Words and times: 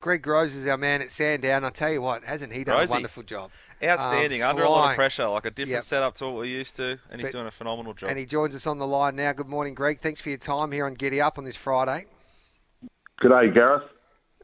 Greg 0.00 0.22
Groves 0.22 0.54
is 0.54 0.66
our 0.68 0.76
man 0.76 1.02
at 1.02 1.10
Sandown. 1.10 1.64
I 1.64 1.70
tell 1.70 1.90
you 1.90 2.00
what, 2.00 2.22
hasn't 2.22 2.52
he 2.52 2.62
done 2.62 2.78
Rosie. 2.78 2.90
a 2.90 2.94
wonderful 2.94 3.22
job? 3.24 3.50
Outstanding, 3.82 4.42
Um, 4.42 4.50
under 4.50 4.62
a 4.62 4.68
lot 4.68 4.90
of 4.90 4.96
pressure, 4.96 5.26
like 5.26 5.44
a 5.44 5.50
different 5.50 5.70
Yep. 5.72 5.84
setup 5.84 6.14
to 6.16 6.26
what 6.26 6.34
we're 6.36 6.44
used 6.44 6.76
to, 6.76 6.98
and 7.10 7.20
he's 7.20 7.28
But- 7.28 7.32
doing 7.32 7.46
a 7.48 7.50
phenomenal 7.50 7.94
job. 7.94 8.08
And 8.10 8.18
he 8.18 8.24
joins 8.24 8.54
us 8.54 8.66
on 8.66 8.78
the 8.78 8.86
line 8.86 9.16
now. 9.16 9.32
Good 9.32 9.48
morning, 9.48 9.74
Greg. 9.74 10.00
Thanks 10.00 10.20
for 10.20 10.28
your 10.28 10.38
time 10.38 10.70
here 10.70 10.86
on 10.86 10.94
Giddy 10.94 11.20
Up 11.20 11.36
on 11.36 11.44
this 11.44 11.56
Friday. 11.56 12.06
Good 13.20 13.30
day, 13.30 13.50
Gareth. 13.52 13.90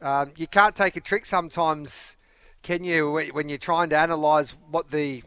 Um, 0.01 0.33
you 0.35 0.47
can't 0.47 0.75
take 0.75 0.97
a 0.97 1.01
trick 1.01 1.25
sometimes, 1.25 2.17
can 2.61 2.83
you, 2.83 3.09
when 3.11 3.47
you're 3.47 3.57
trying 3.57 3.89
to 3.91 3.95
analyse 4.03 4.51
what 4.69 4.91
the 4.91 5.23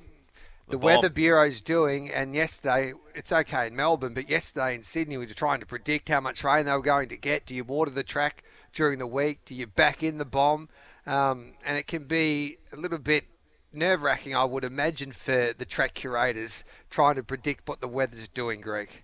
the, 0.67 0.73
The 0.73 0.79
weather 0.85 1.09
bureau's 1.09 1.63
doing? 1.63 2.11
And 2.13 2.35
yesterday, 2.35 2.93
it's 3.15 3.33
okay 3.33 3.69
in 3.69 3.75
Melbourne, 3.75 4.13
but 4.13 4.29
yesterday 4.29 4.75
in 4.75 4.83
Sydney, 4.83 5.17
we 5.17 5.25
were 5.25 5.33
trying 5.33 5.61
to 5.61 5.67
predict 5.67 6.11
how 6.11 6.21
much 6.21 6.45
rain 6.45 6.67
they 6.67 6.73
were 6.73 6.83
going 6.83 7.09
to 7.09 7.17
get. 7.17 7.47
Do 7.47 7.55
you 7.55 7.65
water 7.65 7.91
the 7.91 8.03
track 8.05 8.43
during 8.73 8.99
the 8.99 9.07
week? 9.07 9.41
Do 9.45 9.55
you 9.55 9.67
back 9.67 10.03
in 10.03 10.19
the 10.19 10.25
bomb? 10.25 10.69
Um, 11.07 11.55
and 11.65 11.77
it 11.77 11.87
can 11.87 12.05
be 12.05 12.59
a 12.73 12.77
little 12.77 12.99
bit 12.99 13.25
nerve 13.73 14.03
wracking, 14.03 14.35
I 14.35 14.45
would 14.45 14.65
imagine, 14.65 15.13
for 15.13 15.53
the 15.57 15.65
track 15.65 15.95
curators 15.95 16.65
trying 16.91 17.17
to 17.17 17.23
predict 17.23 17.69
what 17.69 17.81
the 17.81 17.89
weather's 17.89 18.29
doing, 18.29 18.61
Greg. 18.61 19.03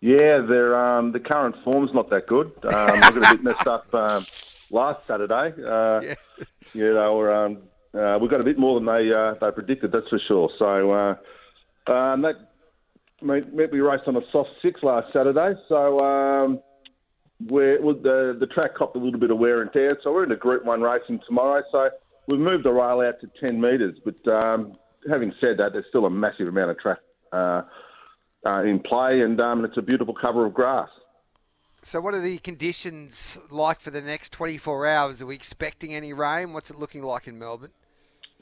Yeah, 0.00 0.36
um, 0.36 1.12
the 1.12 1.20
current 1.24 1.56
form's 1.64 1.92
not 1.92 2.08
that 2.10 2.26
good. 2.26 2.52
Um, 2.72 2.92
we 2.94 3.00
got 3.00 3.16
a 3.16 3.36
bit 3.36 3.42
messed 3.42 3.66
up 3.66 3.92
um, 3.94 4.26
last 4.70 5.06
Saturday. 5.06 5.54
Uh, 5.62 6.00
Yeah. 6.00 6.14
You 6.74 6.94
know, 6.94 7.16
we're, 7.16 7.32
um, 7.32 7.58
uh, 7.94 8.18
we 8.20 8.28
got 8.28 8.40
a 8.40 8.44
bit 8.44 8.58
more 8.58 8.78
than 8.78 8.86
they 8.86 9.12
uh, 9.12 9.34
they 9.40 9.50
predicted. 9.50 9.92
That's 9.92 10.08
for 10.08 10.20
sure. 10.28 10.50
So 10.58 10.92
uh, 10.92 11.90
um, 11.90 12.22
that 12.22 12.36
meant 13.22 13.54
meant 13.54 13.72
we 13.72 13.80
raced 13.80 14.04
on 14.06 14.16
a 14.16 14.20
soft 14.30 14.50
six 14.62 14.82
last 14.82 15.12
Saturday. 15.12 15.54
So 15.68 15.98
we're, 17.46 17.80
well, 17.82 17.94
the 17.94 18.36
the 18.38 18.46
track 18.46 18.74
copped 18.76 18.96
a 18.96 18.98
little 18.98 19.20
bit 19.20 19.30
of 19.30 19.38
wear 19.38 19.62
and 19.62 19.72
tear. 19.72 19.90
So 20.02 20.12
we're 20.12 20.24
in 20.24 20.32
a 20.32 20.36
Group 20.36 20.64
One 20.64 20.80
racing 20.80 21.20
tomorrow. 21.26 21.62
So 21.70 21.90
we've 22.26 22.40
moved 22.40 22.64
the 22.64 22.72
rail 22.72 23.00
out 23.00 23.20
to 23.20 23.30
ten 23.40 23.60
metres. 23.60 23.96
But 24.04 24.44
um, 24.44 24.76
having 25.08 25.32
said 25.40 25.58
that, 25.58 25.72
there's 25.72 25.86
still 25.88 26.06
a 26.06 26.10
massive 26.10 26.48
amount 26.48 26.70
of 26.70 26.78
track. 26.78 26.98
Uh, 27.32 27.62
uh, 28.46 28.62
in 28.62 28.80
play, 28.80 29.20
and 29.20 29.40
um, 29.40 29.64
it's 29.64 29.76
a 29.76 29.82
beautiful 29.82 30.14
cover 30.14 30.46
of 30.46 30.54
grass. 30.54 30.88
So, 31.82 32.00
what 32.00 32.14
are 32.14 32.20
the 32.20 32.38
conditions 32.38 33.38
like 33.50 33.80
for 33.80 33.90
the 33.90 34.00
next 34.00 34.32
24 34.32 34.86
hours? 34.86 35.22
Are 35.22 35.26
we 35.26 35.34
expecting 35.34 35.94
any 35.94 36.12
rain? 36.12 36.52
What's 36.52 36.70
it 36.70 36.78
looking 36.78 37.02
like 37.02 37.28
in 37.28 37.38
Melbourne? 37.38 37.70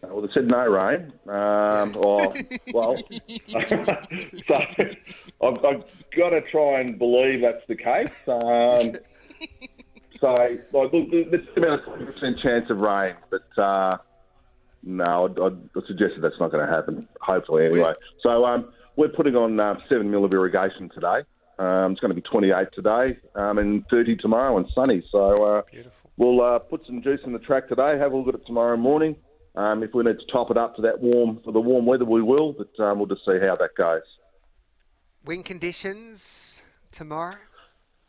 Uh, 0.02 0.08
well, 0.10 0.20
they 0.20 0.32
said 0.34 0.50
no 0.50 0.66
rain. 0.66 1.12
Um, 1.26 1.96
or, 1.96 2.34
well, 2.72 2.96
so 3.48 4.54
I've, 5.42 5.64
I've 5.64 5.84
got 6.16 6.30
to 6.30 6.42
try 6.50 6.80
and 6.80 6.98
believe 6.98 7.40
that's 7.42 7.66
the 7.66 7.76
case. 7.76 8.10
Um, 8.28 9.00
so, 10.20 10.34
like, 10.72 10.92
look, 10.92 11.10
there's 11.10 11.46
about 11.56 11.80
a 11.80 11.90
20% 11.90 12.42
chance 12.42 12.70
of 12.70 12.78
rain, 12.78 13.14
but 13.30 13.62
uh, 13.62 13.96
no, 14.82 15.24
I'd, 15.24 15.40
I'd 15.40 15.86
suggest 15.86 16.14
that 16.16 16.20
that's 16.22 16.40
not 16.40 16.52
going 16.52 16.66
to 16.66 16.72
happen, 16.72 17.08
hopefully, 17.20 17.66
anyway. 17.66 17.94
So, 18.22 18.44
um, 18.44 18.72
we're 18.96 19.08
putting 19.08 19.36
on 19.36 19.58
uh, 19.60 19.78
7 19.88 20.10
mil 20.10 20.24
of 20.24 20.32
irrigation 20.32 20.90
today. 20.90 21.20
Um, 21.58 21.92
it's 21.92 22.00
going 22.00 22.10
to 22.10 22.14
be 22.14 22.20
28 22.20 22.68
today 22.74 23.18
um, 23.34 23.58
and 23.58 23.86
30 23.88 24.16
tomorrow 24.16 24.58
and 24.58 24.66
sunny. 24.74 25.02
So, 25.10 25.32
uh, 25.44 25.62
Beautiful. 25.70 25.92
We'll 26.18 26.40
uh, 26.40 26.58
put 26.58 26.84
some 26.86 27.02
juice 27.02 27.20
in 27.24 27.32
the 27.32 27.38
track 27.38 27.68
today. 27.68 27.98
Have 27.98 28.12
a 28.12 28.16
look 28.16 28.28
at 28.28 28.40
it 28.40 28.46
tomorrow 28.46 28.76
morning. 28.76 29.16
Um, 29.56 29.82
if 29.82 29.94
we 29.94 30.04
need 30.04 30.18
to 30.18 30.26
top 30.30 30.50
it 30.50 30.58
up 30.58 30.76
to 30.76 30.82
that 30.82 31.00
warm 31.00 31.40
for 31.42 31.52
the 31.52 31.60
warm 31.60 31.86
weather, 31.86 32.04
we 32.04 32.22
will. 32.22 32.52
But 32.52 32.82
um, 32.82 32.98
we'll 32.98 33.08
just 33.08 33.24
see 33.24 33.38
how 33.40 33.56
that 33.56 33.74
goes. 33.76 34.02
Wind 35.24 35.44
conditions 35.44 36.62
tomorrow? 36.92 37.36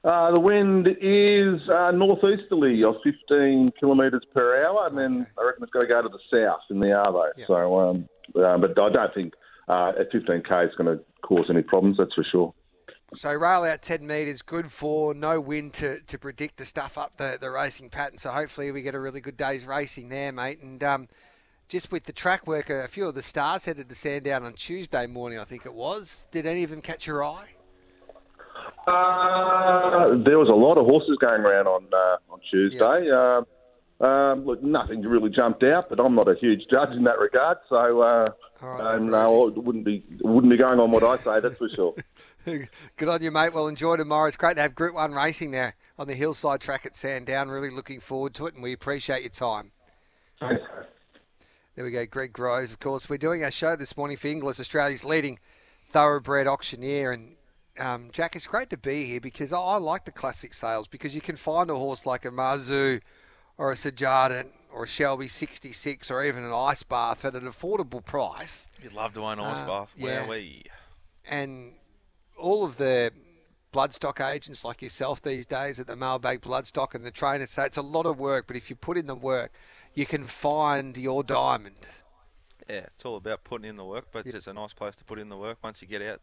Uh, 0.03 0.31
the 0.31 0.39
wind 0.39 0.87
is 1.01 1.69
uh, 1.69 1.91
northeasterly 1.91 2.83
of 2.83 2.95
15 3.03 3.71
kilometres 3.79 4.23
per 4.33 4.63
hour, 4.63 4.87
and 4.87 4.97
then 4.97 5.27
I 5.37 5.45
reckon 5.45 5.63
it's 5.63 5.71
going 5.71 5.85
to 5.85 5.89
go 5.89 6.01
to 6.01 6.09
the 6.09 6.19
south 6.31 6.61
in 6.69 6.79
the 6.79 6.89
Arvo. 6.89 7.25
Yeah. 7.35 7.45
So, 7.47 7.79
um, 7.79 8.09
uh, 8.35 8.57
but 8.57 8.79
I 8.79 8.89
don't 8.89 9.13
think 9.13 9.33
uh, 9.67 9.93
at 9.99 10.11
15k 10.11 10.69
is 10.69 10.75
going 10.77 10.97
to 10.97 11.03
cause 11.23 11.47
any 11.49 11.61
problems. 11.61 11.97
That's 11.97 12.13
for 12.13 12.23
sure. 12.31 12.53
So, 13.15 13.33
rail 13.33 13.63
out 13.63 13.81
10 13.81 14.05
metres, 14.05 14.41
good 14.41 14.71
for 14.71 15.13
no 15.13 15.41
wind 15.41 15.73
to, 15.75 16.01
to 16.01 16.17
predict 16.17 16.57
to 16.57 16.65
stuff 16.65 16.97
up 16.97 17.17
the, 17.17 17.37
the 17.39 17.49
racing 17.49 17.89
pattern. 17.89 18.17
So, 18.17 18.31
hopefully, 18.31 18.71
we 18.71 18.81
get 18.81 18.95
a 18.95 18.99
really 18.99 19.21
good 19.21 19.37
day's 19.37 19.65
racing 19.65 20.09
there, 20.09 20.31
mate. 20.31 20.61
And 20.61 20.83
um, 20.83 21.07
just 21.67 21.91
with 21.91 22.03
the 22.03 22.13
track 22.13 22.47
work, 22.47 22.69
a 22.69 22.87
few 22.87 23.07
of 23.07 23.15
the 23.15 23.21
stars 23.21 23.65
headed 23.65 23.89
to 23.89 23.95
Sandown 23.95 24.43
on 24.43 24.53
Tuesday 24.53 25.05
morning, 25.07 25.39
I 25.39 25.43
think 25.43 25.65
it 25.65 25.73
was. 25.73 26.27
Did 26.31 26.45
any 26.45 26.63
of 26.63 26.69
them 26.69 26.81
catch 26.81 27.07
your 27.07 27.23
eye? 27.23 27.49
Uh, 28.87 30.15
there 30.23 30.39
was 30.39 30.49
a 30.49 30.55
lot 30.55 30.77
of 30.77 30.85
horses 30.85 31.17
going 31.19 31.41
around 31.41 31.67
on 31.67 31.87
uh, 31.93 32.33
on 32.33 32.39
Tuesday. 32.49 33.11
Um 33.11 33.45
um, 33.99 34.45
look, 34.45 34.61
nothing 34.61 35.01
really 35.01 35.31
jumped 35.31 35.63
out, 35.63 35.89
but 35.89 35.99
I'm 35.99 36.13
not 36.13 36.27
a 36.27 36.35
huge 36.35 36.61
judge 36.69 36.95
in 36.95 37.03
that 37.05 37.17
regard, 37.17 37.57
so 37.67 38.01
uh, 38.01 38.25
right, 38.61 38.95
um, 38.95 39.09
no, 39.09 39.47
it 39.47 39.57
wouldn't 39.57 39.85
be 39.85 40.03
wouldn't 40.21 40.51
be 40.51 40.57
going 40.57 40.79
on 40.79 40.91
what 40.91 41.03
I 41.03 41.17
say. 41.23 41.39
That's 41.41 41.57
for 41.57 41.69
sure. 41.75 41.95
Good 42.95 43.09
on 43.09 43.23
you, 43.23 43.31
mate. 43.31 43.53
Well, 43.53 43.67
enjoy 43.67 43.97
tomorrow. 43.97 44.27
It's 44.27 44.37
great 44.37 44.55
to 44.55 44.61
have 44.61 44.75
Group 44.75 44.93
1 44.93 45.13
racing 45.13 45.51
there 45.51 45.75
on 45.97 46.07
the 46.07 46.13
hillside 46.13 46.61
track 46.61 46.85
at 46.85 46.95
Sandown. 46.95 47.49
Really 47.49 47.71
looking 47.71 47.99
forward 47.99 48.35
to 48.35 48.45
it, 48.45 48.53
and 48.53 48.61
we 48.61 48.71
appreciate 48.71 49.21
your 49.21 49.31
time. 49.31 49.71
There 51.77 51.85
we 51.85 51.91
go, 51.91 52.07
Greg 52.07 52.33
Groves. 52.33 52.71
Of 52.71 52.79
course, 52.79 53.07
we're 53.07 53.17
doing 53.19 53.43
our 53.43 53.51
show 53.51 53.75
this 53.75 53.95
morning 53.95 54.17
for 54.17 54.29
Inglis, 54.29 54.59
Australia's 54.59 55.03
leading 55.05 55.37
thoroughbred 55.91 56.47
auctioneer. 56.47 57.11
And 57.11 57.35
um, 57.77 58.09
Jack, 58.11 58.35
it's 58.35 58.47
great 58.47 58.71
to 58.71 58.77
be 58.77 59.05
here 59.05 59.21
because 59.21 59.53
I, 59.53 59.59
I 59.59 59.77
like 59.77 60.05
the 60.05 60.11
classic 60.11 60.55
sales 60.55 60.87
because 60.87 61.13
you 61.13 61.21
can 61.21 61.35
find 61.35 61.69
a 61.69 61.75
horse 61.75 62.03
like 62.07 62.25
a 62.25 62.31
Marzu 62.31 62.99
or 63.59 63.71
a 63.71 63.75
Sejardan 63.75 64.47
or 64.73 64.85
a 64.85 64.87
Shelby 64.87 65.27
66 65.27 66.09
or 66.09 66.23
even 66.23 66.43
an 66.43 66.51
Ice 66.51 66.81
Bath 66.81 67.23
at 67.23 67.35
an 67.35 67.43
affordable 67.43 68.03
price. 68.03 68.67
You'd 68.81 68.93
love 68.93 69.13
to 69.13 69.21
own 69.23 69.39
Ice 69.39 69.59
Uh, 69.59 69.67
Bath. 69.67 69.91
yeah. 69.95 70.27
We? 70.27 70.63
and 71.29 71.73
all 72.39 72.63
of 72.65 72.77
the 72.77 73.11
bloodstock 73.71 74.25
agents 74.27 74.63
like 74.65 74.81
yourself 74.81 75.21
these 75.21 75.45
days 75.45 75.79
at 75.79 75.85
the 75.85 75.95
mailbag 75.95 76.41
bloodstock 76.41 76.95
and 76.95 77.05
the 77.05 77.11
trainers 77.11 77.51
say 77.51 77.65
it's 77.67 77.77
a 77.77 77.81
lot 77.83 78.05
of 78.07 78.17
work 78.17 78.47
but 78.47 78.55
if 78.55 78.69
you 78.69 78.75
put 78.75 78.97
in 78.97 79.05
the 79.07 79.15
work 79.15 79.51
you 79.97 80.05
can 80.05 80.23
find 80.25 80.95
your 80.95 81.23
diamond 81.23 81.87
Yeah, 82.69 82.85
it's 82.93 83.03
all 83.03 83.15
about 83.15 83.43
putting 83.43 83.67
in 83.67 83.77
the 83.77 83.85
work, 83.85 84.05
but 84.11 84.27
it's 84.27 84.47
a 84.47 84.53
nice 84.53 84.73
place 84.73 84.95
to 84.97 85.03
put 85.03 85.17
in 85.17 85.29
the 85.29 85.37
work 85.37 85.57
once 85.63 85.81
you 85.81 85.87
get 85.87 86.01
out 86.01 86.21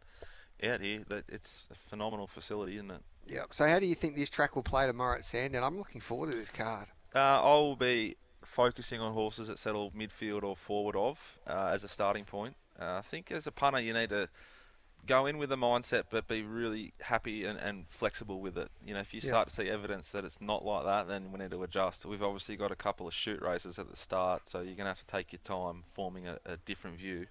out 0.63 0.81
here. 0.81 1.03
It's 1.29 1.65
a 1.71 1.75
phenomenal 1.91 2.29
facility, 2.29 2.77
isn't 2.77 2.91
it? 2.91 3.03
yeah 3.27 3.45
so 3.51 3.67
how 3.67 3.79
do 3.79 3.87
you 3.87 3.95
think 3.95 4.15
this 4.15 4.31
track 4.31 4.55
will 4.55 4.63
play 4.63 4.87
tomorrow 4.87 5.17
at 5.19 5.25
Sandown 5.25 5.65
I'm 5.65 5.79
looking 5.79 6.01
forward 6.01 6.31
to 6.31 6.37
this 6.37 6.51
card 6.51 6.87
Uh, 7.15 7.19
I 7.43 7.55
will 7.55 7.77
be 7.77 8.17
focusing 8.45 9.01
on 9.01 9.13
horses 9.15 9.49
that 9.49 9.59
settle 9.59 9.91
midfield 9.91 10.43
or 10.45 10.55
forward 10.57 10.95
of 10.95 11.19
uh, 11.47 11.71
as 11.73 11.83
a 11.83 11.89
starting 11.89 12.25
point. 12.25 12.55
Uh, 12.79 12.99
I 12.99 13.03
think 13.03 13.33
as 13.33 13.47
a 13.47 13.53
punter, 13.53 13.81
you 13.81 13.95
need 13.95 14.11
to 14.11 14.29
go 15.07 15.27
in 15.27 15.39
with 15.39 15.53
a 15.53 15.57
mindset, 15.57 16.05
but 16.11 16.27
be 16.29 16.43
really 16.43 16.93
happy 17.01 17.45
and, 17.45 17.59
and 17.59 17.87
flexible 17.91 18.41
with 18.41 18.57
it. 18.57 18.71
You 18.85 18.95
know, 18.95 19.01
if 19.01 19.13
you 19.15 19.21
Yeah. 19.23 19.31
start 19.31 19.49
to 19.49 19.55
see 19.55 19.69
evidence 19.69 20.09
that 20.11 20.25
it's 20.25 20.41
not 20.41 20.65
like 20.65 20.85
that, 20.85 21.09
then 21.09 21.33
we 21.33 21.39
need 21.39 21.51
to 21.51 21.63
adjust. 21.63 22.05
We've 22.05 22.23
obviously 22.23 22.57
got 22.57 22.71
a 22.73 22.77
couple 22.77 23.07
of 23.07 23.15
shoot 23.15 23.41
races 23.43 23.79
at 23.79 23.91
the 23.91 23.97
start, 23.97 24.49
so 24.49 24.59
you're 24.59 24.77
going 24.77 24.87
to 24.87 24.95
have 24.95 25.01
to 25.01 25.07
take 25.07 25.33
your 25.33 25.41
time 25.45 25.85
forming 25.93 26.27
a, 26.27 26.39
a 26.47 26.57
different 26.59 26.99
view. 26.99 27.27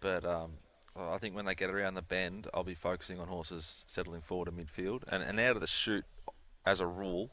But 0.00 0.24
um, 0.24 0.52
I 0.96 1.18
think 1.18 1.34
when 1.34 1.44
they 1.44 1.54
get 1.54 1.70
around 1.70 1.94
the 1.94 2.02
bend, 2.02 2.48
I'll 2.54 2.64
be 2.64 2.74
focusing 2.74 3.20
on 3.20 3.28
horses 3.28 3.84
settling 3.86 4.22
forward 4.22 4.46
to 4.46 4.52
midfield 4.52 5.02
and, 5.08 5.22
and 5.22 5.38
out 5.40 5.56
of 5.56 5.60
the 5.60 5.66
shoot. 5.66 6.04
As 6.64 6.80
a 6.80 6.86
rule, 6.86 7.30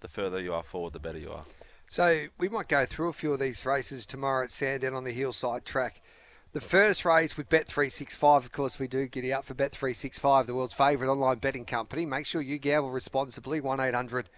the 0.00 0.08
further 0.08 0.40
you 0.40 0.52
are 0.52 0.64
forward, 0.64 0.92
the 0.92 0.98
better 0.98 1.18
you 1.18 1.30
are. 1.30 1.44
So 1.88 2.26
we 2.38 2.48
might 2.48 2.68
go 2.68 2.84
through 2.84 3.08
a 3.08 3.12
few 3.12 3.32
of 3.32 3.38
these 3.38 3.64
races 3.64 4.06
tomorrow 4.06 4.44
at 4.44 4.50
Sandown 4.50 4.94
on 4.94 5.04
the 5.04 5.12
hillside 5.12 5.64
track. 5.64 6.02
The 6.52 6.60
first 6.60 7.04
race 7.04 7.36
with 7.36 7.48
Bet365, 7.48 8.38
of 8.38 8.50
course, 8.50 8.80
we 8.80 8.88
do 8.88 9.06
get 9.06 9.30
up 9.30 9.44
for 9.44 9.54
Bet365, 9.54 10.46
the 10.46 10.54
world's 10.54 10.74
favourite 10.74 11.08
online 11.08 11.38
betting 11.38 11.64
company. 11.64 12.04
Make 12.04 12.26
sure 12.26 12.42
you 12.42 12.58
gamble 12.58 12.90
responsibly. 12.90 13.60
1 13.60 13.78
800 13.78 14.28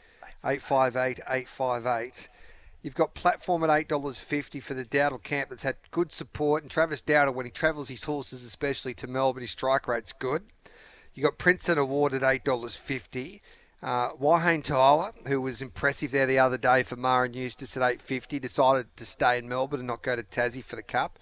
858 0.45 1.21
858. 1.27 2.29
You've 2.83 2.95
got 2.95 3.15
platform 3.15 3.65
at 3.65 3.71
$8.50 3.71 4.63
for 4.63 4.75
the 4.75 4.85
Dowdle 4.85 5.23
camp 5.23 5.49
that's 5.49 5.63
had 5.63 5.77
good 5.91 6.13
support. 6.13 6.63
And 6.63 6.71
Travis 6.71 7.01
Dowdle, 7.01 7.33
when 7.33 7.47
he 7.47 7.51
travels 7.51 7.89
his 7.89 8.05
horses, 8.05 8.45
especially 8.45 8.93
to 8.95 9.07
Melbourne, 9.07 9.41
his 9.41 9.53
strike 9.53 9.89
rate's 9.89 10.13
good. 10.13 10.43
You've 11.15 11.25
got 11.25 11.39
Princeton 11.39 11.79
Award 11.79 12.13
at 12.13 12.21
$8.50. 12.21 13.41
Uh, 13.83 14.11
Wahine 14.19 14.63
Toa, 14.63 15.15
who 15.29 15.41
was 15.41 15.63
impressive 15.63 16.11
there 16.11 16.27
the 16.27 16.39
other 16.39 16.59
day 16.59 16.83
for 16.83 16.97
Maher 16.97 17.25
Eustace 17.27 17.75
at 17.77 17.83
850, 17.83 18.39
decided 18.39 18.97
to 18.97 19.07
stay 19.07 19.39
in 19.39 19.49
Melbourne 19.49 19.81
and 19.81 19.87
not 19.87 20.03
go 20.03 20.15
to 20.15 20.23
Tassie 20.23 20.63
for 20.63 20.77
the 20.77 20.83
Cup. 20.83 21.19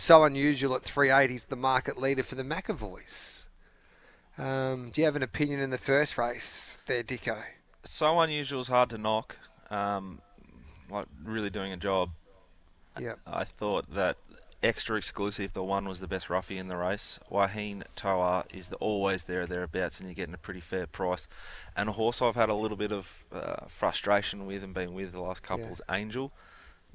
So 0.00 0.24
unusual 0.24 0.74
at 0.74 0.82
380 0.82 1.34
is 1.34 1.44
the 1.44 1.56
market 1.56 2.00
leader 2.00 2.22
for 2.22 2.34
the 2.34 2.42
McAvoys. 2.42 3.44
Um, 4.38 4.88
do 4.88 5.02
you 5.02 5.04
have 5.04 5.14
an 5.14 5.22
opinion 5.22 5.60
in 5.60 5.68
the 5.68 5.76
first 5.76 6.16
race 6.16 6.78
there, 6.86 7.02
Dicko? 7.02 7.42
so 7.84 8.18
unusual 8.18 8.62
is 8.62 8.68
hard 8.68 8.88
to 8.90 8.98
knock. 8.98 9.36
Um, 9.70 10.22
like 10.90 11.04
really 11.22 11.50
doing 11.50 11.70
a 11.72 11.76
job. 11.76 12.10
Yep. 12.98 13.20
I 13.26 13.44
thought 13.44 13.94
that 13.94 14.16
extra 14.62 14.96
exclusive. 14.96 15.52
The 15.52 15.62
one 15.62 15.86
was 15.86 16.00
the 16.00 16.08
best 16.08 16.30
roughie 16.30 16.56
in 16.56 16.68
the 16.68 16.78
race. 16.78 17.20
Wahine 17.30 17.84
Toa 17.94 18.44
is 18.54 18.68
the, 18.70 18.76
always 18.76 19.24
there 19.24 19.46
thereabouts, 19.46 20.00
and 20.00 20.08
you're 20.08 20.14
getting 20.14 20.34
a 20.34 20.38
pretty 20.38 20.60
fair 20.60 20.86
price. 20.86 21.28
And 21.76 21.90
a 21.90 21.92
horse 21.92 22.22
I've 22.22 22.36
had 22.36 22.48
a 22.48 22.54
little 22.54 22.78
bit 22.78 22.90
of 22.90 23.12
uh, 23.32 23.66
frustration 23.68 24.46
with 24.46 24.62
and 24.62 24.72
been 24.72 24.94
with 24.94 25.12
the 25.12 25.20
last 25.20 25.42
couple 25.42 25.66
Yeah. 25.66 25.72
is 25.72 25.82
Angel, 25.90 26.32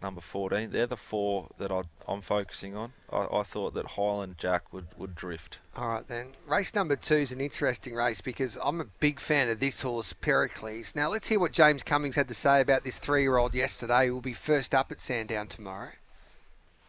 number 0.01 0.21
14. 0.21 0.71
They're 0.71 0.87
the 0.87 0.97
four 0.97 1.49
that 1.57 1.71
I, 1.71 1.81
I'm 2.07 2.21
focusing 2.21 2.75
on. 2.75 2.93
I, 3.11 3.27
I 3.31 3.43
thought 3.43 3.73
that 3.73 3.85
Highland 3.91 4.35
Jack 4.37 4.71
would, 4.73 4.87
would 4.97 5.15
drift. 5.15 5.59
All 5.75 5.89
right, 5.89 6.07
then. 6.07 6.33
Race 6.47 6.73
number 6.73 6.95
two 6.95 7.15
is 7.15 7.31
an 7.31 7.41
interesting 7.41 7.93
race 7.93 8.21
because 8.21 8.57
I'm 8.63 8.81
a 8.81 8.85
big 8.99 9.19
fan 9.19 9.49
of 9.49 9.59
this 9.59 9.81
horse, 9.81 10.13
Pericles. 10.13 10.93
Now, 10.95 11.09
let's 11.09 11.27
hear 11.27 11.39
what 11.39 11.51
James 11.51 11.83
Cummings 11.83 12.15
had 12.15 12.27
to 12.27 12.33
say 12.33 12.61
about 12.61 12.83
this 12.83 12.99
three 12.99 13.21
year 13.21 13.37
old 13.37 13.55
yesterday. 13.55 14.09
We'll 14.09 14.21
be 14.21 14.33
first 14.33 14.73
up 14.73 14.91
at 14.91 14.99
Sandown 14.99 15.47
tomorrow. 15.47 15.91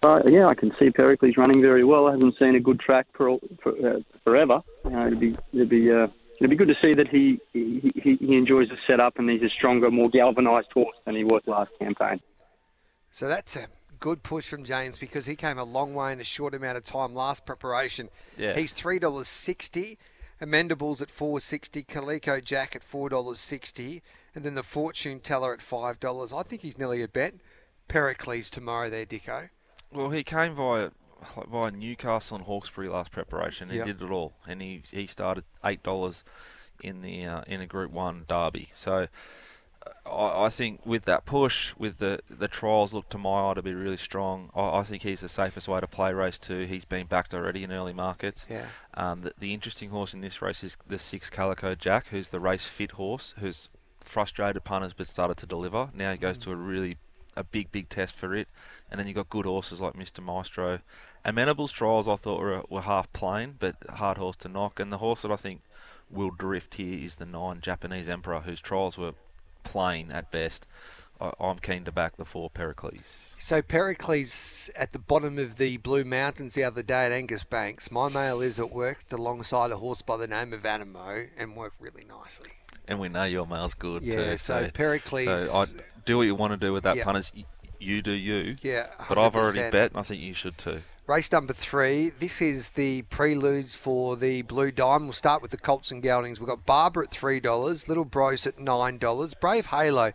Uh, 0.05 0.21
yeah, 0.29 0.47
I 0.47 0.55
can 0.55 0.73
see 0.79 0.91
Pericles 0.91 1.37
running 1.37 1.63
very 1.63 1.83
well. 1.83 2.07
I 2.07 2.13
haven't 2.13 2.37
seen 2.39 2.55
a 2.55 2.61
good 2.61 2.79
track 2.79 3.07
for, 3.15 3.39
for 3.63 3.73
uh, 3.73 4.01
forever. 4.25 4.61
You 4.85 4.91
know, 4.91 5.07
it'd 5.07 5.21
be 5.21 5.37
it'd 5.53 5.69
be 5.69 5.91
uh, 5.91 6.07
it'd 6.39 6.51
be 6.51 6.57
good 6.57 6.69
to 6.69 6.77
see 6.83 6.93
that 6.93 7.09
he, 7.09 7.41
he 7.53 7.93
he 7.95 8.17
he 8.17 8.37
enjoys 8.37 8.69
the 8.69 8.77
setup 8.87 9.19
and 9.19 9.29
he's 9.29 9.43
a 9.43 9.49
stronger, 9.49 9.91
more 9.91 10.09
galvanised 10.11 10.71
horse 10.73 10.97
than 11.07 11.17
he 11.17 11.25
was 11.25 11.43
last 11.47 11.71
campaign. 11.79 12.21
So 13.17 13.29
that's 13.29 13.57
a 13.57 13.69
good 13.99 14.23
push 14.23 14.47
from 14.47 14.63
James 14.63 14.99
because 14.99 15.25
he 15.25 15.37
came 15.37 15.57
a 15.57 15.65
long 15.65 15.95
way 15.95 16.13
in 16.13 16.21
a 16.21 16.25
short 16.25 16.53
amount 16.55 16.77
of 16.77 16.85
time 16.85 17.15
last 17.15 17.47
preparation. 17.47 18.11
Yeah. 18.37 18.55
He's 18.55 18.75
three 18.75 18.99
dollars 18.99 19.27
sixty. 19.27 19.97
Amendables 20.39 21.01
at 21.01 21.11
four 21.11 21.41
sixty, 21.41 21.83
Calico 21.83 22.41
Jack 22.41 22.77
at 22.77 22.85
four 22.85 23.09
dollars 23.09 23.41
sixty, 23.41 24.03
and 24.35 24.45
then 24.45 24.55
the 24.55 24.63
Fortune 24.63 25.21
Teller 25.21 25.55
at 25.55 25.63
five 25.63 25.99
dollars. 25.99 26.31
I 26.31 26.43
think 26.43 26.61
he's 26.61 26.77
nearly 26.77 27.01
a 27.01 27.09
bet. 27.09 27.37
Pericles 27.89 28.51
tomorrow 28.51 28.91
there, 28.91 29.07
Dicko. 29.07 29.49
Well, 29.91 30.11
he 30.11 30.23
came 30.23 30.55
via 30.55 30.91
via 31.51 31.71
Newcastle 31.71 32.37
and 32.37 32.45
Hawkesbury 32.45 32.91
last 32.91 33.13
preparation. 33.13 33.71
He 33.71 33.79
Yep. 33.79 33.87
did 33.87 34.03
it 34.03 34.11
all, 34.11 34.35
and 34.47 34.61
he 34.61 34.83
he 34.91 35.07
started 35.07 35.45
eight 35.65 35.83
dollars 35.83 36.23
in 36.83 37.01
the 37.01 37.25
uh, 37.25 37.41
in 37.47 37.63
a 37.63 37.67
Group 37.67 37.93
One 37.93 38.27
derby. 38.29 38.69
So. 38.75 39.09
I, 40.05 40.47
I 40.47 40.49
think 40.49 40.85
with 40.85 41.05
that 41.05 41.25
push, 41.25 41.75
with 41.77 41.99
the 41.99 42.21
the 42.31 42.49
trials 42.49 42.95
look 42.95 43.09
to 43.11 43.19
my 43.19 43.51
eye 43.51 43.55
to 43.55 43.63
be 43.63 43.75
really 43.75 43.97
strong. 43.97 44.51
I, 44.55 44.79
I 44.79 44.83
think 44.83 45.03
he's 45.03 45.21
the 45.21 45.29
safest 45.29 45.69
way 45.69 45.81
to 45.81 45.87
play 45.87 46.13
race 46.13 46.39
two. 46.39 46.65
He's 46.65 46.85
been 46.85 47.07
backed 47.07 47.35
already 47.35 47.65
in 47.65 47.73
early 47.73 47.93
markets. 47.93 48.47
Yeah. 48.49 48.67
Um, 48.95 49.23
the, 49.23 49.33
the 49.39 49.55
interesting 49.55 49.91
horse 49.91 50.15
in 50.15 50.21
this 50.21 50.41
race 50.41 50.63
is 50.65 50.77
the 50.87 50.99
six 50.99 51.31
Calico 51.31 51.75
Jack, 51.75 52.09
who's 52.09 52.31
the 52.31 52.41
race 52.41 52.65
fit 52.65 52.93
horse, 52.93 53.35
who's 53.39 53.69
frustrated 54.01 54.65
punters 54.65 54.93
but 54.93 55.09
started 55.09 55.37
to 55.39 55.47
deliver. 55.47 55.91
Now 55.93 56.13
he 56.13 56.19
goes 56.19 56.39
to 56.39 56.53
a 56.53 56.57
really 56.57 56.97
a 57.37 57.45
big 57.45 57.71
big 57.71 57.89
test 57.89 58.15
for 58.15 58.35
it, 58.35 58.49
and 58.91 58.99
then 58.99 59.07
you've 59.07 59.17
got 59.17 59.29
good 59.29 59.45
horses 59.45 59.81
like 59.81 59.95
Mr 59.95 60.23
Maestro. 60.23 60.81
Amenable's 61.25 61.73
trials 61.73 62.09
I 62.09 62.17
thought 62.17 62.41
were 62.41 62.63
were 62.71 62.83
half 62.83 63.13
plain, 63.13 63.57
but 63.59 63.77
hard 63.91 64.17
horse 64.19 64.37
to 64.37 64.49
knock. 64.49 64.81
And 64.81 64.93
the 64.93 64.99
horse 64.99 65.23
that 65.23 65.33
I 65.33 65.37
think 65.37 65.63
will 66.09 66.31
drift 66.31 66.75
here 66.75 67.05
is 67.05 67.17
the 67.17 67.27
nine 67.27 67.61
Japanese 67.61 68.09
Emperor, 68.09 68.41
whose 68.41 68.61
trials 68.61 68.97
were 68.97 69.13
plain 69.71 70.11
at 70.13 70.31
best. 70.31 70.67
I, 71.21 71.33
I'm 71.41 71.59
keen 71.59 71.85
to 71.85 71.93
back 71.93 72.17
the 72.17 72.25
four 72.25 72.51
Pericles. 72.51 73.35
So 73.39 73.63
Pericles 73.63 74.71
at 74.77 74.93
the 74.93 74.99
bottom 74.99 75.39
of 75.39 75.57
the 75.57 75.79
Blue 75.79 76.05
Mountains 76.05 76.55
the 76.55 76.65
other 76.65 76.83
day 76.83 77.07
at 77.07 77.13
Agnes 77.13 77.43
Banks. 77.45 77.91
My 77.91 78.09
mail 78.09 78.41
is 78.41 78.59
it 78.59 78.71
worked 78.71 79.13
alongside 79.13 79.71
a 79.71 79.79
horse 79.79 80.03
by 80.03 80.17
the 80.19 80.27
name 80.27 80.53
of 80.53 80.63
Anamoe 80.63 81.29
and 81.39 81.57
worked 81.57 81.81
really 81.81 82.05
nicely. 82.05 82.51
And 82.87 83.01
we 83.01 83.09
know 83.09 83.25
your 83.25 83.47
mail's 83.47 83.75
good 83.75 84.03
Yeah, 84.03 84.33
too. 84.33 84.39
so 84.39 84.71
Pericles- 84.73 85.51
So 85.51 85.57
I 85.59 85.65
do 86.05 86.19
what 86.19 86.25
you 86.25 86.35
want 86.35 86.53
to 86.53 86.57
do 86.59 86.73
with 86.73 86.85
that 86.85 86.97
Yeah. 86.97 87.05
punters. 87.05 87.33
y- 87.35 87.45
You 87.79 88.01
do 88.03 88.11
you. 88.13 88.57
Yeah, 88.63 88.87
But 89.09 89.19
I've 89.19 89.37
already 89.37 89.71
bet, 89.71 89.91
and 89.91 90.01
I 90.01 90.03
think 90.03 90.23
you 90.23 90.33
should 90.33 90.57
too. 90.57 90.81
Race 91.07 91.31
number 91.31 91.53
three. 91.53 92.11
This 92.19 92.43
is 92.43 92.71
the 92.71 93.03
preludes 93.03 93.77
for 93.77 94.17
the 94.17 94.43
Blue 94.43 94.73
Dime. 94.73 95.05
We'll 95.05 95.13
start 95.13 95.41
with 95.41 95.53
the 95.53 95.57
Colts 95.57 95.93
and 95.93 96.03
Geldings. 96.03 96.41
We've 96.41 96.49
got 96.49 96.67
Barbara 96.67 97.05
at 97.05 97.13
three 97.13 97.39
dollars, 97.39 97.89
Little 97.89 98.05
Bros 98.05 98.45
at 98.45 98.59
nine 98.59 98.99
dollars, 98.99 99.33
Brave 99.33 99.67
Halo. 99.67 100.13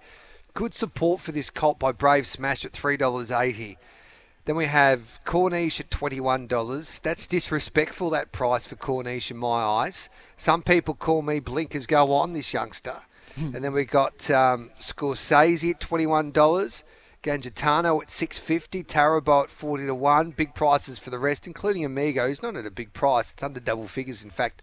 Good 0.54 0.74
support 0.74 1.22
for 1.22 1.32
this 1.32 1.50
colt 1.50 1.80
by 1.80 1.94
Brave 1.94 2.28
Smash 2.28 2.66
at 2.66 2.74
three 2.74 2.98
dollars 2.98 3.32
eighty. 3.32 3.78
Then 4.44 4.58
we 4.58 4.66
have 4.66 5.22
Corniche 5.26 5.80
at 5.80 5.92
twenty-one 5.92 6.48
dollars. 6.48 7.00
That's 7.02 7.26
disrespectful 7.26 8.10
that 8.10 8.34
price 8.34 8.68
for 8.68 8.76
Corniche 8.76 9.32
in 9.32 9.38
my 9.38 9.64
eyes. 9.64 10.10
Some 10.36 10.62
people 10.62 10.94
call 10.94 11.22
me 11.22 11.40
blinkers 11.40 11.88
go 11.88 12.12
on 12.12 12.34
this 12.34 12.52
youngster. 12.52 12.98
and 13.38 13.64
then 13.64 13.72
we've 13.72 13.90
got 13.90 14.30
um, 14.30 14.72
Scorsese 14.78 15.72
at 15.72 15.80
twenty-one 15.80 16.32
dollars. 16.32 16.84
Ganjitano 17.24 18.02
at 18.02 18.10
650, 18.10 18.84
Tarabo 18.84 19.44
at 19.44 19.50
40 19.50 19.86
to 19.86 19.96
1. 19.96 20.32
Big 20.32 20.56
prices 20.56 20.98
for 20.98 21.10
the 21.12 21.20
rest, 21.20 21.46
including 21.46 21.86
Amigo. 21.86 22.28
He's 22.28 22.42
not 22.42 22.56
at 22.56 22.66
a 22.66 22.72
big 22.72 22.94
price. 22.94 23.32
It's 23.34 23.44
under 23.44 23.60
double 23.60 23.88
figures, 23.88 24.24
in 24.24 24.32
fact, 24.32 24.62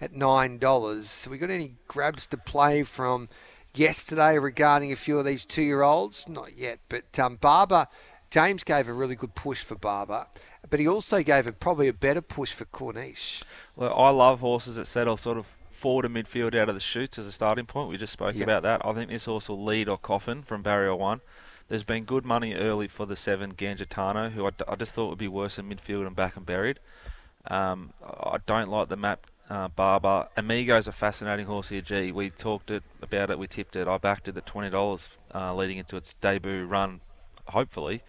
at 0.00 0.12
$9. 0.12 1.04
So 1.04 1.30
we 1.30 1.38
got 1.38 1.50
any 1.50 1.74
grabs 1.88 2.26
to 2.26 2.36
play 2.36 2.82
from 2.82 3.28
yesterday 3.74 4.38
regarding 4.38 4.92
a 4.92 4.96
few 4.96 5.18
of 5.18 5.24
these 5.24 5.44
two-year-olds? 5.44 6.28
Not 6.28 6.56
yet, 6.56 6.80
but 6.88 7.18
um, 7.18 7.36
Barber, 7.36 7.88
James 8.30 8.64
gave 8.64 8.88
a 8.88 8.92
really 8.92 9.14
good 9.14 9.34
push 9.34 9.62
for 9.62 9.74
Barber, 9.74 10.26
but 10.68 10.80
he 10.80 10.86
also 10.88 11.22
gave 11.22 11.46
a, 11.46 11.52
probably 11.52 11.88
a 11.88 11.92
better 11.92 12.20
push 12.22 12.52
for 12.52 12.64
Corniche. 12.66 13.42
Well, 13.76 13.94
I 13.98 14.10
love 14.10 14.40
horses 14.40 14.76
that 14.76 14.86
settle 14.86 15.16
sort 15.16 15.38
of 15.38 15.46
forward 15.70 16.02
to 16.02 16.08
midfield 16.08 16.54
out 16.54 16.68
of 16.68 16.74
the 16.74 16.80
chutes 16.80 17.18
as 17.18 17.26
a 17.26 17.32
starting 17.32 17.66
point. 17.66 17.90
We 17.90 17.96
just 17.96 18.12
spoke 18.12 18.34
Yep. 18.34 18.44
about 18.44 18.62
that. 18.62 18.84
I 18.84 18.92
think 18.92 19.10
this 19.10 19.26
horse 19.26 19.48
will 19.48 19.62
lead 19.62 19.88
or 19.88 19.98
coffin 19.98 20.42
from 20.42 20.62
barrier 20.62 20.94
one. 20.94 21.20
There's 21.68 21.84
been 21.84 22.04
good 22.04 22.24
money 22.24 22.54
early 22.54 22.88
for 22.88 23.06
the 23.06 23.16
seven 23.16 23.54
Ganjitano, 23.54 24.30
who 24.32 24.46
I, 24.46 24.50
d- 24.50 24.64
I 24.68 24.74
just 24.74 24.92
thought 24.92 25.08
would 25.08 25.18
be 25.18 25.28
worse 25.28 25.58
in 25.58 25.68
midfield 25.68 26.06
and 26.06 26.14
back 26.14 26.36
and 26.36 26.44
buried. 26.44 26.78
Um, 27.46 27.92
I 28.02 28.36
don't 28.46 28.68
like 28.68 28.88
the 28.88 28.96
map. 28.96 29.26
Uh, 29.50 29.68
Barber 29.68 30.28
Amigo's 30.38 30.88
a 30.88 30.92
fascinating 30.92 31.46
horse 31.46 31.68
here. 31.68 31.82
Gee, 31.82 32.12
we 32.12 32.30
talked 32.30 32.70
it 32.70 32.82
about 33.02 33.30
it. 33.30 33.38
We 33.38 33.46
tipped 33.46 33.76
it. 33.76 33.86
I 33.86 33.98
backed 33.98 34.28
it 34.28 34.36
at 34.36 34.46
twenty 34.46 34.70
dollars, 34.70 35.08
uh, 35.34 35.54
leading 35.54 35.76
into 35.76 35.96
its 35.98 36.14
debut 36.14 36.64
run, 36.64 37.00
hopefully, 37.48 38.02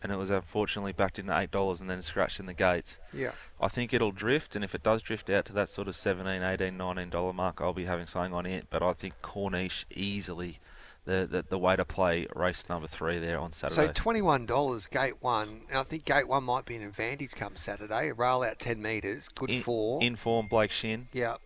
and 0.00 0.12
it 0.12 0.16
was 0.16 0.30
unfortunately 0.30 0.92
backed 0.92 1.18
in 1.18 1.28
at 1.28 1.42
eight 1.42 1.50
dollars 1.50 1.80
and 1.80 1.90
then 1.90 2.02
scratched 2.02 2.38
in 2.38 2.46
the 2.46 2.54
gates. 2.54 2.98
Yeah. 3.12 3.32
I 3.60 3.66
think 3.66 3.92
it'll 3.92 4.12
drift, 4.12 4.54
and 4.54 4.64
if 4.64 4.76
it 4.76 4.84
does 4.84 5.02
drift 5.02 5.28
out 5.28 5.44
to 5.46 5.52
that 5.54 5.68
sort 5.68 5.88
of 5.88 5.96
$17, 5.96 6.24
$18, 6.24 6.74
19 6.74 7.10
dollar 7.10 7.32
mark, 7.32 7.60
I'll 7.60 7.72
be 7.72 7.86
having 7.86 8.06
something 8.06 8.32
on 8.34 8.46
it. 8.46 8.66
But 8.70 8.84
I 8.84 8.92
think 8.92 9.14
Corniche 9.22 9.86
easily 9.90 10.60
the, 11.06 11.26
the 11.30 11.44
the 11.48 11.58
way 11.58 11.76
to 11.76 11.84
play 11.84 12.26
race 12.34 12.66
number 12.68 12.86
three 12.86 13.18
there 13.18 13.38
on 13.40 13.52
Saturday. 13.52 13.86
So 13.86 13.92
twenty-one 13.92 14.44
dollars 14.44 14.86
gate 14.86 15.22
one, 15.22 15.62
and 15.70 15.78
I 15.78 15.82
think 15.82 16.04
gate 16.04 16.28
one 16.28 16.44
might 16.44 16.66
be 16.66 16.76
an 16.76 16.82
advantage 16.82 17.34
come 17.34 17.56
Saturday. 17.56 18.12
Rail 18.12 18.42
out 18.42 18.58
ten 18.58 18.82
meters, 18.82 19.28
good 19.34 19.50
in, 19.50 19.62
four. 19.62 20.02
in 20.02 20.16
form, 20.16 20.48
Blake 20.48 20.70
Shin. 20.70 21.08
Yeah. 21.12 21.36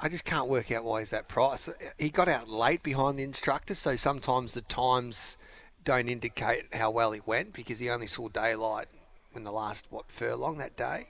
I 0.00 0.08
just 0.08 0.24
can't 0.24 0.48
work 0.48 0.70
out 0.70 0.84
why 0.84 1.00
he's 1.00 1.10
that 1.10 1.26
price. 1.28 1.68
He 1.98 2.08
got 2.08 2.28
out 2.28 2.48
late 2.48 2.82
behind 2.84 3.18
the 3.18 3.24
instructor, 3.24 3.74
so 3.74 3.96
sometimes 3.96 4.54
the 4.54 4.60
times 4.62 5.36
don't 5.84 6.08
indicate 6.08 6.72
how 6.72 6.90
well 6.90 7.10
he 7.12 7.20
went 7.26 7.52
because 7.52 7.80
he 7.80 7.90
only 7.90 8.06
saw 8.06 8.28
daylight 8.28 8.86
in 9.34 9.42
the 9.42 9.50
last 9.50 9.86
what 9.90 10.10
furlong 10.10 10.58
that 10.58 10.76
day. 10.76 11.08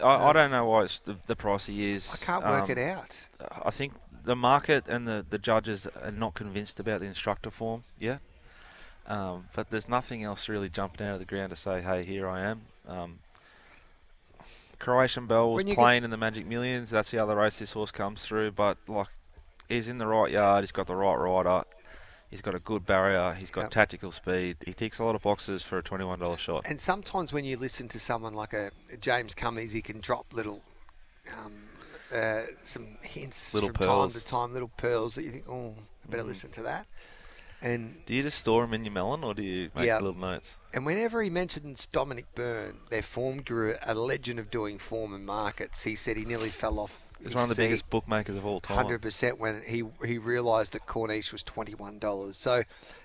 I, 0.00 0.28
I 0.28 0.32
don't 0.32 0.52
know 0.52 0.64
why 0.64 0.84
it's 0.84 1.00
the, 1.00 1.16
the 1.26 1.34
price 1.34 1.66
he 1.66 1.92
is. 1.92 2.10
I 2.14 2.24
can't 2.24 2.44
work 2.44 2.64
Um, 2.64 2.70
it 2.70 2.78
out. 2.78 3.16
I 3.64 3.70
think 3.70 3.94
the 4.24 4.36
market 4.36 4.88
and 4.88 5.06
the, 5.06 5.24
the 5.28 5.38
judges 5.38 5.86
are 6.02 6.10
not 6.10 6.34
convinced 6.34 6.80
about 6.80 7.00
the 7.00 7.06
instructor 7.06 7.50
form 7.50 7.84
yet. 7.98 8.20
Um, 9.06 9.46
but 9.54 9.70
there's 9.70 9.88
nothing 9.88 10.22
else 10.22 10.48
really 10.48 10.68
jumping 10.68 11.06
out 11.06 11.14
of 11.14 11.18
the 11.18 11.24
ground 11.24 11.50
to 11.50 11.56
say, 11.56 11.80
hey, 11.80 12.04
here 12.04 12.28
I 12.28 12.40
am. 12.42 12.62
Um, 12.86 13.18
Croatian 14.78 15.26
Bell 15.26 15.52
was 15.52 15.64
playing 15.64 16.04
in 16.04 16.10
the 16.10 16.16
Magic 16.16 16.46
Millions. 16.46 16.90
That's 16.90 17.10
the 17.10 17.18
other 17.18 17.36
race 17.36 17.58
this 17.58 17.72
horse 17.72 17.90
comes 17.90 18.24
through. 18.24 18.52
But 18.52 18.78
like, 18.86 19.08
he's 19.68 19.88
in 19.88 19.98
the 19.98 20.06
right 20.06 20.30
yard. 20.30 20.62
He's 20.62 20.72
got 20.72 20.86
the 20.86 20.96
right 20.96 21.16
rider. 21.16 21.64
He's 22.30 22.40
got 22.40 22.54
a 22.54 22.60
good 22.60 22.86
barrier. 22.86 23.34
He's 23.34 23.50
got 23.50 23.62
Yep. 23.62 23.70
tactical 23.72 24.12
speed. 24.12 24.58
He 24.64 24.72
ticks 24.72 25.00
a 25.00 25.04
lot 25.04 25.16
of 25.16 25.22
boxes 25.22 25.64
for 25.64 25.78
a 25.78 25.82
twenty-one 25.82 26.20
dollar 26.20 26.36
shot. 26.36 26.62
And 26.64 26.80
sometimes 26.80 27.32
when 27.32 27.44
you 27.44 27.56
listen 27.56 27.88
to 27.88 27.98
someone 27.98 28.34
like 28.34 28.52
a, 28.52 28.70
a 28.92 28.96
James 28.96 29.34
Cummings, 29.34 29.72
he 29.72 29.82
can 29.82 30.00
drop 30.00 30.26
little, 30.32 30.62
um, 31.36 31.52
uh, 32.12 32.42
some 32.64 32.98
hints 33.02 33.54
Little 33.54 33.68
from 33.68 33.74
pearls. 33.74 34.12
time 34.14 34.20
to 34.20 34.26
time, 34.26 34.52
little 34.52 34.70
pearls 34.76 35.14
that 35.14 35.24
you 35.24 35.30
think, 35.30 35.44
oh, 35.48 35.74
I 36.06 36.10
better 36.10 36.22
Mm. 36.24 36.28
listen 36.28 36.50
to 36.52 36.62
that. 36.62 36.86
And 37.62 38.02
Do 38.06 38.14
you 38.14 38.22
just 38.22 38.38
store 38.38 38.62
them 38.62 38.72
in 38.72 38.86
your 38.86 38.92
melon, 38.94 39.22
or 39.22 39.34
do 39.34 39.42
you 39.42 39.70
make 39.74 39.86
Yeah. 39.86 39.98
little 39.98 40.18
notes? 40.18 40.56
And 40.72 40.86
whenever 40.86 41.20
he 41.22 41.28
mentions 41.28 41.86
Dominic 41.86 42.34
Byrne, 42.34 42.78
their 42.88 43.02
form 43.02 43.42
guru, 43.42 43.74
a 43.82 43.94
legend 43.94 44.38
of 44.38 44.50
doing 44.50 44.78
form 44.78 45.12
and 45.12 45.26
markets, 45.26 45.82
he 45.82 45.94
said 45.94 46.16
he 46.16 46.24
nearly 46.24 46.48
fell 46.48 46.78
off. 46.80 47.02
He's 47.22 47.34
one 47.34 47.42
of 47.42 47.48
the 47.50 47.54
seat 47.56 47.62
biggest 47.64 47.90
bookmakers 47.90 48.34
of 48.36 48.46
all 48.46 48.62
time. 48.62 48.78
100% 48.86 49.36
when 49.38 49.60
he 49.66 49.84
he 50.06 50.16
realised 50.16 50.72
that 50.72 50.86
Corniche 50.86 51.32
was 51.32 51.42
$21. 51.42 52.34
So 52.34 52.62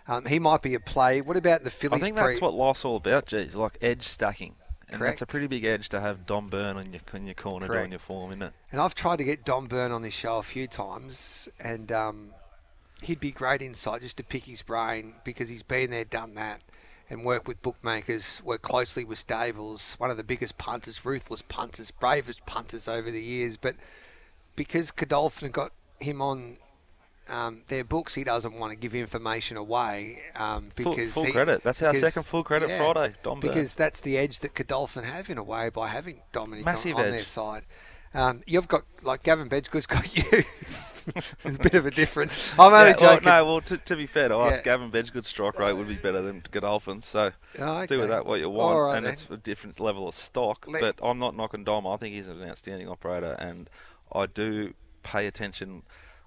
um, 0.07 0.23
he 0.25 0.39
might 0.39 0.61
be 0.61 0.73
a 0.73 0.79
play. 0.79 1.19
What 1.19 1.35
about 1.35 1.65
the 1.65 1.69
Phillies? 1.69 2.01
I 2.01 2.05
think 2.05 2.15
pre- 2.15 2.27
that's 2.27 2.39
what 2.41 2.53
life's 2.53 2.85
all 2.85 2.95
about, 2.95 3.25
geez, 3.25 3.55
like 3.55 3.77
edge 3.81 4.03
stacking. 4.07 4.55
And 4.95 5.09
that's 5.09 5.21
a 5.21 5.25
pretty 5.25 5.47
big 5.47 5.63
edge 5.65 5.89
to 5.89 5.99
have 6.01 6.25
Dom 6.25 6.49
Byrne 6.49 6.77
on 6.77 6.91
your, 6.91 7.01
on 7.13 7.25
your 7.25 7.35
corner 7.35 7.67
Correct. 7.67 7.81
doing 7.81 7.91
your 7.91 7.99
form, 7.99 8.31
isn't 8.31 8.41
it? 8.41 8.53
And 8.71 8.81
I've 8.81 8.95
tried 8.95 9.17
to 9.17 9.23
get 9.23 9.45
Dom 9.45 9.67
Byrne 9.67 9.91
on 9.91 10.01
this 10.01 10.13
show 10.13 10.37
a 10.37 10.43
few 10.43 10.67
times, 10.67 11.49
and 11.59 11.91
um, 11.91 12.29
he'd 13.03 13.19
be 13.19 13.31
great 13.31 13.61
insight 13.61 14.01
just 14.01 14.17
to 14.17 14.23
pick 14.23 14.43
his 14.45 14.61
brain 14.61 15.15
because 15.23 15.49
he's 15.49 15.63
been 15.63 15.91
there, 15.91 16.05
done 16.05 16.35
that. 16.35 16.61
and 17.09 17.23
worked 17.23 17.47
with 17.47 17.61
bookmakers, 17.61 18.41
worked 18.43 18.63
closely 18.63 19.03
with 19.03 19.19
stables. 19.19 19.95
One 19.97 20.09
of 20.09 20.17
the 20.17 20.23
biggest 20.23 20.57
punters, 20.57 21.05
ruthless 21.05 21.43
punters, 21.43 21.91
bravest 21.91 22.45
punters 22.45 22.87
over 22.87 23.11
the 23.11 23.21
years. 23.21 23.57
But 23.57 23.75
because 24.55 24.91
Godolphin 24.91 25.51
got 25.51 25.71
him 25.99 26.21
on 26.21 26.57
um, 27.29 27.61
their 27.67 27.83
books, 27.83 28.13
he 28.15 28.23
doesn't 28.23 28.53
want 28.53 28.71
to 28.71 28.75
give 28.75 28.93
information 28.95 29.57
away 29.57 30.21
um, 30.35 30.69
because 30.75 31.13
full 31.13 31.23
he- 31.25 31.31
credit. 31.31 31.63
That's 31.63 31.81
our 31.81 31.93
second 31.93 32.23
full 32.25 32.43
credit 32.43 32.69
yeah, 32.69 32.77
Friday. 32.91 33.15
Dom 33.23 33.39
because 33.39 33.73
that's 33.73 33.99
the 33.99 34.17
edge 34.17 34.39
that 34.41 34.53
Godolphin 34.53 35.03
have 35.05 35.29
in 35.29 35.37
a 35.37 35.43
way 35.43 35.69
by 35.69 35.87
having 35.87 36.21
Dominic 36.31 36.65
on, 36.65 36.71
Massive 36.71 36.95
on 36.95 37.05
edge. 37.05 37.11
their 37.11 37.25
side. 37.25 37.63
Um, 38.13 38.43
you've 38.45 38.67
got 38.67 38.83
like 39.03 39.23
Gavin 39.23 39.49
Bedggood's 39.49 39.85
got 39.87 40.15
you. 40.33 40.43
a 41.43 41.51
bit 41.51 41.73
of 41.75 41.85
a 41.85 41.91
difference. 41.91 42.53
I'm 42.57 42.73
only 42.73 42.91
Yeah, 42.91 42.95
well, 42.99 43.15
joking. 43.15 43.25
no, 43.29 43.45
well, 43.45 43.61
to, 43.61 43.77
to 43.77 43.95
be 43.95 44.05
fair 44.05 44.29
to 44.29 44.37
us, 44.37 44.59
Gavin 44.61 44.89
Bedggood's 44.89 45.27
strike 45.27 45.59
rate 45.59 45.73
would 45.73 45.87
be 45.87 45.95
better 45.95 46.21
than 46.21 46.41
Godolphin's. 46.51 47.05
So 47.05 47.31
Oh, 47.59 47.85
do 47.85 47.99
with 47.99 48.09
that 48.09 48.25
what 48.25 48.39
you 48.39 48.49
want, 48.49 48.79
right 48.79 48.97
and 48.97 49.05
then. 49.05 49.13
it's 49.13 49.27
a 49.29 49.37
different 49.37 49.79
level 49.79 50.07
of 50.07 50.15
stock. 50.15 50.65
Let- 50.67 50.81
but 50.81 50.99
I'm 51.07 51.19
not 51.19 51.35
knocking 51.35 51.63
Dom. 51.63 51.85
I 51.85 51.97
think 51.97 52.15
he's 52.15 52.27
an 52.27 52.41
outstanding 52.43 52.87
operator, 52.87 53.33
and 53.33 53.69
I 54.13 54.25
do 54.27 54.73
pay 55.03 55.27
attention. 55.27 55.83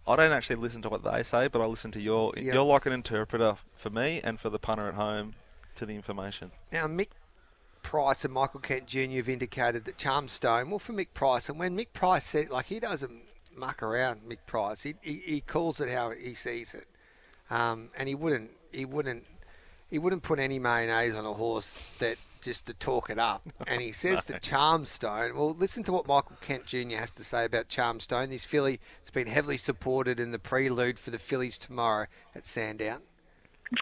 I 0.09 0.17
don't 0.17 0.33
actually 0.33 0.57
listen 0.57 0.81
to 0.83 0.89
what 0.89 1.05
they 1.05 1.23
say, 1.23 1.49
but 1.49 1.61
I 1.61 1.67
listen 1.67 1.91
to 1.93 2.01
your. 2.01 2.33
Yeah. 2.37 2.55
You're 2.55 2.65
like 2.65 2.87
an 2.87 2.93
interpreter 2.93 3.57
for 3.77 3.91
me 3.91 4.21
and 4.25 4.41
for 4.41 4.49
the 4.49 4.59
punter 4.59 4.89
at 4.89 4.95
home 4.95 5.35
to 5.77 5.85
the 5.85 5.95
information. 5.95 6.51
Now, 6.73 6.87
Mick 6.87 7.09
Price 7.83 8.25
and 8.25 8.33
Michael 8.33 8.61
Kent 8.61 8.87
Jr. 8.87 9.17
have 9.17 9.29
indicated 9.29 9.85
that 9.85 9.99
Charmstone, 9.99 10.71
well, 10.71 10.79
for 10.79 10.93
Mick 10.93 11.09
Price, 11.15 11.49
and 11.49 11.59
when 11.59 11.77
Mick 11.77 11.93
Price 11.93 12.25
said, 12.25 12.51
like, 12.51 12.67
he 12.67 12.81
doesn't 12.81 13.23
muck 13.57 13.83
around, 13.83 14.23
Mick 14.29 14.39
Price, 14.47 14.83
he, 14.83 14.95
he, 15.03 15.23
he 15.25 15.41
calls 15.41 15.81
it 15.81 15.91
how 15.91 16.11
he 16.11 16.35
sees 16.35 16.75
it. 16.75 16.87
Um, 17.51 17.91
and 17.97 18.09
he 18.09 18.15
wouldn't, 18.15 18.51
he 18.73 18.85
wouldn't, 18.85 19.25
he 19.91 19.99
wouldn't 19.99 20.23
put 20.23 20.39
any 20.39 20.59
mayonnaise 20.59 21.15
on 21.15 21.25
a 21.25 21.33
horse 21.33 21.83
that 21.99 22.19
just 22.39 22.67
to 22.67 22.75
talk 22.75 23.11
it 23.11 23.19
up. 23.19 23.43
And 23.67 23.83
he 23.83 23.93
says 23.93 24.25
that 24.25 24.43
Charmstone, 24.43 25.35
well, 25.35 25.51
listen 25.51 25.83
to 25.85 25.93
what 25.93 26.07
Michael 26.07 26.37
Kent 26.41 26.67
Jr. 26.67 26.97
has 26.97 27.11
to 27.13 27.25
say 27.25 27.45
about 27.45 27.69
Charmstone. 27.69 28.29
This 28.29 28.45
filly 28.45 28.81
has 29.01 29.11
been 29.11 29.27
heavily 29.27 29.59
supported 29.59 30.19
in 30.19 30.31
the 30.31 30.39
prelude 30.39 30.99
for 30.99 31.11
the 31.11 31.19
fillies 31.19 31.59
tomorrow 31.59 32.07
at 32.35 32.47
Sandown. 32.47 33.03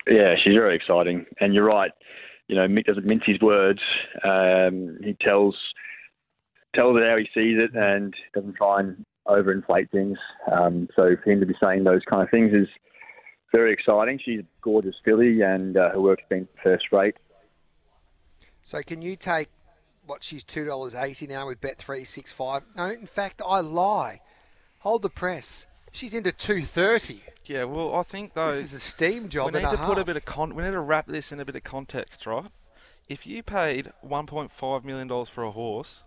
Yeah, 0.08 0.34
she's 0.34 0.54
very 0.54 0.75
exciting, 0.75 1.26
and 1.40 1.54
you're 1.54 1.66
right. 1.66 1.92
You 2.48 2.56
know, 2.56 2.66
Mick 2.66 2.84
doesn't 2.84 3.06
mince 3.06 3.22
his 3.26 3.40
words. 3.40 3.80
Um, 4.25 4.98
he 5.02 5.16
tells 5.20 5.56
tells 6.75 6.96
it 6.96 7.08
how 7.08 7.16
he 7.16 7.28
sees 7.32 7.56
it, 7.56 7.75
and 7.75 8.12
doesn't 8.34 8.56
try 8.56 8.80
and 8.80 9.04
overinflate 9.26 9.90
things. 9.90 10.18
Um, 10.50 10.88
so 10.96 11.16
for 11.22 11.30
him 11.30 11.40
to 11.40 11.46
be 11.46 11.54
saying 11.62 11.84
those 11.84 12.02
kind 12.08 12.22
of 12.22 12.30
things 12.30 12.52
is 12.52 12.68
very 13.52 13.72
exciting. 13.72 14.20
She's 14.22 14.40
a 14.40 14.46
gorgeous 14.62 14.94
filly, 15.04 15.42
and 15.42 15.76
uh, 15.76 15.90
her 15.90 16.00
work's 16.00 16.25
been 16.28 16.48
first 16.62 16.86
rate. 16.92 17.16
So 18.66 18.82
can 18.82 19.00
you 19.00 19.14
take 19.14 19.49
what 20.06 20.25
she's 20.25 20.42
two 20.42 20.64
dollars 20.64 20.92
eighty 20.92 21.28
now 21.28 21.46
with 21.46 21.61
Bet 21.61 21.78
three 21.78 22.02
six 22.02 22.32
five? 22.32 22.64
No, 22.76 22.87
in 22.90 23.06
fact 23.06 23.40
I 23.46 23.61
lie. 23.61 24.23
Hold 24.80 25.02
the 25.02 25.08
press. 25.08 25.66
She's 25.92 26.12
into 26.12 26.32
two 26.32 26.64
thirty. 26.64 27.23
Yeah, 27.44 27.62
well, 27.62 27.94
I 27.94 28.02
think 28.02 28.35
though 28.35 28.50
This 28.50 28.73
is 28.73 28.75
a 28.75 28.80
steam 28.80 29.28
job. 29.28 29.54
we 29.54 29.61
need 29.61 29.70
to 29.70 29.80
a 29.80 29.87
put 29.87 29.99
a 29.99 30.04
bit 30.04 30.16
of 30.16 30.25
con- 30.25 30.56
we 30.56 30.64
need 30.64 30.73
to 30.73 30.80
wrap 30.80 31.06
this 31.06 31.30
in 31.30 31.38
a 31.38 31.44
bit 31.44 31.54
of 31.54 31.62
context, 31.62 32.26
right? 32.26 32.49
If 33.08 33.25
you 33.25 33.44
paid 33.44 33.92
1.5 34.04 34.82
million 34.85 35.06
dollars 35.06 35.28
for 35.28 35.44
a 35.44 35.52
horse, 35.52 36.02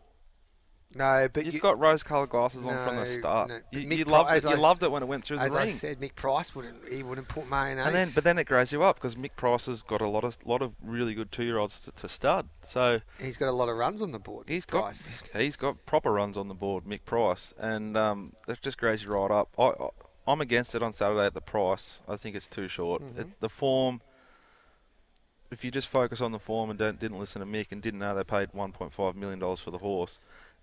no, 0.95 1.29
but 1.31 1.45
you've 1.45 1.53
you, 1.53 1.59
got 1.59 1.79
rose-coloured 1.79 2.29
glasses 2.29 2.65
on 2.65 2.85
from 2.85 2.95
the 2.95 3.05
start. 3.05 3.49
no, 3.49 3.59
You, 3.71 3.81
you 3.81 4.05
loved 4.05 4.31
as 4.31 4.43
it. 4.43 4.49
You 4.49 4.55
I 4.55 4.59
loved 4.59 4.81
it 4.81 4.91
when 4.91 5.03
it 5.03 5.05
went 5.05 5.23
through 5.23 5.37
the 5.37 5.43
as 5.43 5.55
I 5.55 5.67
said, 5.67 5.99
Mick 5.99 6.15
Price 6.15 6.55
wouldn't 6.55 6.91
he 6.91 7.03
wouldn't 7.03 7.27
put 7.27 7.49
mayonnaise. 7.49 7.85
And 7.85 7.95
then, 7.95 8.09
but 8.15 8.23
then 8.23 8.37
it 8.39 8.45
grows 8.45 8.71
you 8.71 8.81
up 8.83 8.95
because 8.95 9.15
Mick 9.15 9.35
Price 9.35 9.67
has 9.67 9.81
got 9.81 10.01
a 10.01 10.07
lot 10.07 10.23
of 10.23 10.37
lot 10.45 10.61
of 10.61 10.73
really 10.83 11.13
good 11.13 11.31
two-year-olds 11.31 11.81
to, 11.81 11.91
to 11.91 12.09
stud. 12.09 12.49
So 12.63 13.01
he's 13.19 13.37
got 13.37 13.49
a 13.49 13.51
lot 13.51 13.69
of 13.69 13.77
runs 13.77 14.01
on 14.01 14.11
the 14.11 14.19
board. 14.19 14.45
he's 14.49 14.65
got 14.65 14.83
Price. 14.83 15.23
he's 15.35 15.55
got 15.55 15.85
proper 15.85 16.11
runs 16.11 16.37
on 16.37 16.47
the 16.47 16.55
board, 16.55 16.85
Mick 16.85 17.05
Price, 17.05 17.53
and 17.59 17.95
um, 17.95 18.33
that 18.47 18.61
just 18.61 18.77
grows 18.77 19.03
you 19.03 19.09
right 19.09 19.31
up. 19.31 19.49
I, 19.59 19.71
I'm 20.29 20.41
against 20.41 20.75
it 20.75 20.83
on 20.83 20.93
Saturday 20.93 21.25
at 21.25 21.33
the 21.33 21.41
price. 21.41 22.01
I 22.07 22.15
think 22.15 22.35
it's 22.35 22.47
too 22.47 22.67
short. 22.67 23.01
Mm-hmm. 23.01 23.21
It's 23.21 23.29
the 23.39 23.49
form. 23.49 24.01
If 25.51 25.63
you 25.63 25.71
just 25.71 25.87
focus 25.87 26.21
on 26.21 26.31
the 26.31 26.37
form 26.37 26.69
and 26.69 26.77
don't, 26.77 26.99
didn't 26.99 27.17
listen 27.17 27.39
to 27.39 27.47
Mick 27.47 27.71
and 27.71 27.81
didn't 27.81 27.99
know 27.99 28.13
they 28.13 28.23
paid 28.23 28.51
1.5 28.51 29.15
million 29.15 29.39
dollars 29.39 29.59
for 29.59 29.71
the 29.71 29.79
horse, 29.79 30.19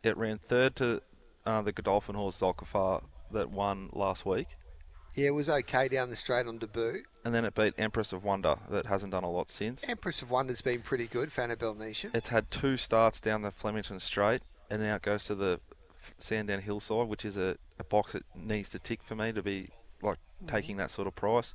it 0.06 0.16
ran 0.16 0.38
third 0.38 0.76
to 0.76 1.02
uh, 1.44 1.62
the 1.62 1.72
Godolphin 1.72 2.14
horse 2.14 2.40
Zolkafar 2.40 3.02
that 3.32 3.50
won 3.50 3.90
last 3.92 4.24
week. 4.24 4.48
Yeah, 5.14 5.28
it 5.28 5.34
was 5.34 5.48
okay 5.48 5.88
down 5.88 6.10
the 6.10 6.16
straight 6.16 6.46
on 6.46 6.58
debut. 6.58 7.02
and 7.24 7.34
then 7.34 7.44
it 7.46 7.54
beat 7.54 7.72
Empress 7.78 8.12
of 8.12 8.22
Wonder 8.22 8.56
that 8.70 8.86
hasn't 8.86 9.12
done 9.12 9.24
a 9.24 9.30
lot 9.30 9.48
since. 9.48 9.88
Empress 9.88 10.20
of 10.20 10.30
Wonder's 10.30 10.60
been 10.60 10.82
pretty 10.82 11.06
good. 11.06 11.30
Fanabel 11.30 11.74
Nisha. 11.76 12.14
It's 12.14 12.28
had 12.28 12.50
two 12.50 12.76
starts 12.76 13.18
down 13.20 13.42
the 13.42 13.50
Flemington 13.50 13.98
Straight, 13.98 14.42
and 14.70 14.82
now 14.82 14.96
it 14.96 15.02
goes 15.02 15.24
to 15.24 15.34
the 15.34 15.60
Sandown 16.18 16.60
Hillside, 16.60 17.08
which 17.08 17.24
is 17.24 17.36
a, 17.38 17.56
a 17.78 17.84
box 17.84 18.12
that 18.12 18.24
needs 18.34 18.68
to 18.70 18.78
tick 18.78 19.02
for 19.02 19.14
me 19.14 19.32
to 19.32 19.42
be 19.42 19.70
like 20.02 20.18
taking 20.46 20.76
that 20.76 20.90
sort 20.90 21.08
of 21.08 21.14
price. 21.16 21.54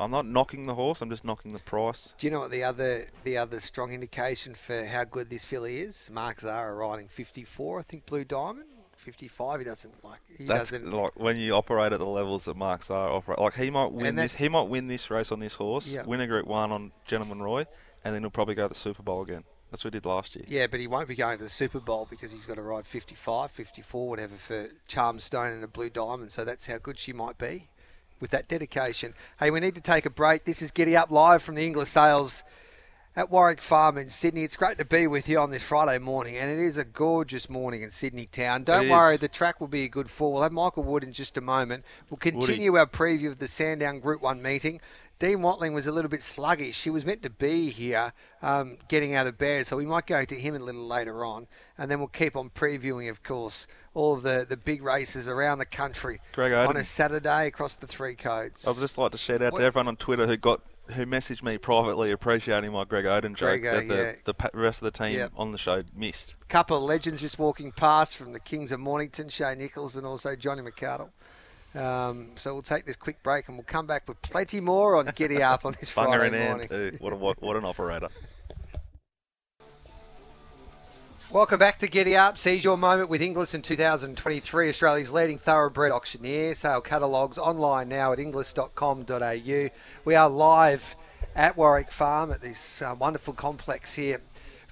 I'm 0.00 0.10
not 0.10 0.26
knocking 0.26 0.66
the 0.66 0.74
horse; 0.74 1.00
I'm 1.02 1.10
just 1.10 1.24
knocking 1.24 1.52
the 1.52 1.58
price. 1.58 2.14
Do 2.18 2.26
you 2.26 2.30
know 2.32 2.40
what 2.40 2.50
the 2.50 2.64
other 2.64 3.06
the 3.24 3.36
other 3.36 3.60
strong 3.60 3.92
indication 3.92 4.54
for 4.54 4.86
how 4.86 5.04
good 5.04 5.30
this 5.30 5.44
filly 5.44 5.80
is? 5.80 6.08
Mark 6.10 6.40
Zahra 6.40 6.74
riding 6.74 7.06
54, 7.08 7.80
I 7.80 7.82
think 7.82 8.06
Blue 8.06 8.24
Diamond. 8.24 8.64
55, 8.96 9.60
he 9.60 9.64
doesn't 9.64 10.04
like. 10.04 10.18
He 10.36 10.44
That's 10.44 10.70
doesn't. 10.72 10.90
like 10.92 11.18
when 11.18 11.38
you 11.38 11.54
operate 11.54 11.92
at 11.94 11.98
the 12.00 12.06
levels 12.06 12.44
that 12.44 12.54
Mark's 12.56 12.90
are 12.90 13.08
operate. 13.10 13.38
Like 13.38 13.54
he 13.54 13.70
might 13.70 13.92
win 13.92 14.14
this. 14.16 14.36
He 14.36 14.48
might 14.50 14.68
win 14.68 14.88
this 14.88 15.10
race 15.10 15.32
on 15.32 15.40
this 15.40 15.54
horse, 15.54 15.86
Yeah. 15.86 16.02
win 16.04 16.20
a 16.20 16.26
Group 16.26 16.46
One 16.46 16.70
on 16.70 16.92
Gentleman 17.06 17.40
Roy, 17.40 17.66
and 18.04 18.14
then 18.14 18.22
he'll 18.22 18.30
probably 18.30 18.54
go 18.54 18.64
to 18.64 18.68
the 18.68 18.74
Super 18.78 19.02
Bowl 19.02 19.22
again. 19.22 19.44
That's 19.70 19.84
what 19.84 19.94
he 19.94 20.00
did 20.00 20.06
last 20.06 20.34
year. 20.36 20.44
Yeah, 20.48 20.66
but 20.66 20.80
he 20.80 20.86
won't 20.86 21.08
be 21.08 21.14
going 21.14 21.38
to 21.38 21.44
the 21.44 21.48
Super 21.50 21.78
Bowl 21.80 22.06
because 22.10 22.32
he's 22.32 22.44
got 22.44 22.56
to 22.56 22.62
ride 22.62 22.86
55, 22.86 23.52
54, 23.52 24.08
whatever 24.08 24.34
for 24.36 24.68
Charmstone 24.88 25.54
and 25.54 25.64
a 25.64 25.68
Blue 25.68 25.88
Diamond. 25.90 26.32
So 26.32 26.44
that's 26.44 26.66
how 26.66 26.78
good 26.78 26.98
she 26.98 27.12
might 27.12 27.38
be 27.38 27.68
with 28.20 28.30
that 28.30 28.48
dedication. 28.48 29.14
Hey, 29.38 29.50
we 29.50 29.60
need 29.60 29.74
to 29.74 29.80
take 29.80 30.06
a 30.06 30.10
break. 30.10 30.44
This 30.44 30.62
is 30.62 30.70
Giddy 30.70 30.96
Up 30.96 31.10
live 31.10 31.42
from 31.42 31.54
the 31.54 31.64
Inglis 31.66 31.88
Sales 31.90 32.44
at 33.16 33.30
Warwick 33.30 33.60
Farm 33.60 33.98
in 33.98 34.08
Sydney. 34.08 34.44
It's 34.44 34.56
great 34.56 34.78
to 34.78 34.84
be 34.84 35.06
with 35.06 35.28
you 35.28 35.38
on 35.40 35.50
this 35.50 35.62
Friday 35.62 35.98
morning, 35.98 36.36
and 36.36 36.50
it 36.50 36.58
is 36.58 36.76
a 36.76 36.84
gorgeous 36.84 37.50
morning 37.50 37.82
in 37.82 37.90
Sydney 37.90 38.26
town. 38.26 38.64
Don't 38.64 38.86
It 38.86 38.90
worry, 38.90 39.14
is. 39.14 39.20
the 39.20 39.28
track 39.28 39.60
will 39.60 39.68
be 39.68 39.84
a 39.84 39.88
good 39.88 40.08
fall. 40.10 40.34
We'll 40.34 40.42
have 40.42 40.52
Michael 40.52 40.84
Wood 40.84 41.02
in 41.02 41.12
just 41.12 41.36
a 41.36 41.40
moment. 41.40 41.84
We'll 42.08 42.18
continue 42.18 42.76
our 42.76 42.86
preview 42.86 43.28
of 43.28 43.38
the 43.38 43.48
Sandown 43.48 43.98
Group 44.00 44.22
1 44.22 44.40
meeting. 44.40 44.80
Dean 45.20 45.42
Watling 45.42 45.74
was 45.74 45.86
a 45.86 45.92
little 45.92 46.08
bit 46.08 46.22
sluggish. 46.22 46.74
She 46.76 46.88
was 46.88 47.04
meant 47.04 47.22
to 47.22 47.30
be 47.30 47.68
here 47.68 48.14
um, 48.42 48.78
getting 48.88 49.14
out 49.14 49.26
of 49.26 49.36
bed, 49.36 49.66
so 49.66 49.76
we 49.76 49.84
might 49.84 50.06
go 50.06 50.24
to 50.24 50.34
him 50.34 50.54
a 50.54 50.58
little 50.58 50.86
later 50.86 51.26
on. 51.26 51.46
And 51.76 51.90
then 51.90 51.98
we'll 51.98 52.08
keep 52.08 52.36
on 52.36 52.48
previewing, 52.48 53.10
of 53.10 53.22
course, 53.22 53.66
all 53.92 54.14
of 54.14 54.22
the, 54.22 54.46
the 54.48 54.56
big 54.56 54.82
races 54.82 55.28
around 55.28 55.58
the 55.58 55.66
country 55.66 56.20
Greg 56.32 56.52
on 56.54 56.74
a 56.78 56.84
Saturday 56.84 57.46
across 57.46 57.76
the 57.76 57.86
three 57.86 58.14
codes. 58.14 58.66
I'd 58.66 58.76
just 58.76 58.96
like 58.96 59.12
to 59.12 59.18
shout 59.18 59.42
out 59.42 59.52
What- 59.52 59.58
to 59.58 59.64
everyone 59.66 59.88
on 59.88 59.96
Twitter 59.96 60.26
who 60.26 60.36
got 60.38 60.62
who 60.94 61.06
messaged 61.06 61.44
me 61.44 61.56
privately 61.56 62.10
appreciating 62.10 62.72
my 62.72 62.82
Greg 62.82 63.04
Oden 63.04 63.36
joke 63.36 63.60
Grego, 63.60 63.74
that 63.74 63.88
the, 63.88 63.94
yeah. 63.94 64.12
the 64.24 64.34
pa- 64.34 64.48
rest 64.54 64.82
of 64.82 64.92
the 64.92 65.04
team 65.04 65.18
Yep. 65.18 65.32
on 65.36 65.52
the 65.52 65.58
show 65.58 65.84
missed. 65.94 66.34
couple 66.48 66.76
of 66.76 66.82
legends 66.82 67.20
just 67.20 67.38
walking 67.38 67.70
past 67.70 68.16
from 68.16 68.32
the 68.32 68.40
Kings 68.40 68.72
of 68.72 68.80
Mornington, 68.80 69.28
Shay 69.28 69.54
Nichols 69.54 69.94
and 69.94 70.04
also 70.04 70.34
Johnny 70.34 70.62
McCardle. 70.62 71.10
Um, 71.74 72.30
so 72.36 72.52
we'll 72.52 72.62
take 72.62 72.84
this 72.84 72.96
quick 72.96 73.22
break 73.22 73.46
and 73.48 73.56
we'll 73.56 73.64
come 73.64 73.86
back 73.86 74.08
with 74.08 74.20
plenty 74.22 74.60
more 74.60 74.96
on 74.96 75.10
Giddy 75.14 75.42
Up 75.42 75.64
on 75.64 75.76
this 75.78 75.90
Friday 75.90 76.36
hand 76.36 76.48
morning. 76.48 76.68
too. 76.68 76.96
What, 76.98 77.12
a, 77.12 77.16
what 77.16 77.42
what 77.42 77.56
an 77.56 77.64
operator. 77.64 78.08
Welcome 81.30 81.60
back 81.60 81.78
to 81.78 81.86
Giddy 81.86 82.16
Up. 82.16 82.38
Seize 82.38 82.64
your 82.64 82.76
moment 82.76 83.08
with 83.08 83.22
Inglis 83.22 83.54
in 83.54 83.62
2023, 83.62 84.68
Australia's 84.68 85.12
leading 85.12 85.38
thoroughbred 85.38 85.92
auctioneer. 85.92 86.56
Sale 86.56 86.80
catalogues 86.80 87.38
online 87.38 87.88
now 87.88 88.12
at 88.12 88.18
inglis.com.au. 88.18 89.68
We 90.04 90.14
are 90.16 90.28
live 90.28 90.96
at 91.36 91.56
Warwick 91.56 91.92
Farm 91.92 92.32
at 92.32 92.40
this 92.40 92.82
uh, 92.82 92.96
wonderful 92.98 93.32
complex 93.32 93.94
here 93.94 94.20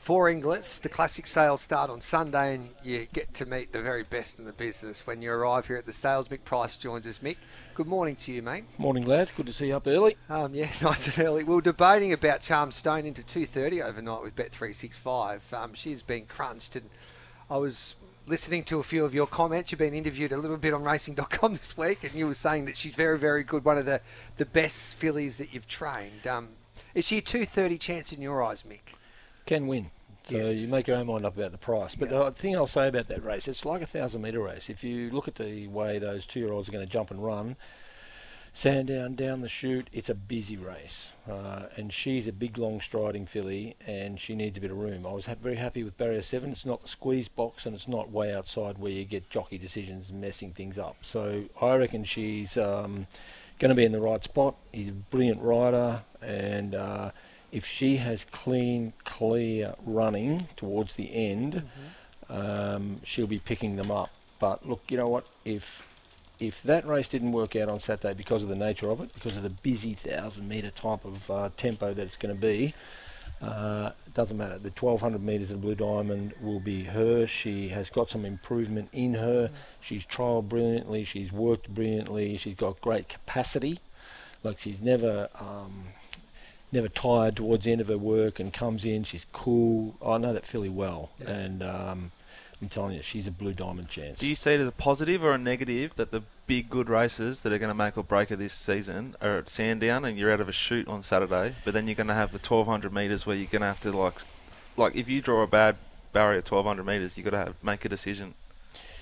for 0.08 0.30
Inglis. 0.30 0.78
The 0.78 0.88
classic 0.88 1.26
sales 1.26 1.60
start 1.60 1.90
on 1.90 2.00
Sunday, 2.00 2.54
and 2.54 2.70
you 2.82 3.06
get 3.12 3.34
to 3.34 3.44
meet 3.44 3.74
the 3.74 3.82
very 3.82 4.04
best 4.04 4.38
in 4.38 4.46
the 4.46 4.54
business 4.54 5.06
when 5.06 5.20
you 5.20 5.30
arrive 5.30 5.66
here 5.66 5.76
at 5.76 5.84
the 5.84 5.92
sales. 5.92 6.28
Mick 6.28 6.44
Price 6.44 6.78
joins 6.78 7.06
us. 7.06 7.18
Mick, 7.18 7.36
good 7.74 7.86
morning 7.86 8.16
to 8.16 8.32
you, 8.32 8.40
mate. 8.40 8.64
Morning, 8.78 9.04
lads. 9.04 9.32
Good 9.36 9.44
to 9.48 9.52
see 9.52 9.66
you 9.66 9.76
up 9.76 9.86
early. 9.86 10.16
Um, 10.30 10.54
yeah, 10.54 10.70
nice 10.82 11.14
and 11.14 11.26
early. 11.26 11.44
We 11.44 11.54
were 11.54 11.60
debating 11.60 12.14
about 12.14 12.40
Charmstone 12.40 13.04
into 13.04 13.22
2.30 13.22 13.84
overnight 13.84 14.22
with 14.22 14.34
Bet365. 14.34 15.52
Um, 15.52 15.74
she's 15.74 16.00
been 16.00 16.24
crunched 16.24 16.74
and 16.74 16.88
I 17.50 17.58
was 17.58 17.94
listening 18.26 18.64
to 18.64 18.78
a 18.78 18.82
few 18.82 19.04
of 19.04 19.12
your 19.12 19.26
comments. 19.26 19.72
You've 19.72 19.78
been 19.80 19.92
interviewed 19.92 20.32
a 20.32 20.38
little 20.38 20.56
bit 20.56 20.72
on 20.72 20.84
racing.com 20.84 21.52
this 21.52 21.76
week 21.76 22.02
and 22.04 22.14
you 22.14 22.26
were 22.26 22.32
saying 22.32 22.64
that 22.64 22.78
she's 22.78 22.94
very, 22.94 23.18
very 23.18 23.44
good, 23.44 23.62
one 23.62 23.76
of 23.76 23.84
the, 23.84 24.00
the 24.38 24.46
best 24.46 24.94
fillies 24.94 25.36
that 25.36 25.52
you've 25.52 25.68
trained. 25.68 26.26
Um, 26.26 26.48
is 26.94 27.04
she 27.04 27.18
a 27.18 27.22
2.30 27.22 27.78
chance 27.78 28.10
in 28.10 28.22
your 28.22 28.42
eyes, 28.42 28.62
Mick? 28.62 28.94
Can 29.44 29.66
win. 29.66 29.90
So 30.28 30.36
Yes. 30.36 30.56
you 30.56 30.68
make 30.68 30.86
your 30.86 30.96
own 30.98 31.06
mind 31.06 31.24
up 31.24 31.36
about 31.36 31.52
the 31.52 31.58
price. 31.58 31.94
But 31.94 32.10
Yeah. 32.10 32.24
the 32.24 32.32
thing 32.32 32.54
I'll 32.54 32.66
say 32.66 32.88
about 32.88 33.06
that 33.08 33.24
race, 33.24 33.48
it's 33.48 33.64
like 33.64 33.80
a 33.82 33.86
thousand 33.86 34.22
metre 34.22 34.40
race. 34.42 34.68
If 34.68 34.84
you 34.84 35.10
look 35.10 35.26
at 35.26 35.36
the 35.36 35.66
way 35.68 35.98
those 35.98 36.26
two 36.26 36.40
year 36.40 36.52
olds 36.52 36.68
are 36.68 36.72
going 36.72 36.86
to 36.86 36.92
jump 36.92 37.10
and 37.10 37.24
run, 37.24 37.56
Sandown 38.52 39.14
down 39.14 39.28
down 39.28 39.40
the 39.42 39.48
chute, 39.48 39.88
it's 39.92 40.08
a 40.08 40.14
busy 40.14 40.56
race, 40.56 41.12
uh, 41.30 41.66
and 41.76 41.92
she's 41.92 42.26
a 42.26 42.32
big, 42.32 42.58
long 42.58 42.80
striding 42.80 43.24
filly, 43.24 43.76
and 43.86 44.18
she 44.18 44.34
needs 44.34 44.58
a 44.58 44.60
bit 44.60 44.70
of 44.72 44.78
room. 44.78 45.06
I 45.06 45.12
was 45.12 45.26
ha- 45.26 45.36
very 45.40 45.56
happy 45.56 45.84
with 45.84 45.96
barrier 45.96 46.22
seven. 46.22 46.50
It's 46.50 46.66
not 46.66 46.82
the 46.82 46.88
squeeze 46.88 47.28
box, 47.28 47.66
and 47.66 47.74
it's 47.76 47.86
not 47.86 48.10
way 48.10 48.34
outside 48.34 48.78
where 48.78 48.90
you 48.90 49.04
get 49.04 49.30
jockey 49.30 49.58
decisions 49.58 50.10
messing 50.10 50.52
things 50.54 50.76
up. 50.78 50.96
So 51.02 51.44
I 51.60 51.76
reckon 51.76 52.02
she's 52.04 52.56
um, 52.56 53.06
going 53.60 53.68
to 53.68 53.76
be 53.76 53.84
in 53.84 53.92
the 53.92 54.00
right 54.00 54.24
spot. 54.24 54.56
He's 54.72 54.88
a 54.88 54.92
brilliant 54.92 55.40
rider, 55.40 56.02
and 56.20 56.74
uh, 56.74 57.10
if 57.50 57.66
she 57.66 57.96
has 57.96 58.24
clean, 58.30 58.92
clear 59.04 59.74
running 59.84 60.48
towards 60.56 60.96
the 60.96 61.14
end, 61.14 61.62
um, 62.28 63.00
she'll 63.04 63.26
be 63.26 63.38
picking 63.38 63.76
them 63.76 63.90
up. 63.90 64.10
But 64.38 64.68
look, 64.68 64.82
you 64.88 64.96
know 64.96 65.08
what? 65.08 65.26
If 65.44 65.82
if 66.38 66.62
that 66.62 66.86
race 66.86 67.08
didn't 67.08 67.32
work 67.32 67.56
out 67.56 67.68
on 67.68 67.80
Saturday 67.80 68.14
because 68.14 68.42
of 68.44 68.48
the 68.48 68.54
nature 68.54 68.90
of 68.90 69.00
it, 69.00 69.12
because 69.12 69.36
of 69.36 69.42
the 69.42 69.50
busy 69.50 69.94
thousand 69.94 70.48
metre 70.48 70.70
type 70.70 71.04
of 71.04 71.30
uh, 71.30 71.50
tempo 71.56 71.92
that 71.94 72.02
it's 72.02 72.16
going 72.16 72.34
to 72.34 72.40
be, 72.40 72.74
uh, 73.42 73.90
it 74.06 74.14
doesn't 74.14 74.36
matter. 74.36 74.58
The 74.58 74.70
1200 74.70 75.22
metres 75.22 75.50
of 75.50 75.60
Blue 75.60 75.74
Diamond 75.74 76.34
will 76.40 76.60
be 76.60 76.84
her. 76.84 77.26
She 77.26 77.68
has 77.68 77.90
got 77.90 78.10
some 78.10 78.24
improvement 78.24 78.88
in 78.92 79.14
her. 79.14 79.50
She's 79.80 80.04
trialled 80.04 80.48
brilliantly. 80.48 81.04
She's 81.04 81.32
worked 81.32 81.68
brilliantly. 81.68 82.36
She's 82.36 82.56
got 82.56 82.80
great 82.80 83.08
capacity. 83.08 83.80
Like 84.42 84.60
she's 84.60 84.80
never. 84.80 85.28
Um, 85.34 85.88
Never 86.70 86.88
tired 86.88 87.36
towards 87.36 87.64
the 87.64 87.72
end 87.72 87.80
of 87.80 87.88
her 87.88 87.96
work 87.98 88.38
and 88.38 88.52
comes 88.52 88.84
in. 88.84 89.04
She's 89.04 89.24
cool. 89.32 89.96
I 90.04 90.18
know 90.18 90.32
that 90.34 90.44
filly 90.44 90.68
well, 90.68 91.10
Yeah. 91.20 91.30
and 91.30 91.62
um, 91.62 92.12
I'm 92.60 92.68
telling 92.68 92.94
you, 92.96 93.02
she's 93.02 93.26
a 93.26 93.30
blue 93.30 93.54
diamond 93.54 93.88
chance. 93.88 94.18
Do 94.18 94.26
you 94.28 94.34
see 94.34 94.52
it 94.54 94.60
as 94.60 94.68
a 94.68 94.72
positive 94.72 95.24
or 95.24 95.32
a 95.32 95.38
negative 95.38 95.94
that 95.96 96.10
the 96.10 96.22
big 96.46 96.68
good 96.68 96.88
races 96.90 97.40
that 97.42 97.52
are 97.52 97.58
going 97.58 97.70
to 97.70 97.74
make 97.74 97.96
or 97.96 98.02
break 98.02 98.30
of 98.30 98.38
this 98.38 98.52
season 98.52 99.14
are 99.22 99.38
at 99.38 99.48
Sandown 99.48 100.04
and 100.04 100.18
you're 100.18 100.30
out 100.32 100.40
of 100.40 100.48
a 100.48 100.52
shoot 100.52 100.86
on 100.88 101.02
Saturday, 101.02 101.54
but 101.64 101.72
then 101.72 101.86
you're 101.86 101.94
going 101.94 102.08
to 102.08 102.14
have 102.14 102.32
the 102.32 102.38
1200 102.38 102.92
metres 102.92 103.24
where 103.24 103.36
you're 103.36 103.46
going 103.46 103.60
to 103.62 103.66
have 103.68 103.80
to 103.82 103.92
like, 103.92 104.16
like 104.76 104.94
if 104.96 105.08
you 105.08 105.22
draw 105.22 105.42
a 105.42 105.46
bad 105.46 105.76
barrier 106.12 106.40
1200 106.40 106.84
metres, 106.84 107.16
you've 107.16 107.24
got 107.24 107.30
to 107.30 107.38
have 107.38 107.54
make 107.62 107.84
a 107.84 107.88
decision 107.88 108.34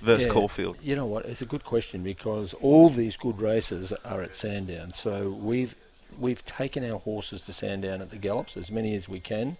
versus 0.02 0.26
Yeah. 0.26 0.32
Caulfield. 0.34 0.76
You 0.82 0.94
know 0.96 1.06
what? 1.06 1.24
It's 1.24 1.40
a 1.42 1.46
good 1.46 1.64
question 1.64 2.02
because 2.02 2.52
all 2.54 2.90
these 2.90 3.16
good 3.16 3.40
races 3.40 3.92
are 4.04 4.22
at 4.22 4.36
Sandown. 4.36 4.92
So 4.92 5.30
we've 5.30 5.74
we've 6.18 6.44
taken 6.44 6.88
our 6.90 6.98
horses 6.98 7.40
to 7.42 7.52
Sandown 7.52 8.00
at 8.00 8.10
the 8.10 8.18
gallops, 8.18 8.56
as 8.56 8.70
many 8.70 8.94
as 8.94 9.08
we 9.08 9.20
can, 9.20 9.56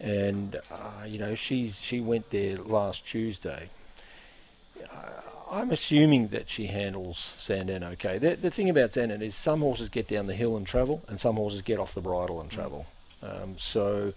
and 0.00 0.60
uh, 0.70 1.04
you 1.06 1.18
know 1.18 1.34
she 1.34 1.74
she 1.80 2.00
went 2.00 2.30
there 2.30 2.56
last 2.56 3.06
Tuesday. 3.06 3.70
Uh, 4.82 4.96
I'm 5.50 5.70
assuming 5.70 6.28
that 6.28 6.50
she 6.50 6.66
handles 6.66 7.34
Sandown 7.38 7.82
okay. 7.84 8.18
The, 8.18 8.36
the 8.36 8.50
thing 8.50 8.68
about 8.68 8.94
Sandown 8.94 9.22
is 9.22 9.34
some 9.34 9.60
horses 9.60 9.88
get 9.88 10.06
down 10.08 10.26
the 10.26 10.34
hill 10.34 10.56
and 10.56 10.66
travel, 10.66 11.02
and 11.08 11.20
some 11.20 11.36
horses 11.36 11.62
get 11.62 11.78
off 11.78 11.94
the 11.94 12.00
bridle 12.00 12.40
and 12.40 12.50
travel. 12.50 12.86
Um, 13.22 13.56
so 13.58 14.12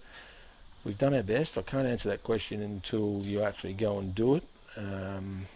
we've 0.84 0.98
done 0.98 1.14
our 1.14 1.22
best. 1.22 1.56
I 1.56 1.62
can't 1.62 1.86
answer 1.86 2.08
that 2.10 2.22
question 2.22 2.60
until 2.60 3.22
you 3.24 3.42
actually 3.42 3.72
go 3.72 3.98
and 3.98 4.14
do 4.14 4.34
it. 4.36 4.44
Um, 4.76 5.46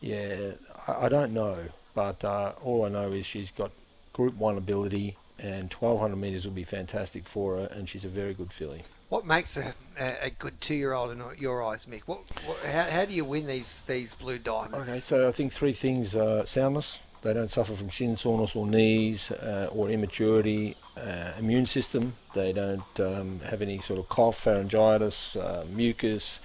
yeah, 0.00 0.52
I, 0.88 1.06
I 1.06 1.08
don't 1.08 1.32
know, 1.32 1.58
but 1.94 2.24
uh, 2.24 2.52
all 2.64 2.84
I 2.84 2.88
know 2.88 3.12
is 3.12 3.26
she's 3.26 3.50
got 3.50 3.70
Group 4.12 4.36
One 4.36 4.56
ability, 4.56 5.16
and 5.38 5.72
1200 5.72 6.16
metres 6.16 6.44
will 6.44 6.52
be 6.52 6.64
fantastic 6.64 7.26
for 7.26 7.56
her, 7.56 7.66
and 7.66 7.88
she's 7.88 8.04
a 8.04 8.08
very 8.08 8.34
good 8.34 8.52
filly. 8.52 8.82
What 9.08 9.26
makes 9.26 9.56
a, 9.56 9.74
a, 9.98 10.30
good 10.30 10.60
two-year-old 10.60 11.10
in 11.10 11.22
your 11.38 11.62
eyes, 11.62 11.86
Mick? 11.86 12.02
What, 12.06 12.20
what 12.46 12.58
how, 12.58 12.84
how 12.84 13.04
do 13.04 13.12
you 13.12 13.24
win 13.24 13.46
these 13.46 13.82
these 13.86 14.14
blue 14.14 14.38
diamonds? 14.38 14.88
Okay, 14.88 14.98
so 15.00 15.28
I 15.28 15.32
think 15.32 15.52
three 15.52 15.74
things: 15.74 16.14
uh, 16.14 16.46
soundness. 16.46 16.98
They 17.22 17.32
don't 17.34 17.50
suffer 17.50 17.74
from 17.74 17.88
shin 17.88 18.16
soreness 18.16 18.56
or 18.56 18.66
knees 18.66 19.30
uh, 19.30 19.68
or 19.72 19.90
immaturity. 19.90 20.76
Uh, 20.96 21.32
immune 21.38 21.64
system. 21.64 22.14
They 22.34 22.52
don't 22.52 23.00
um, 23.00 23.40
have 23.40 23.62
any 23.62 23.80
sort 23.80 23.98
of 23.98 24.08
cough, 24.10 24.44
pharyngitis, 24.44 25.36
uh, 25.36 25.64
mucus, 25.70 26.40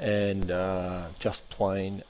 and 0.00 0.50
uh, 0.50 1.08
just 1.20 1.48
plain 1.48 2.02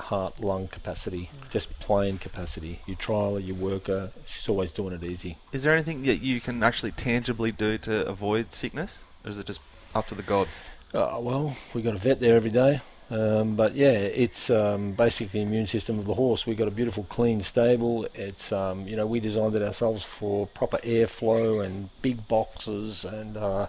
heart 0.00 0.40
lung 0.40 0.68
capacity. 0.68 1.30
Just 1.50 1.78
plain 1.78 2.18
capacity. 2.18 2.80
You 2.86 2.94
trial 2.94 3.34
her, 3.34 3.40
you 3.40 3.54
work 3.54 3.86
her. 3.86 4.12
She's 4.26 4.48
always 4.48 4.72
doing 4.72 4.94
it 4.94 5.04
easy. 5.04 5.38
Is 5.52 5.62
there 5.62 5.72
anything 5.72 6.02
that 6.04 6.22
you 6.22 6.40
can 6.40 6.62
actually 6.62 6.92
tangibly 6.92 7.52
do 7.52 7.78
to 7.78 8.06
avoid 8.06 8.52
sickness, 8.52 9.02
or 9.24 9.30
is 9.30 9.38
it 9.38 9.46
just 9.46 9.60
up 9.94 10.06
to 10.08 10.14
the 10.14 10.22
gods? 10.22 10.60
Uh, 10.92 11.18
well, 11.20 11.56
we 11.74 11.82
got 11.82 11.94
a 11.94 11.98
vet 11.98 12.20
there 12.20 12.36
every 12.36 12.50
day. 12.50 12.80
Um, 13.10 13.56
but 13.56 13.74
yeah, 13.74 13.90
it's 13.90 14.50
um, 14.50 14.92
basically 14.92 15.40
the 15.40 15.46
immune 15.46 15.66
system 15.66 15.98
of 15.98 16.06
the 16.06 16.14
horse. 16.14 16.46
We've 16.46 16.56
got 16.56 16.68
a 16.68 16.72
beautiful, 16.72 17.04
clean 17.04 17.42
stable. 17.42 18.06
It's 18.14 18.52
um, 18.52 18.86
you 18.86 18.94
know 18.96 19.06
we 19.06 19.18
designed 19.18 19.54
it 19.56 19.62
ourselves 19.62 20.04
for 20.04 20.46
proper 20.46 20.78
airflow 20.78 21.64
and 21.64 21.90
big 22.02 22.28
boxes, 22.28 23.04
and 23.04 23.36
uh, 23.36 23.66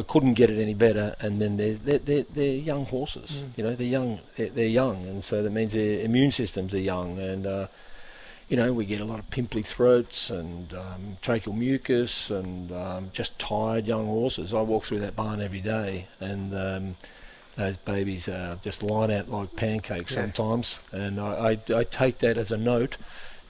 I 0.00 0.02
couldn't 0.02 0.34
get 0.34 0.48
it 0.48 0.60
any 0.60 0.74
better. 0.74 1.14
And 1.20 1.40
then 1.42 1.56
they're 1.58 1.74
they're, 1.74 1.98
they're, 1.98 2.26
they're 2.36 2.54
young 2.72 2.86
horses. 2.86 3.42
You 3.56 3.64
know 3.64 3.74
they're 3.74 3.86
young. 3.98 4.20
They're, 4.36 4.48
they're 4.48 4.66
young, 4.82 5.06
and 5.06 5.22
so 5.22 5.42
that 5.42 5.50
means 5.50 5.72
their 5.74 6.00
immune 6.00 6.32
systems 6.32 6.74
are 6.74 6.80
young. 6.94 7.18
And 7.18 7.46
uh, 7.46 7.66
you 8.48 8.56
know 8.56 8.72
we 8.72 8.84
get 8.86 9.00
a 9.00 9.04
lot 9.04 9.18
of 9.18 9.28
pimply 9.30 9.62
throats 9.62 10.30
and 10.30 10.72
um, 10.74 11.02
tracheal 11.22 11.54
mucus 11.56 12.30
and 12.30 12.72
um, 12.72 13.10
just 13.12 13.38
tired 13.38 13.86
young 13.86 14.06
horses. 14.06 14.54
I 14.54 14.62
walk 14.62 14.84
through 14.84 15.00
that 15.00 15.14
barn 15.14 15.40
every 15.40 15.60
day, 15.60 16.06
and 16.18 16.54
um, 16.54 16.96
those 17.56 17.76
babies 17.76 18.26
uh, 18.26 18.56
just 18.64 18.82
line 18.82 19.10
out 19.10 19.30
like 19.30 19.54
pancakes 19.54 20.12
Yeah. 20.16 20.22
sometimes, 20.22 20.80
and 20.92 21.20
I, 21.20 21.58
I, 21.70 21.78
I 21.80 21.84
take 21.84 22.18
that 22.18 22.38
as 22.38 22.50
a 22.50 22.56
note 22.56 22.96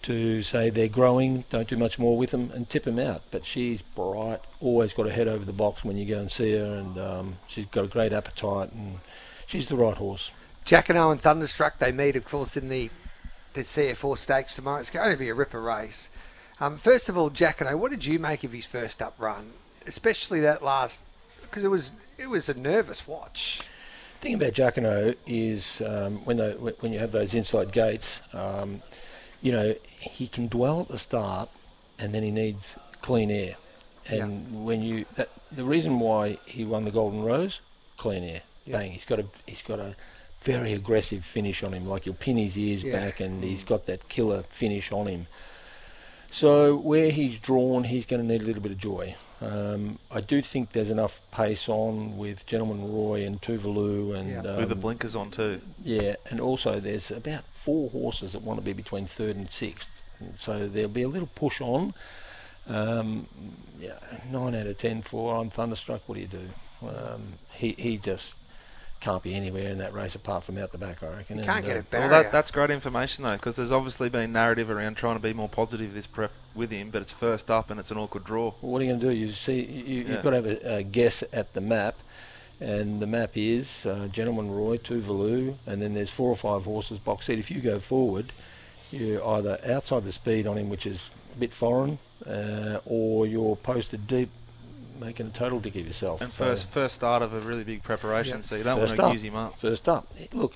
to 0.03 0.43
say 0.43 0.71
they're 0.71 0.89
growing, 0.89 1.45
don't 1.51 1.69
do 1.69 1.77
much 1.77 1.99
more 1.99 2.17
with 2.17 2.31
them, 2.31 2.51
and 2.55 2.69
tip 2.69 2.85
them 2.85 2.99
out. 2.99 3.23
But 3.31 3.45
she's 3.45 3.83
bright, 3.83 4.41
always 4.61 4.93
got 4.95 5.07
her 5.07 5.13
head 5.13 5.29
over 5.29 5.45
the 5.45 5.53
box 5.53 5.85
when 5.85 5.97
you 5.97 6.07
go 6.07 6.19
and 6.19 6.31
see 6.31 6.53
her, 6.53 6.65
and 6.65 6.99
um, 6.99 7.37
she's 7.47 7.67
got 7.67 7.85
a 7.85 7.89
great 7.89 8.13
appetite, 8.13 8.73
and 8.73 8.99
she's 9.47 9.69
the 9.69 9.77
right 9.77 9.97
horse. 9.97 10.31
Jacquinot 10.65 10.91
and 10.91 10.99
I'm 10.99 11.19
Thunderstruck, 11.19 11.79
they 11.79 11.93
meet, 11.93 12.17
of 12.17 12.25
course, 12.25 12.57
in 12.57 12.69
the 12.69 12.91
the 13.53 13.63
CF 13.63 14.05
Orr 14.05 14.17
Stakes 14.17 14.55
tomorrow. 14.55 14.79
It's 14.79 14.91
going 14.91 15.11
to 15.11 15.17
be 15.17 15.29
a 15.29 15.35
ripper 15.35 15.61
race. 15.61 16.09
Um, 16.61 16.77
first 16.77 17.09
of 17.09 17.19
all, 17.19 17.31
Jacquinot, 17.31 17.79
what 17.79 17.91
did 17.91 18.05
you 18.05 18.19
make 18.19 18.45
of 18.45 18.53
his 18.53 18.67
first 18.67 19.03
up 19.03 19.15
run, 19.19 19.53
especially 19.87 20.41
that 20.41 20.63
last? 20.63 21.01
Because 21.43 21.65
it 21.65 21.69
was 21.69 21.91
it 22.19 22.29
was 22.29 22.49
a 22.49 22.55
nervous 22.55 23.09
watch. 23.09 23.63
The 24.21 24.25
thing 24.25 24.35
about 24.35 24.53
Jacquinot 24.53 25.17
is 25.27 25.81
um, 25.81 26.25
when 26.25 26.37
they, 26.37 26.53
when 26.53 26.93
you 26.93 26.99
have 26.99 27.13
those 27.13 27.35
inside 27.35 27.73
gates, 27.73 28.21
um, 28.35 28.83
you 29.43 29.53
know, 29.53 29.75
he 29.99 30.27
can 30.27 30.49
dwell 30.49 30.81
at 30.83 30.89
the 30.89 30.99
start, 30.99 31.49
and 31.99 32.15
then 32.15 32.23
he 32.23 32.31
needs 32.31 32.77
clean 33.03 33.31
air. 33.31 33.57
And 34.07 34.65
when 34.65 34.83
you 34.83 35.05
that, 35.17 35.29
the 35.53 35.65
reason 35.65 36.01
why 36.01 36.39
he 36.47 36.65
won 36.65 36.85
the 36.85 36.91
Golden 36.91 37.23
Rose, 37.23 37.61
clean 37.97 38.25
air, 38.25 38.43
Yeah. 38.65 38.79
bang. 38.79 38.93
He's 38.93 39.05
got 39.05 39.21
a 39.21 39.27
he's 39.47 39.63
got 39.63 39.79
a 39.79 39.95
very 40.43 40.73
aggressive 40.73 41.25
finish 41.25 41.63
on 41.63 41.73
him. 41.75 41.87
Like 41.87 42.05
he'll 42.05 42.15
pin 42.15 42.37
his 42.37 42.59
ears 42.59 42.83
Yeah. 42.83 42.93
back, 42.93 43.21
and 43.21 43.45
he's 43.45 43.63
mm. 43.63 43.69
got 43.69 43.87
that 43.87 44.09
killer 44.09 44.43
finish 44.51 44.91
on 44.91 45.07
him. 45.07 45.27
So 46.31 46.77
where 46.77 47.11
he's 47.11 47.39
drawn, 47.39 47.85
he's 47.85 48.07
going 48.07 48.23
to 48.23 48.27
need 48.33 48.43
a 48.43 48.45
little 48.45 48.63
bit 48.63 48.73
of 48.73 48.79
joy. 48.79 49.17
Um, 49.41 49.99
I 50.11 50.21
do 50.21 50.43
think 50.43 50.73
there's 50.73 50.91
enough 50.91 51.21
pace 51.33 51.69
on 51.69 52.17
with 52.19 52.47
Gentleman 52.47 52.93
Roy 52.93 53.25
and 53.27 53.41
Tuvalu 53.41 54.15
and 54.17 54.31
Yeah. 54.31 54.51
um, 54.53 54.57
With 54.59 54.69
the 54.69 54.75
blinkers 54.77 55.17
on 55.17 55.31
too. 55.31 55.61
yeah, 55.83 56.17
and 56.31 56.41
also 56.41 56.79
there's 56.79 57.11
about 57.11 57.45
four 57.65 57.91
horses 57.91 58.33
that 58.33 58.43
want 58.43 58.61
to 58.61 58.65
be 58.65 58.73
between 58.73 59.07
third 59.07 59.37
and 59.37 59.51
sixth, 59.51 59.89
and 60.21 60.35
so 60.39 60.69
there'll 60.69 60.89
be 60.91 61.03
a 61.03 61.09
little 61.09 61.31
push 61.35 61.61
on. 61.61 61.95
Um, 62.69 63.27
yeah, 63.81 63.95
nine 64.31 64.55
out 64.55 64.67
of 64.67 64.77
ten 64.77 65.03
for 65.03 65.35
I'm 65.37 65.51
thunderstruck. 65.51 66.03
What 66.07 66.15
do 66.17 66.21
you 66.21 66.27
do? 66.29 66.49
Um, 66.87 67.23
he 67.53 67.73
he 67.79 67.97
just 67.97 68.35
can't 69.01 69.23
be 69.23 69.35
anywhere 69.35 69.69
in 69.69 69.79
that 69.79 69.95
race 69.95 70.15
apart 70.15 70.45
from 70.45 70.59
out 70.59 70.73
the 70.73 70.79
back. 70.79 71.03
I 71.03 71.09
reckon. 71.09 71.39
You 71.39 71.45
can't 71.45 71.65
get 71.65 71.77
uh, 71.77 71.81
a 71.81 72.01
Well, 72.01 72.09
that, 72.11 72.31
that's 72.33 72.51
great 72.51 72.71
information 72.71 73.25
though, 73.25 73.37
because 73.37 73.57
there's 73.57 73.73
obviously 73.73 74.09
been 74.09 74.33
narrative 74.33 74.71
around 74.71 74.97
trying 74.97 75.17
to 75.17 75.23
be 75.23 75.33
more 75.33 75.49
positive 75.49 75.95
this 75.95 76.07
prep 76.07 76.33
with 76.55 76.71
him, 76.71 76.91
but 76.91 77.01
it's 77.03 77.13
first 77.13 77.51
up 77.51 77.71
and 77.71 77.81
it's 77.81 77.91
an 77.91 77.97
awkward 77.97 78.25
draw. 78.25 78.55
Well, 78.61 78.73
what 78.73 78.83
are 78.83 78.85
you 78.85 78.91
going 78.91 79.01
to 79.01 79.07
do? 79.09 79.13
You 79.13 79.33
see, 79.33 79.63
you, 79.63 80.03
Yeah. 80.03 80.09
you've 80.11 80.23
got 80.23 80.31
to 80.31 80.37
have 80.37 80.47
a, 80.47 80.75
a 80.77 80.83
guess 80.83 81.25
at 81.33 81.55
the 81.55 81.61
map, 81.61 81.97
and 82.61 83.01
the 83.01 83.07
map 83.07 83.33
is 83.37 83.87
uh, 83.87 84.09
Gentleman 84.13 84.51
Roy, 84.51 84.77
Tuvalu, 84.77 85.55
and 85.67 85.81
then 85.81 85.95
there's 85.95 86.11
four 86.11 86.29
or 86.29 86.37
five 86.37 86.65
horses 86.65 86.99
box 86.99 87.27
seat. 87.27 87.39
If 87.39 87.51
you 87.51 87.61
go 87.61 87.81
forward, 87.81 88.33
you're 88.91 89.27
either 89.27 89.59
outside 89.65 90.05
the 90.05 90.13
speed 90.13 90.47
on 90.47 90.59
him, 90.59 90.69
which 90.69 90.85
is 90.87 91.09
a 91.35 91.39
bit 91.39 91.55
foreign, 91.55 91.99
uh, 92.27 92.81
or 92.85 93.27
you're 93.27 93.57
posted 93.57 94.07
deep, 94.07 94.29
making 95.01 95.27
a 95.27 95.31
total 95.31 95.59
dick 95.61 95.75
of 95.77 95.87
yourself. 95.87 96.21
And 96.21 96.33
So, 96.33 96.45
first 96.45 96.69
first 96.69 96.95
start 96.95 97.23
of 97.23 97.33
a 97.33 97.41
really 97.41 97.65
big 97.65 97.83
preparation, 97.83 98.37
Yeah. 98.39 98.43
so 98.43 98.57
you 98.57 98.63
don't 98.65 98.79
First 98.79 98.91
want 98.93 99.01
to 99.01 99.07
up. 99.07 99.13
use 99.15 99.23
him 99.25 99.37
up. 99.37 99.59
First 99.59 99.89
up, 99.89 100.07
look, 100.33 100.55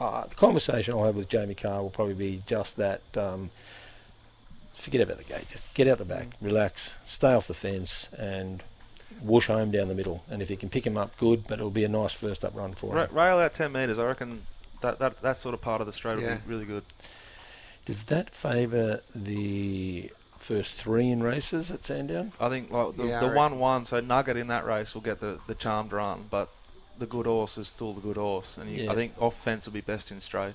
uh, 0.00 0.26
the 0.26 0.34
conversation 0.34 0.94
I'll 0.94 1.04
have 1.04 1.16
with 1.16 1.28
Jamie 1.28 1.54
Kah 1.54 1.80
will 1.80 1.90
probably 1.90 2.14
be 2.14 2.42
just 2.46 2.76
that. 2.76 3.00
Um, 3.16 3.50
forget 4.74 5.00
about 5.00 5.18
the 5.18 5.24
gate. 5.24 5.46
Just 5.50 5.72
get 5.74 5.86
out 5.86 5.98
the 5.98 6.04
back, 6.04 6.28
relax, 6.40 6.90
stay 7.06 7.32
off 7.32 7.46
the 7.46 7.54
fence, 7.54 8.08
and 8.18 8.62
whoosh 9.22 9.46
home 9.46 9.70
down 9.70 9.86
the 9.88 9.94
middle. 9.94 10.24
And 10.28 10.42
if 10.42 10.50
you 10.50 10.56
can 10.56 10.68
pick 10.68 10.84
him 10.86 10.96
up, 10.96 11.16
good. 11.18 11.46
But 11.46 11.54
it'll 11.60 11.70
be 11.70 11.84
a 11.84 11.88
nice 11.88 12.12
first 12.12 12.44
up 12.44 12.54
run 12.56 12.72
for 12.72 12.96
him. 12.98 13.14
rail 13.14 13.38
out 13.38 13.54
10 13.54 13.70
metres, 13.72 13.98
I 13.98 14.04
reckon 14.06 14.42
that, 14.80 14.98
that 14.98 15.20
that 15.22 15.36
sort 15.36 15.54
of 15.54 15.60
part 15.60 15.80
of 15.80 15.86
the 15.86 15.92
straight 15.92 16.16
will 16.18 16.34
be 16.36 16.40
really 16.46 16.64
good. 16.64 16.82
Does 17.84 18.04
that 18.04 18.30
favour 18.30 19.00
the 19.14 20.10
first 20.42 20.72
three 20.72 21.08
in 21.08 21.22
races 21.22 21.70
at 21.70 21.84
Sandown? 21.84 22.32
I 22.40 22.48
think 22.48 22.70
like 22.70 22.96
the, 22.96 23.06
Yeah, 23.06 23.20
the 23.20 23.28
one 23.28 23.58
one, 23.58 23.84
so 23.84 24.00
Nugget 24.00 24.36
in 24.36 24.48
that 24.48 24.66
race 24.66 24.94
will 24.94 25.02
get 25.02 25.20
the, 25.20 25.38
the 25.46 25.54
charmed 25.54 25.92
run, 25.92 26.26
but 26.30 26.48
the 26.98 27.06
good 27.06 27.26
horse 27.26 27.56
is 27.58 27.68
still 27.68 27.92
the 27.94 28.00
good 28.00 28.16
horse, 28.16 28.56
and 28.58 28.70
you, 28.70 28.84
Yeah. 28.84 28.92
I 28.92 28.94
think 28.94 29.14
off 29.20 29.36
fence 29.42 29.66
will 29.66 29.72
be 29.72 29.80
best 29.80 30.10
in 30.10 30.20
straight. 30.20 30.54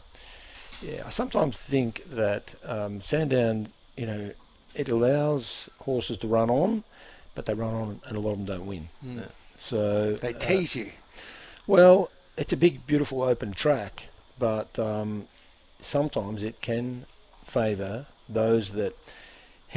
Yeah, 0.82 1.04
I 1.06 1.10
sometimes 1.10 1.58
think 1.58 2.04
that 2.12 2.56
um, 2.64 3.02
Sandown, 3.02 3.70
you 3.96 4.06
know, 4.06 4.32
it 4.76 4.90
allows 4.90 5.70
horses 5.80 6.18
to 6.20 6.28
run 6.28 6.50
on, 6.50 6.84
but 7.34 7.46
they 7.46 7.54
run 7.54 7.74
on 7.74 8.02
and 8.06 8.16
a 8.16 8.20
lot 8.20 8.32
of 8.32 8.38
them 8.38 8.46
don't 8.46 8.68
win. 8.68 8.90
Mm. 9.06 9.18
Yeah. 9.18 9.26
So 9.58 10.14
They 10.14 10.34
uh, 10.36 10.40
tease 10.40 10.76
you. 10.76 10.92
Well, 11.66 12.12
it's 12.38 12.54
a 12.54 12.58
big, 12.58 12.86
beautiful 12.86 13.24
open 13.24 13.54
track, 13.54 14.08
but 14.38 14.78
um, 14.78 15.28
sometimes 15.82 16.44
it 16.44 16.62
can 16.62 17.06
favour 17.44 18.06
those 18.30 18.74
that 18.74 18.96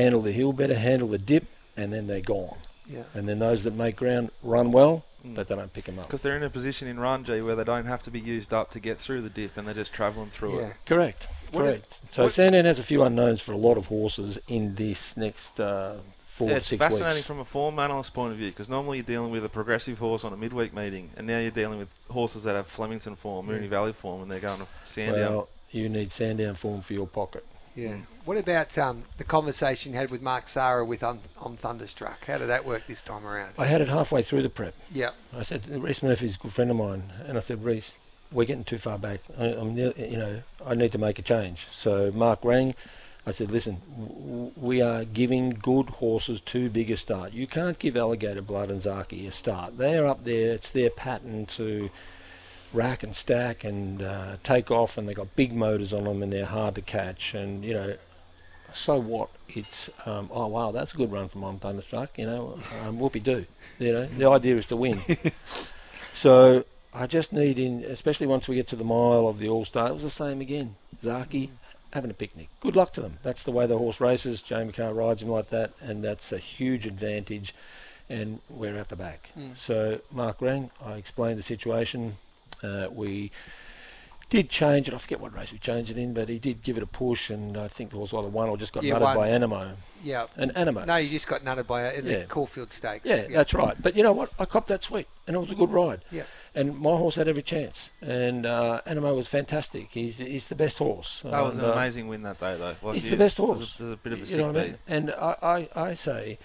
handle 0.00 0.22
the 0.22 0.32
hill 0.32 0.52
better, 0.52 0.76
handle 0.78 1.08
the 1.08 1.18
dip, 1.18 1.44
and 1.76 1.92
then 1.92 2.06
they're 2.06 2.20
gone. 2.20 2.56
Yeah. 2.86 3.02
And 3.14 3.28
then 3.28 3.38
those 3.38 3.62
that 3.64 3.74
make 3.74 3.96
ground 3.96 4.30
run 4.42 4.72
well, 4.72 5.04
Mm. 5.24 5.34
but 5.34 5.48
they 5.48 5.54
don't 5.54 5.70
pick 5.72 5.84
them 5.84 5.98
up. 5.98 6.06
Because 6.06 6.22
they're 6.22 6.36
in 6.36 6.42
a 6.42 6.48
position 6.48 6.88
in 6.88 6.98
run 6.98 7.24
G 7.24 7.42
where 7.42 7.54
they 7.54 7.62
don't 7.64 7.84
have 7.84 8.02
to 8.04 8.10
be 8.10 8.18
used 8.18 8.54
up 8.54 8.70
to 8.70 8.80
get 8.80 8.96
through 8.96 9.20
the 9.20 9.28
dip, 9.28 9.56
and 9.58 9.66
they're 9.66 9.74
just 9.74 9.92
travelling 9.92 10.30
through 10.30 10.58
Yeah. 10.60 10.66
it. 10.68 10.76
Correct. 10.86 11.26
What 11.50 11.60
Correct. 11.64 11.98
so 12.10 12.22
what- 12.24 12.32
Sandown 12.32 12.64
has 12.64 12.78
a 12.78 12.82
few 12.82 13.02
unknowns 13.02 13.42
for 13.42 13.52
a 13.52 13.56
lot 13.58 13.76
of 13.76 13.86
horses 13.88 14.38
in 14.48 14.76
this 14.76 15.18
next 15.18 15.60
uh, 15.60 15.96
four 16.34 16.48
Yeah, 16.48 16.56
it's 16.56 16.70
fascinating 16.70 17.16
weeks. 17.16 17.26
from 17.26 17.38
a 17.38 17.44
form 17.44 17.78
analyst 17.78 18.14
point 18.14 18.32
of 18.32 18.38
view 18.38 18.48
because 18.48 18.70
normally 18.70 18.96
you're 18.98 19.04
dealing 19.04 19.30
with 19.30 19.44
a 19.44 19.50
progressive 19.50 19.98
horse 19.98 20.24
on 20.24 20.32
a 20.32 20.38
midweek 20.38 20.72
meeting, 20.72 21.10
and 21.18 21.26
now 21.26 21.38
you're 21.38 21.50
dealing 21.50 21.78
with 21.78 21.88
horses 22.08 22.44
that 22.44 22.54
have 22.56 22.66
Flemington 22.66 23.14
form, 23.14 23.46
Moonee 23.48 23.68
Valley 23.68 23.92
form, 23.92 24.22
and 24.22 24.30
they're 24.30 24.40
going 24.40 24.60
to 24.60 24.66
Sandown. 24.86 25.30
well, 25.34 25.48
you 25.70 25.90
need 25.90 26.12
Sandown 26.12 26.54
form 26.54 26.80
for 26.80 26.94
your 26.94 27.06
pocket. 27.06 27.44
Yeah. 27.74 27.98
What 28.24 28.36
about 28.36 28.76
um, 28.78 29.04
the 29.16 29.24
conversation 29.24 29.92
you 29.92 29.98
had 29.98 30.10
with 30.10 30.22
Mark 30.22 30.48
Zahra 30.48 30.84
with 30.84 31.02
on, 31.02 31.20
on 31.38 31.56
Thunderstruck? 31.56 32.24
How 32.26 32.38
did 32.38 32.48
that 32.48 32.64
work 32.64 32.86
this 32.86 33.00
time 33.00 33.24
around? 33.26 33.52
I 33.58 33.66
had 33.66 33.80
it 33.80 33.88
halfway 33.88 34.22
through 34.22 34.42
the 34.42 34.48
prep. 34.50 34.74
Yeah. 34.92 35.10
I 35.36 35.42
said, 35.42 35.68
Reese 35.68 36.02
Murphy's 36.02 36.34
a 36.34 36.38
good 36.38 36.52
friend 36.52 36.70
of 36.70 36.76
mine, 36.76 37.04
and 37.26 37.38
I 37.38 37.40
said, 37.40 37.64
Reese, 37.64 37.94
we're 38.32 38.44
getting 38.44 38.64
too 38.64 38.78
far 38.78 38.98
back. 38.98 39.20
I, 39.38 39.46
I'm, 39.46 39.74
near- 39.74 39.94
you 39.96 40.16
know, 40.16 40.42
I 40.66 40.74
need 40.74 40.92
to 40.92 40.98
make 40.98 41.18
a 41.18 41.22
change. 41.22 41.66
So 41.72 42.10
Mark 42.12 42.44
rang. 42.44 42.74
I 43.26 43.32
said, 43.32 43.50
listen, 43.50 43.82
w- 43.98 44.50
we 44.56 44.80
are 44.80 45.04
giving 45.04 45.50
good 45.50 45.90
horses 45.90 46.40
too 46.40 46.70
big 46.70 46.90
a 46.90 46.96
start. 46.96 47.32
You 47.32 47.46
can't 47.46 47.78
give 47.78 47.96
Alligator 47.96 48.40
Blood 48.42 48.70
and 48.70 48.80
Zaaki 48.80 49.28
a 49.28 49.30
start. 49.32 49.76
They're 49.78 50.06
up 50.06 50.24
there. 50.24 50.52
It's 50.54 50.70
their 50.70 50.88
pattern 50.90 51.44
to 51.46 51.90
rack 52.72 53.02
and 53.02 53.14
stack 53.14 53.64
and 53.64 54.02
uh, 54.02 54.36
take 54.42 54.70
off, 54.70 54.96
and 54.96 55.08
they've 55.08 55.16
got 55.16 55.34
big 55.36 55.52
motors 55.52 55.92
on 55.92 56.04
them, 56.04 56.22
and 56.22 56.32
they're 56.32 56.46
hard 56.46 56.74
to 56.76 56.82
catch. 56.82 57.34
And 57.34 57.64
you 57.64 57.74
know, 57.74 57.96
so 58.72 58.98
what? 58.98 59.30
It's 59.48 59.90
um, 60.06 60.28
oh 60.32 60.46
wow, 60.46 60.72
that's 60.72 60.94
a 60.94 60.96
good 60.96 61.12
run 61.12 61.28
from 61.28 61.44
on 61.44 61.58
Thunderstruck. 61.58 62.18
You 62.18 62.26
know, 62.26 62.58
um, 62.82 62.98
whoopie 62.98 63.22
do. 63.22 63.46
You 63.78 63.92
know, 63.92 64.06
the 64.06 64.28
idea 64.28 64.56
is 64.56 64.66
to 64.66 64.76
win. 64.76 65.00
so 66.14 66.64
I 66.92 67.06
just 67.06 67.32
need 67.32 67.58
in, 67.58 67.84
especially 67.84 68.26
once 68.26 68.48
we 68.48 68.56
get 68.56 68.68
to 68.68 68.76
the 68.76 68.84
mile 68.84 69.28
of 69.28 69.38
the 69.38 69.48
All 69.48 69.64
Star. 69.64 69.88
It 69.88 69.94
was 69.94 70.02
the 70.02 70.10
same 70.10 70.40
again. 70.40 70.76
Zaaki 71.02 71.50
having 71.92 72.10
a 72.10 72.14
picnic. 72.14 72.48
Good 72.60 72.76
luck 72.76 72.92
to 72.94 73.00
them. 73.00 73.18
That's 73.22 73.42
the 73.42 73.50
way 73.50 73.66
the 73.66 73.78
horse 73.78 74.00
races. 74.00 74.42
Jamie 74.42 74.72
Kah 74.72 74.90
rides 74.90 75.22
him 75.22 75.28
like 75.28 75.48
that, 75.48 75.72
and 75.80 76.04
that's 76.04 76.32
a 76.32 76.38
huge 76.38 76.86
advantage. 76.86 77.54
And 78.08 78.40
we're 78.48 78.76
at 78.76 78.88
the 78.88 78.96
back. 78.96 79.30
Mm. 79.38 79.56
So 79.56 80.00
Mark 80.10 80.40
rang. 80.40 80.70
I 80.84 80.94
explained 80.94 81.38
the 81.38 81.44
situation. 81.44 82.16
Uh, 82.62 82.88
we 82.92 83.30
did 84.28 84.48
change 84.48 84.86
it. 84.86 84.94
I 84.94 84.98
forget 84.98 85.18
what 85.18 85.34
race 85.34 85.50
we 85.50 85.58
changed 85.58 85.90
it 85.90 85.98
in, 85.98 86.14
but 86.14 86.28
he 86.28 86.38
did 86.38 86.62
give 86.62 86.76
it 86.76 86.84
a 86.84 86.86
push, 86.86 87.30
and 87.30 87.56
I 87.56 87.66
think 87.66 87.90
there 87.90 87.98
was 87.98 88.14
either 88.14 88.28
one 88.28 88.48
or 88.48 88.56
just 88.56 88.72
got 88.72 88.84
Yeah, 88.84 88.94
nutted 88.94 89.00
one. 89.00 89.16
by 89.16 89.28
Anamoe. 89.30 89.72
Yeah. 90.04 90.26
And 90.36 90.52
Anamoe. 90.54 90.86
No, 90.86 90.94
you 90.96 91.08
just 91.10 91.26
got 91.26 91.42
nutted 91.44 91.66
by 91.66 91.82
a, 91.82 91.92
in 91.94 92.04
the 92.04 92.10
Yeah. 92.12 92.24
Caulfield 92.26 92.70
Stakes. 92.70 93.04
Yeah, 93.04 93.26
that's 93.28 93.52
right. 93.54 93.76
But 93.82 93.96
you 93.96 94.04
know 94.04 94.12
what? 94.12 94.30
I 94.38 94.44
copped 94.44 94.68
that 94.68 94.84
sweet, 94.84 95.08
and 95.26 95.34
it 95.34 95.38
was 95.40 95.50
a 95.50 95.56
good 95.56 95.70
ride. 95.72 96.02
Yeah. 96.12 96.22
And 96.54 96.78
my 96.78 96.90
horse 96.90 97.16
had 97.16 97.26
every 97.26 97.42
chance, 97.42 97.90
and 98.00 98.46
uh, 98.46 98.80
Anamoe 98.86 99.16
was 99.16 99.26
fantastic. 99.26 99.88
He's 99.90 100.18
he's 100.18 100.48
the 100.48 100.54
best 100.54 100.78
horse. 100.78 101.22
that 101.24 101.40
was 101.44 101.58
an 101.58 101.64
uh, 101.64 101.72
amazing 101.72 102.06
win 102.06 102.20
that 102.22 102.38
day, 102.38 102.56
though. 102.56 102.76
Like 102.82 102.94
He's 102.94 103.04
you- 103.06 103.10
the 103.10 103.16
best 103.16 103.38
it 103.38 103.42
was 103.42 103.58
horse. 103.58 103.74
a- 103.74 103.78
There's 103.82 103.94
a 103.94 103.96
bit 103.96 104.12
of 104.12 104.18
a 104.18 104.20
you 104.20 104.26
sick 104.26 104.38
know 104.38 104.46
what 104.48 104.56
I 104.58 104.64
mean? 104.64 104.78
And 104.86 105.10
I, 105.12 105.68
I, 105.74 105.80
I 105.88 105.94
say 105.94 106.38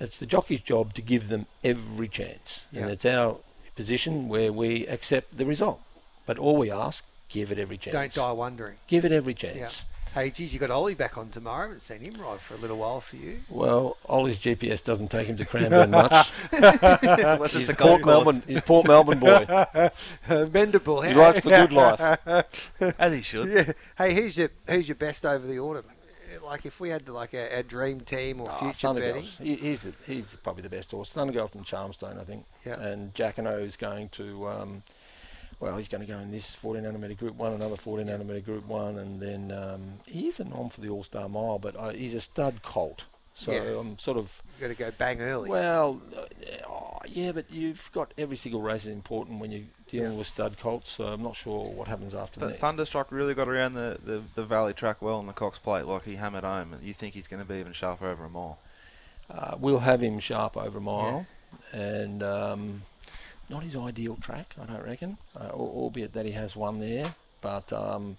it's 0.00 0.18
the 0.18 0.26
jockey's 0.26 0.60
job 0.60 0.92
to 0.94 1.02
give 1.02 1.28
them 1.28 1.46
every 1.62 2.08
chance, 2.08 2.64
Yeah. 2.72 2.82
and 2.82 2.90
it's 2.90 3.04
our 3.04 3.36
position 3.78 4.28
where 4.28 4.52
we 4.52 4.86
accept 4.88 5.38
the 5.38 5.46
result. 5.46 5.80
But 6.26 6.36
all 6.38 6.56
we 6.56 6.68
ask, 6.70 7.04
give 7.28 7.52
it 7.52 7.58
every 7.58 7.78
chance. 7.78 7.92
Don't 7.94 8.12
die 8.12 8.32
wondering. 8.32 8.76
Give 8.88 9.04
it 9.04 9.12
every 9.12 9.34
chance. 9.34 9.84
Hey, 10.14 10.30
geez, 10.30 10.52
you 10.52 10.58
got 10.58 10.70
Ollie 10.70 10.94
back 10.94 11.16
on 11.16 11.28
tomorrow. 11.28 11.62
haven't 11.62 11.80
seen 11.80 12.00
him 12.00 12.20
ride 12.20 12.40
for 12.40 12.54
a 12.54 12.56
little 12.56 12.78
while 12.78 13.00
for 13.00 13.16
you. 13.16 13.40
Well, 13.48 13.96
Ollie's 14.06 14.38
GPS 14.38 14.82
doesn't 14.82 15.10
take 15.12 15.28
him 15.28 15.36
to 15.36 15.44
Cranbourne 15.44 15.90
much. 15.90 16.28
Unless 16.52 17.52
He's 17.52 17.68
it's 17.68 17.70
a 17.70 17.74
Port 17.74 18.02
course. 18.02 18.06
Melbourne, 18.24 18.42
he's 18.46 18.60
Port 18.62 18.86
Melbourne 18.88 19.20
boy. 19.20 19.44
Mendable. 20.28 21.06
He 21.06 21.14
rides 21.14 21.40
for 21.40 21.50
good 21.50 21.72
life. 21.82 22.00
As 22.98 23.12
he 23.12 23.22
should. 23.22 23.48
Yeah. 23.48 23.72
Hey, 23.96 24.14
who's 24.14 24.36
your 24.38 24.48
who's 24.66 24.88
your 24.88 24.96
best 24.96 25.24
over 25.24 25.46
the 25.46 25.58
autumn? 25.60 25.84
Like 26.42 26.66
if 26.66 26.80
we 26.80 26.88
had 26.88 27.08
like 27.08 27.34
a, 27.34 27.58
a 27.58 27.62
dream 27.62 28.00
team 28.00 28.40
or 28.40 28.50
Oh, 28.50 28.58
future 28.58 28.92
betting. 28.94 29.24
He, 29.24 29.54
he's 29.56 29.82
the, 29.82 29.92
he's 30.06 30.26
probably 30.42 30.62
the 30.62 30.68
best 30.68 30.90
horse. 30.90 31.10
Thundergirl 31.14 31.50
from 31.50 31.64
Charmstone, 31.64 32.20
I 32.20 32.24
think. 32.24 32.44
Yeah. 32.64 32.80
And 32.80 33.12
Jacquinot 33.14 33.62
is 33.62 33.76
going 33.76 34.08
to, 34.10 34.48
um, 34.48 34.82
well, 35.60 35.76
he's 35.76 35.88
going 35.88 36.00
to 36.06 36.12
go 36.12 36.18
in 36.18 36.30
this 36.30 36.56
1400 36.62 36.98
metre 36.98 37.14
Group 37.14 37.36
One, 37.36 37.52
another 37.52 37.76
1400 37.82 38.26
metre 38.26 38.40
Group 38.40 38.66
One, 38.66 38.98
and 38.98 39.20
then 39.20 39.52
um, 39.52 39.82
he's 40.06 40.40
a 40.40 40.44
nom 40.44 40.68
for 40.70 40.80
the 40.80 40.88
All 40.88 41.04
Star 41.04 41.28
Mile, 41.28 41.58
but 41.58 41.76
uh, 41.76 41.90
he's 41.90 42.14
a 42.14 42.20
stud 42.20 42.62
colt. 42.62 43.04
So 43.38 43.52
Yes. 43.52 43.78
I'm 43.78 43.96
sort 44.00 44.16
of 44.16 44.42
You 44.56 44.62
got 44.66 44.68
to 44.68 44.74
go 44.74 44.90
bang 44.98 45.20
early. 45.20 45.48
well, 45.48 46.02
uh, 46.16 46.22
oh, 46.68 46.98
yeah, 47.06 47.30
but 47.30 47.48
you've 47.52 47.88
got 47.92 48.12
every 48.18 48.36
single 48.36 48.60
race 48.60 48.82
is 48.82 48.88
important 48.92 49.38
when 49.38 49.52
you're 49.52 49.62
dealing 49.88 50.12
Yeah. 50.12 50.18
with 50.18 50.26
stud 50.26 50.58
colts. 50.58 50.90
So 50.90 51.04
I'm 51.06 51.22
not 51.22 51.36
sure 51.36 51.70
what 51.70 51.86
happens 51.86 52.14
after 52.14 52.40
Th- 52.40 52.52
that. 52.52 52.60
Thunderstruck 52.60 53.12
really 53.12 53.34
got 53.34 53.48
around 53.48 53.74
the, 53.74 53.98
the, 54.04 54.22
the 54.34 54.42
valley 54.44 54.74
track 54.74 55.00
well 55.00 55.18
on 55.18 55.28
the 55.28 55.32
Cox 55.32 55.56
Plate, 55.60 55.84
like 55.86 56.04
he 56.04 56.16
hammered 56.16 56.42
home. 56.42 56.72
And 56.72 56.82
you 56.82 56.92
think 56.92 57.14
he's 57.14 57.28
going 57.28 57.40
to 57.40 57.48
be 57.48 57.60
even 57.60 57.72
sharper 57.72 58.08
over 58.08 58.24
a 58.24 58.28
mile? 58.30 58.58
Uh, 59.30 59.54
we'll 59.60 59.78
have 59.80 60.02
him 60.02 60.18
sharp 60.18 60.56
over 60.56 60.78
a 60.78 60.80
mile, 60.80 61.26
and 61.72 62.22
um, 62.24 62.82
not 63.48 63.62
his 63.62 63.76
ideal 63.76 64.16
track, 64.20 64.54
I 64.60 64.64
don't 64.66 64.82
reckon. 64.84 65.16
Uh, 65.38 65.50
albeit 65.50 66.14
that 66.14 66.26
he 66.26 66.32
has 66.32 66.56
one 66.56 66.80
there, 66.80 67.14
but 67.40 67.70
um, 67.72 68.16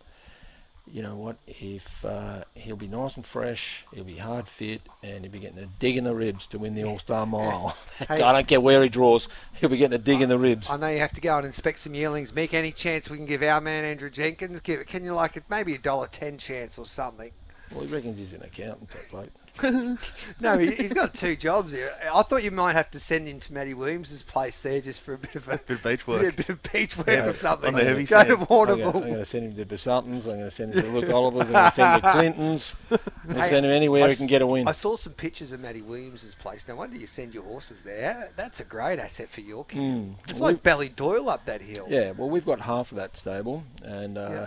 you 0.91 1.01
know 1.01 1.15
what? 1.15 1.37
If 1.47 2.03
uh, 2.03 2.43
he'll 2.55 2.75
be 2.75 2.87
nice 2.87 3.15
and 3.15 3.25
fresh, 3.25 3.85
he'll 3.93 4.03
be 4.03 4.17
hard 4.17 4.47
fit, 4.47 4.81
and 5.03 5.23
he'll 5.23 5.31
be 5.31 5.39
getting 5.39 5.59
a 5.59 5.65
dig 5.65 5.97
in 5.97 6.03
the 6.03 6.15
ribs 6.15 6.47
to 6.47 6.59
win 6.59 6.75
the 6.75 6.83
All 6.83 6.99
Star 6.99 7.25
Mile. 7.27 7.77
Hey. 7.97 8.05
I 8.21 8.33
don't 8.33 8.47
care 8.47 8.61
where 8.61 8.81
he 8.83 8.89
draws, 8.89 9.27
he'll 9.59 9.69
be 9.69 9.77
getting 9.77 9.95
a 9.95 10.01
dig 10.01 10.21
in 10.21 10.29
the 10.29 10.39
ribs. 10.39 10.69
I 10.69 10.77
know 10.77 10.89
you 10.89 10.99
have 10.99 11.13
to 11.13 11.21
go 11.21 11.37
and 11.37 11.45
inspect 11.45 11.79
some 11.79 11.93
yearlings. 11.93 12.31
Mick, 12.31 12.53
any 12.53 12.71
chance 12.71 13.09
we 13.09 13.17
can 13.17 13.25
give 13.25 13.43
our 13.43 13.61
man 13.61 13.85
Andrew 13.85 14.09
Jenkins? 14.09 14.59
Give 14.61 14.85
Can 14.85 15.03
you 15.03 15.13
like 15.13 15.37
it? 15.37 15.43
Maybe 15.49 15.75
a 15.75 15.77
dollar 15.77 16.07
ten 16.07 16.37
chance 16.37 16.77
or 16.77 16.85
something. 16.85 17.31
Well, 17.71 17.85
he 17.85 17.93
reckons 17.93 18.17
he's 18.17 18.33
an 18.33 18.41
accountant, 18.41 18.89
that 18.89 19.11
bloke. 19.11 19.29
No, 20.41 20.57
he, 20.57 20.71
he's 20.71 20.93
got 20.93 21.13
two 21.13 21.35
jobs 21.35 21.71
here. 21.71 21.93
I 22.13 22.21
thought 22.23 22.43
you 22.43 22.51
might 22.51 22.73
have 22.73 22.89
to 22.91 22.99
send 22.99 23.27
him 23.27 23.39
to 23.41 23.53
Matty 23.53 23.73
Williams' 23.73 24.21
place 24.23 24.61
there 24.61 24.79
just 24.81 25.01
for 25.01 25.13
a 25.13 25.17
bit 25.17 25.35
of 25.35 25.47
a 25.47 25.57
Bit 25.67 25.69
of 25.69 25.83
beach 25.83 26.01
yeah, 26.07 26.13
work. 26.13 26.35
bit 26.35 26.49
of 26.49 26.63
beach 26.71 26.97
work 26.97 27.07
Yeah, 27.07 27.25
or 27.25 27.33
something. 27.33 27.67
on 27.69 27.73
the 27.75 27.83
heavy 27.83 28.03
Go 28.05 28.23
to 28.23 28.29
sand. 28.29 28.31
I'm 28.41 28.77
going 28.77 29.13
to 29.15 29.25
send 29.25 29.45
him 29.45 29.55
to 29.55 29.65
Besutton's, 29.65 30.27
I'm 30.27 30.33
going 30.37 30.45
to 30.49 30.51
send 30.51 30.73
him 30.73 30.81
to 30.83 30.89
Luke 30.89 31.09
Oliver's, 31.09 31.47
I'm 31.47 31.53
going 31.53 31.71
to 31.71 31.75
send 31.75 31.95
him 31.95 32.01
to 32.01 32.11
Clinton's, 32.11 32.75
I'm 32.91 32.97
going 33.27 33.41
to 33.41 33.49
send 33.49 33.65
him 33.65 33.71
anywhere 33.71 34.05
I 34.05 34.09
he 34.09 34.15
can 34.15 34.27
get 34.27 34.41
a 34.41 34.45
win. 34.47 34.67
I 34.67 34.71
saw 34.71 34.95
some 34.95 35.13
pictures 35.13 35.51
of 35.51 35.59
Matty 35.59 35.81
Williams' 35.81 36.35
place. 36.35 36.67
No 36.67 36.75
wonder 36.75 36.95
you 36.97 37.07
send 37.07 37.33
your 37.33 37.43
horses 37.43 37.83
there. 37.83 38.31
That's 38.35 38.59
a 38.59 38.63
great 38.65 38.99
asset 38.99 39.29
for 39.29 39.41
your 39.41 39.65
camp. 39.65 39.83
Mm. 39.83 40.29
It's 40.29 40.39
Well, 40.39 40.51
like 40.51 40.63
Ballydoyle 40.63 41.27
up 41.27 41.45
that 41.45 41.61
hill. 41.61 41.87
Yeah, 41.89 42.11
well, 42.11 42.29
we've 42.29 42.45
got 42.45 42.61
half 42.61 42.91
of 42.91 42.97
that 42.97 43.17
stable, 43.17 43.63
and 43.83 44.17
uh, 44.17 44.29
Yeah. 44.31 44.45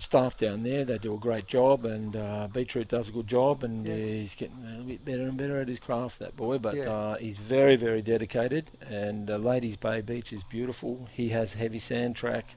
Staff 0.00 0.36
down 0.36 0.62
there. 0.62 0.84
They 0.84 0.98
do 0.98 1.14
a 1.14 1.18
great 1.18 1.46
job, 1.46 1.84
and 1.84 2.16
uh, 2.16 2.48
Beetroot 2.52 2.88
does 2.88 3.08
a 3.08 3.12
good 3.12 3.26
job, 3.26 3.62
and 3.64 3.86
Yeah. 3.86 3.94
he's 3.94 4.34
getting 4.34 4.64
a 4.64 4.70
little 4.70 4.84
bit 4.84 5.04
better 5.04 5.22
and 5.22 5.36
better 5.36 5.60
at 5.60 5.68
his 5.68 5.78
craft, 5.78 6.18
that 6.20 6.36
boy. 6.36 6.58
But 6.58 6.76
Yeah. 6.76 6.90
uh, 6.90 7.16
he's 7.16 7.38
very, 7.38 7.76
very 7.76 8.02
dedicated, 8.02 8.70
and 8.88 9.30
uh, 9.30 9.36
Ladies 9.36 9.76
Bay 9.76 10.00
Beach 10.00 10.32
is 10.32 10.42
beautiful. 10.44 11.08
He 11.12 11.28
has 11.30 11.52
heavy 11.54 11.78
sand 11.78 12.16
track. 12.16 12.54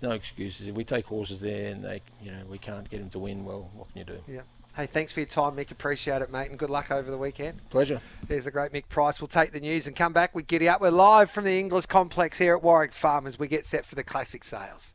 No 0.00 0.12
excuses. 0.12 0.68
If 0.68 0.74
we 0.74 0.84
take 0.84 1.06
horses 1.06 1.40
there 1.40 1.70
and 1.72 1.84
they, 1.84 2.02
you 2.22 2.30
know, 2.30 2.44
we 2.48 2.58
can't 2.58 2.88
get 2.88 3.00
them 3.00 3.10
to 3.10 3.18
win, 3.18 3.44
well, 3.44 3.68
what 3.74 3.88
can 3.90 3.98
you 3.98 4.04
do? 4.04 4.18
Yeah. 4.28 4.42
Hey, 4.76 4.86
thanks 4.86 5.10
for 5.10 5.18
your 5.18 5.26
time, 5.26 5.56
Mick. 5.56 5.72
Appreciate 5.72 6.22
it, 6.22 6.30
mate, 6.30 6.50
and 6.50 6.58
good 6.58 6.70
luck 6.70 6.92
over 6.92 7.10
the 7.10 7.18
weekend. 7.18 7.68
Pleasure. 7.68 8.00
There's 8.28 8.44
the 8.44 8.52
great 8.52 8.70
Mick 8.70 8.88
Price. 8.88 9.20
We'll 9.20 9.26
take 9.26 9.50
the 9.50 9.58
news 9.58 9.88
and 9.88 9.96
come 9.96 10.12
back 10.12 10.36
with 10.36 10.46
Giddy 10.46 10.68
Up. 10.68 10.80
We're 10.80 10.90
live 10.90 11.32
from 11.32 11.44
the 11.46 11.58
Inglis 11.58 11.86
Complex 11.86 12.38
here 12.38 12.54
at 12.54 12.62
Warwick 12.62 12.92
Farm 12.92 13.26
as 13.26 13.40
we 13.40 13.48
get 13.48 13.66
set 13.66 13.84
for 13.84 13.96
the 13.96 14.04
classic 14.04 14.44
sales. 14.44 14.94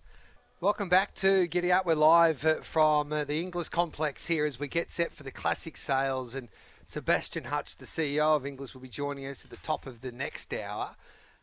Welcome 0.64 0.88
back 0.88 1.14
to 1.16 1.46
Giddy 1.46 1.74
Up. 1.74 1.86
We're 1.86 1.96
live 1.96 2.46
uh, 2.46 2.62
from 2.62 3.12
uh, 3.12 3.26
the 3.26 3.42
Inglis 3.42 3.68
Complex 3.68 4.28
here 4.28 4.46
as 4.46 4.58
we 4.58 4.70
get 4.70 4.90
set 4.90 5.12
for 5.12 5.24
the 5.24 5.30
classic 5.30 5.76
sales. 5.76 6.34
And 6.34 6.48
Sebastian 6.86 7.44
Hutch, 7.44 7.76
the 7.76 7.86
CEO 7.86 8.38
of 8.38 8.46
Inglis, 8.46 8.74
will 8.74 8.80
be 8.80 8.88
joining 8.88 9.26
us 9.26 9.44
at 9.44 9.52
the 9.52 9.58
top 9.58 9.86
of 9.86 10.00
the 10.00 10.14
next 10.14 10.54
hour. 10.54 10.96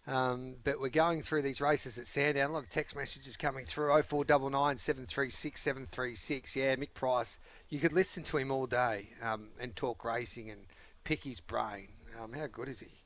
Um, 0.06 0.54
but 0.64 0.80
we're 0.80 0.88
going 0.88 1.20
through 1.20 1.42
these 1.42 1.60
races 1.60 1.98
at 1.98 2.06
Sandown. 2.06 2.48
A 2.48 2.52
lot 2.54 2.62
of 2.62 2.70
text 2.70 2.96
messages 2.96 3.36
coming 3.36 3.66
through. 3.66 3.90
0499 3.90 4.78
736 4.78 5.60
736. 5.60 6.56
Yeah, 6.56 6.76
Mick 6.76 6.94
Price. 6.94 7.38
You 7.68 7.78
could 7.78 7.92
listen 7.92 8.22
to 8.22 8.38
him 8.38 8.50
all 8.50 8.66
day 8.66 9.10
um, 9.22 9.48
and 9.60 9.76
talk 9.76 10.02
racing 10.02 10.48
and 10.48 10.62
pick 11.04 11.24
his 11.24 11.40
brain. 11.40 11.88
Um, 12.18 12.32
how 12.32 12.46
good 12.46 12.70
is 12.70 12.80
he, 12.80 13.02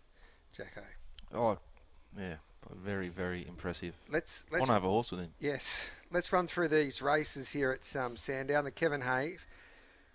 Jacko? 0.57 0.83
Oh, 1.35 1.59
yeah, 2.17 2.37
very 2.85 3.09
very 3.09 3.45
impressive. 3.49 3.95
Let's 4.09 4.47
let's 4.53 4.61
want 4.61 4.69
to 4.69 4.75
have 4.75 4.85
a 4.85 4.89
horse 4.89 5.11
with 5.11 5.19
him. 5.19 5.33
Yes, 5.41 5.89
let's 6.11 6.33
run 6.33 6.47
through 6.47 6.69
these 6.69 7.03
races 7.03 7.51
here 7.51 7.71
at 7.71 7.97
um, 7.97 8.17
Sandown. 8.17 8.65
The 8.65 8.71
Kevin 8.71 9.03
Hayes, 9.03 9.47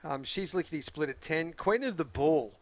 um, 0.04 0.24
she's 0.24 0.54
lickety 0.54 0.82
split 0.82 1.10
at 1.10 1.22
ten. 1.22 1.54
Queen 1.54 1.84
of 1.84 1.98
the 1.98 2.06
Ball, 2.06 2.54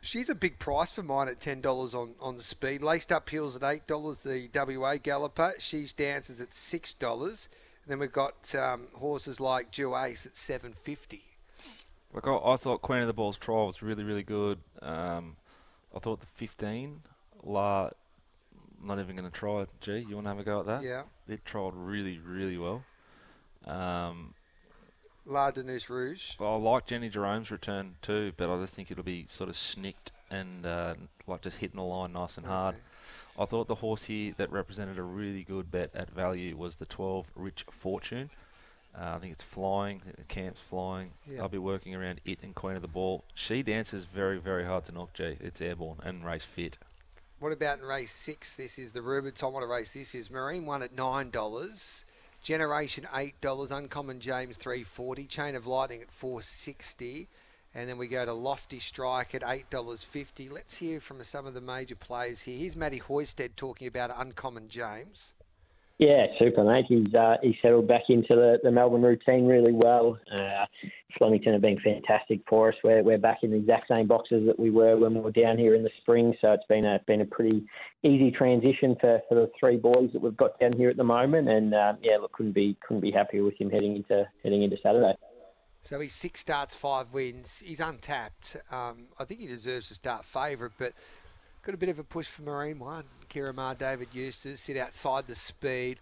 she's 0.00 0.28
a 0.28 0.34
big 0.34 0.58
price 0.58 0.92
for 0.92 1.02
mine 1.02 1.28
at 1.28 1.40
ten 1.40 1.60
dollars 1.60 1.94
on 1.94 2.14
on 2.20 2.36
the 2.36 2.42
speed. 2.42 2.82
Laced 2.82 3.12
up 3.12 3.28
hills 3.28 3.56
at 3.56 3.62
eight 3.64 3.86
dollars. 3.86 4.18
The 4.18 4.48
WA 4.54 4.96
Galloper, 4.96 5.54
she's 5.58 5.92
dances 5.92 6.40
at 6.40 6.54
six 6.54 6.94
dollars. 6.94 7.48
And 7.84 7.90
then 7.90 7.98
we've 7.98 8.12
got 8.12 8.54
um, 8.54 8.86
horses 8.94 9.40
like 9.40 9.72
Jew 9.72 9.96
Ace 9.96 10.26
at 10.26 10.36
seven 10.36 10.74
fifty. 10.82 11.24
Like 12.14 12.26
I, 12.26 12.36
I 12.36 12.56
thought 12.56 12.82
Queen 12.82 13.00
of 13.00 13.06
the 13.06 13.12
Balls 13.12 13.36
trial 13.36 13.66
was 13.66 13.82
really 13.82 14.04
really 14.04 14.22
good. 14.22 14.58
Um, 14.80 15.36
I 15.94 15.98
thought 15.98 16.20
the 16.20 16.26
15 16.26 17.02
La, 17.44 17.90
not 18.82 18.98
even 18.98 19.16
going 19.16 19.30
to 19.30 19.36
try 19.36 19.62
it. 19.62 19.68
Gee, 19.80 20.04
you 20.08 20.14
want 20.16 20.26
to 20.26 20.30
have 20.30 20.38
a 20.38 20.44
go 20.44 20.60
at 20.60 20.66
that? 20.66 20.82
Yeah, 20.82 21.02
It 21.28 21.44
trialled 21.44 21.72
really 21.74 22.18
really 22.18 22.58
well. 22.58 22.84
Um, 23.66 24.34
La 25.24 25.50
Denise 25.50 25.88
Rouge. 25.88 26.32
Well, 26.38 26.54
I 26.54 26.56
like 26.56 26.86
Jenny 26.86 27.08
Jerome's 27.08 27.50
return 27.50 27.94
too, 28.02 28.32
but 28.36 28.52
I 28.52 28.60
just 28.60 28.74
think 28.74 28.90
it'll 28.90 29.04
be 29.04 29.26
sort 29.28 29.48
of 29.48 29.56
snicked 29.56 30.10
and 30.30 30.66
uh, 30.66 30.94
like 31.26 31.42
just 31.42 31.58
hitting 31.58 31.76
the 31.76 31.84
line 31.84 32.12
nice 32.12 32.36
and 32.36 32.46
hard. 32.46 32.74
Okay. 32.74 32.84
I 33.38 33.44
thought 33.46 33.66
the 33.68 33.76
horse 33.76 34.04
here 34.04 34.34
that 34.36 34.50
represented 34.50 34.98
a 34.98 35.02
really 35.02 35.42
good 35.44 35.70
bet 35.70 35.90
at 35.94 36.10
value 36.10 36.56
was 36.56 36.76
the 36.76 36.86
12 36.86 37.26
Rich 37.34 37.64
Fortune. 37.70 38.30
Uh, 38.94 39.14
I 39.16 39.18
think 39.20 39.32
it's 39.32 39.42
flying, 39.42 40.02
the 40.18 40.24
camp's 40.24 40.60
flying. 40.60 41.12
Yeah. 41.30 41.40
I'll 41.40 41.48
be 41.48 41.56
working 41.56 41.94
around 41.94 42.20
it 42.26 42.40
and 42.42 42.54
Queen 42.54 42.76
of 42.76 42.82
the 42.82 42.88
Ball. 42.88 43.24
She 43.34 43.62
dances 43.62 44.04
very, 44.04 44.38
very 44.38 44.66
hard 44.66 44.84
to 44.86 44.92
knock, 44.92 45.14
G. 45.14 45.38
It's 45.40 45.62
airborne 45.62 45.98
and 46.02 46.26
race 46.26 46.44
fit. 46.44 46.76
What 47.42 47.50
about 47.50 47.80
in 47.80 47.84
race 47.84 48.12
six? 48.12 48.54
This 48.54 48.78
is 48.78 48.92
the 48.92 49.00
Rubiton. 49.00 49.50
What 49.50 49.64
a 49.64 49.66
race 49.66 49.90
this 49.90 50.14
is. 50.14 50.30
Marine 50.30 50.64
one 50.64 50.80
at 50.80 50.94
nine 50.94 51.30
dollars. 51.30 52.04
Generation 52.40 53.08
eight 53.12 53.40
dollars. 53.40 53.72
Uncommon 53.72 54.20
James 54.20 54.56
three 54.56 54.84
forty. 54.84 55.24
Chain 55.24 55.56
of 55.56 55.66
Lightning 55.66 56.02
at 56.02 56.12
four 56.12 56.40
sixty. 56.40 57.26
And 57.74 57.88
then 57.88 57.98
we 57.98 58.06
go 58.06 58.24
to 58.24 58.32
Lofty 58.32 58.78
Strike 58.78 59.34
at 59.34 59.42
eight 59.44 59.68
dollars 59.70 60.04
fifty. 60.04 60.48
Let's 60.48 60.76
hear 60.76 61.00
from 61.00 61.20
some 61.24 61.44
of 61.44 61.54
the 61.54 61.60
major 61.60 61.96
players 61.96 62.42
here. 62.42 62.56
Here's 62.56 62.76
Matty 62.76 63.00
Hoysted 63.00 63.56
talking 63.56 63.88
about 63.88 64.14
Uncommon 64.16 64.68
James. 64.68 65.32
Yeah, 66.02 66.26
super, 66.36 66.64
mate. 66.64 66.86
He's 66.88 67.14
uh, 67.14 67.36
he's 67.44 67.54
settled 67.62 67.86
back 67.86 68.02
into 68.08 68.30
the, 68.30 68.58
the 68.64 68.72
Melbourne 68.72 69.02
routine 69.02 69.46
really 69.46 69.70
well. 69.72 70.18
Uh, 70.34 70.66
Flemington 71.16 71.52
have 71.52 71.62
been 71.62 71.78
fantastic 71.78 72.40
for 72.48 72.70
us. 72.70 72.74
We're 72.82 73.04
we're 73.04 73.18
back 73.18 73.38
in 73.44 73.52
the 73.52 73.58
exact 73.58 73.86
same 73.94 74.08
boxes 74.08 74.44
that 74.48 74.58
we 74.58 74.70
were 74.70 74.96
when 74.96 75.14
we 75.14 75.20
were 75.20 75.30
down 75.30 75.58
here 75.58 75.76
in 75.76 75.84
the 75.84 75.90
spring. 76.00 76.34
So 76.40 76.50
it's 76.54 76.66
been 76.68 76.84
a 76.84 76.98
been 77.06 77.20
a 77.20 77.24
pretty 77.24 77.64
easy 78.02 78.32
transition 78.32 78.96
for, 79.00 79.20
for 79.28 79.36
the 79.36 79.50
three 79.60 79.76
boys 79.76 80.10
that 80.12 80.20
we've 80.20 80.36
got 80.36 80.58
down 80.58 80.72
here 80.76 80.90
at 80.90 80.96
the 80.96 81.04
moment. 81.04 81.48
And 81.48 81.72
uh, 81.72 81.92
yeah, 82.02 82.16
look, 82.16 82.32
couldn't 82.32 82.56
be 82.56 82.76
couldn't 82.84 83.02
be 83.02 83.12
happier 83.12 83.44
with 83.44 83.54
him 83.60 83.70
heading 83.70 83.94
into 83.94 84.28
heading 84.42 84.64
into 84.64 84.78
Saturday. 84.82 85.14
So 85.82 86.00
he's 86.00 86.14
six 86.14 86.40
starts, 86.40 86.74
five 86.74 87.12
wins. 87.12 87.62
He's 87.64 87.78
untapped. 87.78 88.56
Um, 88.72 89.06
I 89.20 89.24
think 89.24 89.38
he 89.38 89.46
deserves 89.46 89.86
to 89.88 89.94
start 89.94 90.24
favourite, 90.24 90.72
but 90.78 90.94
got 91.62 91.74
a 91.74 91.78
bit 91.78 91.88
of 91.88 91.98
a 91.98 92.04
push 92.04 92.26
for 92.26 92.42
Marine 92.42 92.78
One. 92.78 93.04
Ciaron 93.28 93.54
Maher, 93.54 93.74
David 93.74 94.08
Eustace 94.12 94.60
sit 94.60 94.76
outside 94.76 95.26
the 95.26 95.34
speed. 95.34 95.98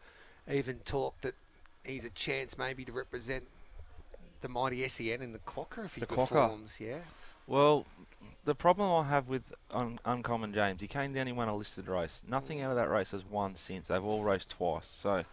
Even 0.50 0.78
talked 0.78 1.22
that 1.22 1.34
he's 1.84 2.04
a 2.04 2.10
chance 2.10 2.58
maybe 2.58 2.84
to 2.84 2.92
represent 2.92 3.44
the 4.40 4.48
mighty 4.48 4.86
SEN 4.88 5.22
in 5.22 5.32
the 5.32 5.38
Clocker 5.40 5.84
if 5.84 5.94
he 5.94 6.00
The 6.00 6.06
Clocker. 6.06 6.28
performs. 6.28 6.78
Yeah. 6.80 6.98
Well, 7.46 7.84
the 8.44 8.54
problem 8.54 8.90
I 8.90 9.08
have 9.08 9.28
with 9.28 9.42
Un- 9.70 9.98
Uncommon 10.04 10.54
James, 10.54 10.80
he 10.80 10.88
came 10.88 11.12
down, 11.12 11.26
he 11.26 11.32
won 11.32 11.48
a 11.48 11.56
listed 11.56 11.88
race. 11.88 12.22
Nothing 12.26 12.58
mm. 12.58 12.64
out 12.64 12.70
of 12.70 12.76
that 12.76 12.90
race 12.90 13.10
has 13.10 13.24
won 13.24 13.54
since. 13.56 13.88
They've 13.88 14.02
all 14.02 14.22
raced 14.22 14.50
twice. 14.50 14.86
So, 14.86 15.24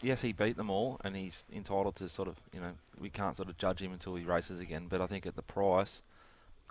yes, 0.00 0.22
he 0.22 0.32
beat 0.32 0.56
them 0.56 0.70
all, 0.70 1.00
and 1.04 1.14
he's 1.14 1.44
entitled 1.52 1.96
to 1.96 2.08
sort 2.08 2.28
of, 2.28 2.36
you 2.52 2.60
know, 2.60 2.72
we 2.98 3.10
can't 3.10 3.36
sort 3.36 3.48
of 3.48 3.58
judge 3.58 3.80
him 3.80 3.92
until 3.92 4.16
he 4.16 4.24
races 4.24 4.60
again. 4.60 4.86
But 4.88 5.00
I 5.00 5.06
think 5.06 5.26
at 5.26 5.36
the 5.36 5.42
price, 5.42 6.02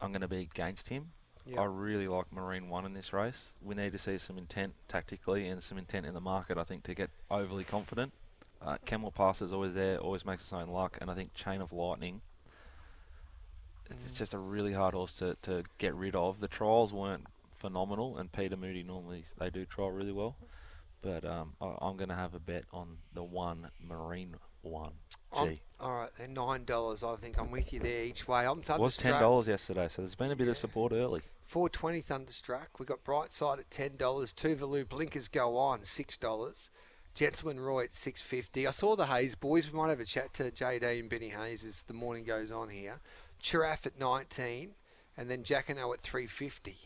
I'm 0.01 0.11
going 0.11 0.21
to 0.21 0.27
be 0.27 0.41
against 0.41 0.89
him. 0.89 1.11
Yeah. 1.49 1.61
I 1.61 1.65
really 1.65 2.07
like 2.07 2.31
Marine 2.31 2.69
One 2.69 2.85
in 2.85 2.93
this 2.93 3.11
race. 3.11 3.55
We 3.61 3.73
need 3.75 3.91
to 3.93 3.97
see 3.97 4.17
some 4.17 4.37
intent 4.37 4.73
tactically 4.87 5.47
and 5.47 5.63
some 5.63 5.77
intent 5.77 6.05
in 6.05 6.13
the 6.13 6.21
market, 6.21 6.57
I 6.57 6.63
think, 6.63 6.83
to 6.83 6.93
get 6.93 7.09
overly 7.31 7.63
confident. 7.63 8.11
Uh, 8.61 8.77
Camel 8.85 9.11
Pass 9.11 9.41
is 9.41 9.53
always 9.53 9.73
there, 9.73 9.97
always 9.97 10.25
makes 10.25 10.43
its 10.43 10.53
own 10.53 10.67
luck, 10.67 10.97
and 11.01 11.09
I 11.09 11.15
think 11.15 11.33
Chain 11.33 11.61
of 11.61 11.71
Lightning. 11.71 12.21
It's, 13.89 14.05
it's 14.05 14.13
just 14.17 14.33
a 14.33 14.37
really 14.37 14.73
hard 14.73 14.93
horse 14.93 15.13
to, 15.13 15.35
to 15.43 15.63
get 15.77 15.95
rid 15.95 16.15
of. 16.15 16.39
The 16.39 16.47
trials 16.47 16.93
weren't 16.93 17.25
phenomenal, 17.57 18.17
and 18.17 18.31
Peter 18.31 18.55
Moody 18.57 18.83
normally 18.83 19.23
they 19.39 19.49
do 19.49 19.65
trial 19.65 19.91
really 19.91 20.11
well, 20.11 20.35
but 21.01 21.25
um, 21.25 21.53
I, 21.61 21.73
I'm 21.81 21.97
going 21.97 22.09
to 22.09 22.15
have 22.15 22.35
a 22.35 22.39
bet 22.39 22.65
on 22.71 22.97
the 23.13 23.23
one 23.23 23.69
Marine 23.81 24.35
One. 24.61 24.91
All 25.79 25.93
right, 25.93 26.09
they're 26.17 26.27
nine 26.27 26.65
dollars. 26.65 27.01
I 27.01 27.15
think 27.15 27.39
I'm 27.39 27.49
with 27.49 27.71
you 27.71 27.79
there 27.79 28.03
each 28.03 28.27
way. 28.27 28.45
I'm 28.45 28.59
it 28.59 28.79
was 28.79 28.97
ten 28.97 29.13
dollars 29.21 29.47
yesterday, 29.47 29.87
so 29.89 30.01
there's 30.01 30.15
been 30.15 30.31
a 30.31 30.35
bit 30.35 30.49
of 30.49 30.57
support 30.57 30.91
early. 30.91 31.21
420 31.49 32.01
Thunderstruck. 32.01 32.79
We've 32.79 32.87
got 32.87 33.03
Brightside 33.03 33.57
at 33.57 33.71
$10. 33.71 33.97
Tuvalu 33.97 34.87
Blinkers 34.87 35.27
go 35.27 35.57
on, 35.57 35.79
$6. 35.79 36.69
Gentleman 37.15 37.59
Roy 37.59 37.85
at 37.85 37.91
650 37.91 38.67
I 38.67 38.71
saw 38.71 38.95
the 38.95 39.07
Hayes 39.07 39.33
boys. 39.33 39.69
We 39.69 39.77
might 39.77 39.89
have 39.89 39.99
a 39.99 40.05
chat 40.05 40.31
to 40.35 40.51
JD 40.51 40.99
and 40.99 41.09
Benny 41.09 41.29
Hayes 41.29 41.65
as 41.65 41.81
the 41.83 41.93
morning 41.93 42.23
goes 42.23 42.51
on 42.51 42.69
here. 42.69 42.99
Chiraff 43.41 43.87
at 43.87 43.99
19 43.99 44.75
and 45.17 45.29
then 45.29 45.41
Jacquinot 45.43 45.95
at 45.95 46.01
350 46.01 46.77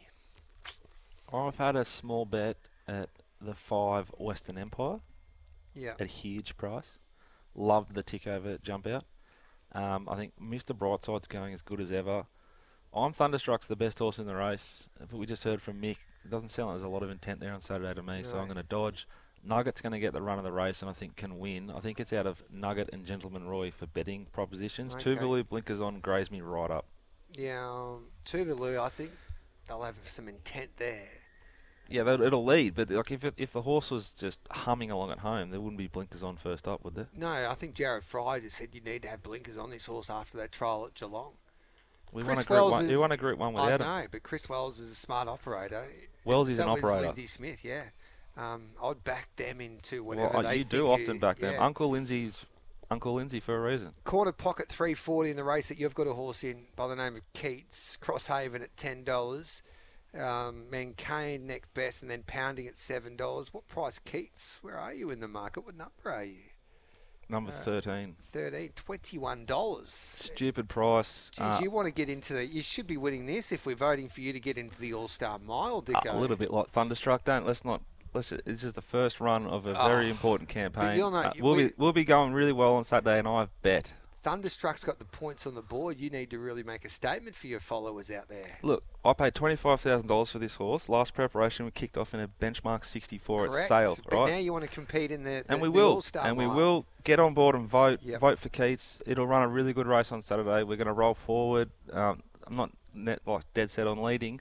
I've 1.34 1.58
had 1.58 1.76
a 1.76 1.84
small 1.84 2.24
bet 2.26 2.56
at 2.88 3.10
the 3.42 3.54
five 3.54 4.08
Western 4.18 4.58
Empire. 4.58 5.02
Yeah. 5.76 5.92
at 5.92 6.02
a 6.02 6.06
huge 6.06 6.56
price. 6.56 7.00
Loved 7.54 7.96
the 7.96 8.02
tick 8.04 8.26
over 8.26 8.58
jump 8.60 8.88
out. 8.88 9.04
Um, 9.74 10.08
I 10.10 10.16
think 10.16 10.34
Mr. 10.42 10.76
Brightside's 10.76 11.28
going 11.28 11.54
as 11.54 11.62
good 11.62 11.82
as 11.82 11.92
ever. 11.92 12.28
I'm 12.96 13.14
Thunderstruck's 13.14 13.68
the 13.68 13.76
best 13.76 14.00
horse 14.00 14.20
in 14.20 14.26
the 14.26 14.36
race, 14.36 14.90
but 15.00 15.14
we 15.14 15.26
just 15.26 15.44
heard 15.44 15.62
from 15.62 15.82
Mick. 15.82 15.98
It 16.26 16.30
doesn't 16.30 16.50
sound 16.50 16.70
like 16.70 16.76
there's 16.76 16.84
a 16.84 16.90
lot 16.90 17.04
of 17.04 17.10
intent 17.10 17.40
there 17.40 17.54
on 17.54 17.62
Saturday 17.62 17.94
to 17.94 18.04
me, 18.04 18.24
so 18.24 18.38
I'm 18.38 18.46
going 18.46 18.58
to 18.58 18.64
dodge. 18.64 19.08
Nugget's 19.46 19.82
going 19.82 19.92
to 19.92 20.00
get 20.00 20.14
the 20.14 20.22
run 20.22 20.38
of 20.38 20.46
the 20.46 20.52
race, 20.52 20.82
and 20.82 20.90
I 20.90 20.94
think 20.94 21.18
can 21.18 21.38
win. 21.38 21.72
I 21.76 21.80
think 21.80 22.00
it's 22.00 22.14
out 22.14 22.26
of 22.28 22.42
Nugget 22.50 22.90
and 22.94 23.06
Gentleman 23.06 23.46
Roy 23.46 23.72
for 23.72 23.88
betting 23.88 24.28
propositions. 24.32 24.96
Okay. 24.96 25.16
Tuvalu 25.16 25.48
blinkers 25.48 25.82
on 25.82 26.00
graze 26.00 26.32
me 26.32 26.42
right 26.42 26.72
up. 26.72 26.86
Yeah, 27.34 27.68
um, 27.68 28.06
Tuvalu, 28.26 28.80
I 28.80 28.90
think 28.90 29.12
they'll 29.68 29.82
have 29.82 29.96
some 30.06 30.30
intent 30.30 30.72
there. 30.78 31.10
Yeah, 31.90 32.08
it'll 32.14 32.46
lead, 32.46 32.76
but 32.76 32.90
like 32.90 33.12
if 33.12 33.26
it, 33.26 33.34
if 33.38 33.52
the 33.52 33.64
horse 33.64 33.92
was 33.92 34.12
just 34.12 34.40
humming 34.50 34.90
along 34.90 35.12
at 35.12 35.20
home, 35.20 35.50
there 35.50 35.60
wouldn't 35.60 35.78
be 35.78 35.88
blinkers 35.88 36.24
on 36.24 36.38
first 36.38 36.68
up, 36.68 36.84
would 36.86 36.96
there? 36.96 37.08
No, 37.16 37.28
I 37.28 37.54
think 37.56 37.74
Jared 37.74 38.06
Fry 38.06 38.40
just 38.40 38.58
said 38.58 38.70
you 38.72 38.82
need 38.82 39.02
to 39.02 39.10
have 39.10 39.22
blinkers 39.22 39.58
on 39.58 39.70
this 39.70 39.88
horse 39.88 40.10
after 40.10 40.38
that 40.38 40.52
trial 40.54 40.86
at 40.86 40.96
Geelong. 40.96 41.34
We 42.14 42.24
Chris 42.24 42.36
want 42.36 42.46
a 42.46 42.48
group 42.48 42.58
Wells 42.58 42.72
one. 42.72 42.88
We 42.88 42.98
want 42.98 43.14
a 43.14 43.18
group 43.18 43.40
one 43.40 43.56
I 43.56 43.64
without 43.64 43.82
him. 43.82 43.88
know, 43.88 44.08
but 44.12 44.24
Chris 44.24 44.48
Wells 44.50 44.80
is 44.80 44.92
a 44.92 44.96
smart 44.96 45.28
operator. 45.28 45.86
Wells 46.26 46.50
is 46.50 46.60
an 46.60 46.66
so 46.66 46.72
operator. 46.72 47.02
Lindsay 47.02 47.28
Smith, 47.28 47.64
yeah. 47.64 47.84
Um, 48.38 48.70
I'd 48.82 49.04
back 49.04 49.36
them 49.36 49.62
into 49.62 50.04
whatever 50.04 50.34
Well, 50.34 50.44
they 50.44 50.58
you 50.58 50.64
do 50.64 50.88
often 50.88 51.20
back 51.20 51.40
them. 51.40 51.54
yeah. 51.54 51.64
Uncle 51.66 51.90
Lindsay's 51.90 52.46
Uncle 52.90 53.14
Lindsay 53.16 53.40
for 53.40 53.56
a 53.56 53.72
reason. 53.72 53.94
Corner 54.04 54.32
pocket 54.32 54.70
340 54.70 55.32
in 55.32 55.38
the 55.38 55.44
race 55.44 55.68
that 55.68 55.80
you've 55.80 55.96
got 55.96 56.08
a 56.08 56.14
horse 56.14 56.44
in 56.44 56.66
by 56.76 56.88
the 56.88 56.96
name 56.96 57.16
of 57.16 57.22
Keats. 57.34 57.98
Crosshaven 58.02 58.62
at 58.62 58.76
$10. 58.76 59.62
Um, 60.16 60.66
Mancane 60.72 61.42
next 61.42 61.74
best 61.74 62.02
and 62.04 62.12
then 62.12 62.24
pounding 62.28 62.68
at 62.68 62.76
$7. 62.76 63.48
What 63.52 63.68
price 63.68 63.98
Keats? 64.00 64.60
Where 64.62 64.78
are 64.78 64.94
you 64.94 65.10
in 65.10 65.20
the 65.22 65.28
market? 65.28 65.66
What 65.66 65.76
number 65.76 65.92
are 66.06 66.24
you? 66.24 66.38
Number 67.30 67.52
Uh, 67.52 67.56
13. 67.56 68.16
13 68.32 68.70
$21. 68.76 69.88
Stupid 69.88 70.70
price. 70.70 71.30
Geez, 71.32 71.40
Uh, 71.42 71.60
you 71.62 71.72
want 71.72 71.86
to 71.88 71.92
get 71.92 72.10
into 72.10 72.34
the. 72.34 72.46
You 72.46 72.62
should 72.62 72.86
be 72.88 72.98
winning 72.98 73.26
this 73.26 73.52
if 73.52 73.66
we're 73.66 73.76
voting 73.76 74.10
for 74.10 74.22
you 74.22 74.34
to 74.34 74.40
get 74.40 74.58
into 74.58 74.80
the 74.80 74.94
All 74.94 75.08
Star 75.08 75.40
Mile, 75.40 75.82
Dicko. 75.82 76.14
a 76.14 76.18
little 76.18 76.36
bit 76.36 76.52
like 76.52 76.70
Thunderstruck. 76.72 77.24
Don't 77.24 77.46
let's 77.46 77.64
not. 77.66 77.82
Let's. 78.14 78.30
Just, 78.30 78.46
this 78.46 78.64
is 78.64 78.74
the 78.74 78.82
first 78.82 79.20
run 79.20 79.48
of 79.48 79.66
a 79.66 79.80
Oh, 79.82 79.88
very 79.88 80.10
important 80.10 80.50
campaign. 80.50 80.98
know- 81.00 81.16
Uh, 81.16 81.32
we'll 81.40 81.56
we- 81.56 81.68
be 81.70 81.74
we'll 81.78 81.94
be 81.94 82.04
going 82.04 82.34
really 82.34 82.52
well 82.52 82.76
on 82.76 82.84
Saturday, 82.84 83.18
and 83.20 83.28
I've 83.28 83.50
bet. 83.62 83.94
Thunderstruck's 84.24 84.86
got 84.86 85.00
the 85.00 85.06
points 85.06 85.46
on 85.46 85.54
the 85.54 85.62
board. 85.62 86.00
You 86.00 86.10
need 86.10 86.30
to 86.30 86.40
really 86.40 86.64
make 86.64 86.86
a 86.86 86.90
statement 86.90 87.36
for 87.36 87.48
your 87.48 87.60
followers 87.60 88.10
out 88.10 88.30
there. 88.30 88.48
Look, 88.62 88.84
I 89.04 89.12
paid 89.12 89.36
twenty 89.36 89.58
five 89.58 89.82
thousand 89.82 90.08
dollars 90.08 90.32
for 90.32 90.40
this 90.40 90.56
horse. 90.56 90.88
Last 90.88 91.14
preparation, 91.14 91.66
we 91.66 91.72
kicked 91.72 91.98
off 91.98 92.14
in 92.14 92.22
a 92.22 92.28
benchmark 92.28 92.86
sixty 92.86 93.18
four 93.18 93.46
at 93.46 93.68
sale, 93.68 93.98
but 94.10 94.28
now 94.28 94.38
you 94.38 94.54
want 94.54 94.64
to 94.64 94.70
compete 94.70 95.12
in 95.12 95.24
the, 95.24 95.44
the 95.46 95.52
and 95.52 95.62
we 95.62 95.68
the 95.68 95.72
will, 95.72 96.04
and 96.22 96.38
we 96.38 96.48
will 96.48 96.86
get 97.04 97.20
on 97.20 97.34
board 97.34 97.54
and 97.56 97.68
vote. 97.68 98.00
Yep. 98.02 98.22
Vote 98.22 98.40
for 98.40 98.50
Keats. 98.50 99.02
It'll 99.06 99.28
run 99.28 99.44
a 99.44 99.48
really 99.48 99.74
good 99.74 99.88
race 99.88 100.12
on 100.12 100.22
Saturday. 100.22 100.64
We're 100.64 100.78
going 100.78 100.88
to 100.88 100.94
roll 100.94 101.16
forward. 101.16 101.70
Um, 101.92 102.24
I'm 102.48 102.56
not 102.56 102.72
net 102.94 103.20
like 103.26 103.44
dead 103.54 103.72
set 103.72 103.88
on 103.88 104.02
leading. 104.02 104.40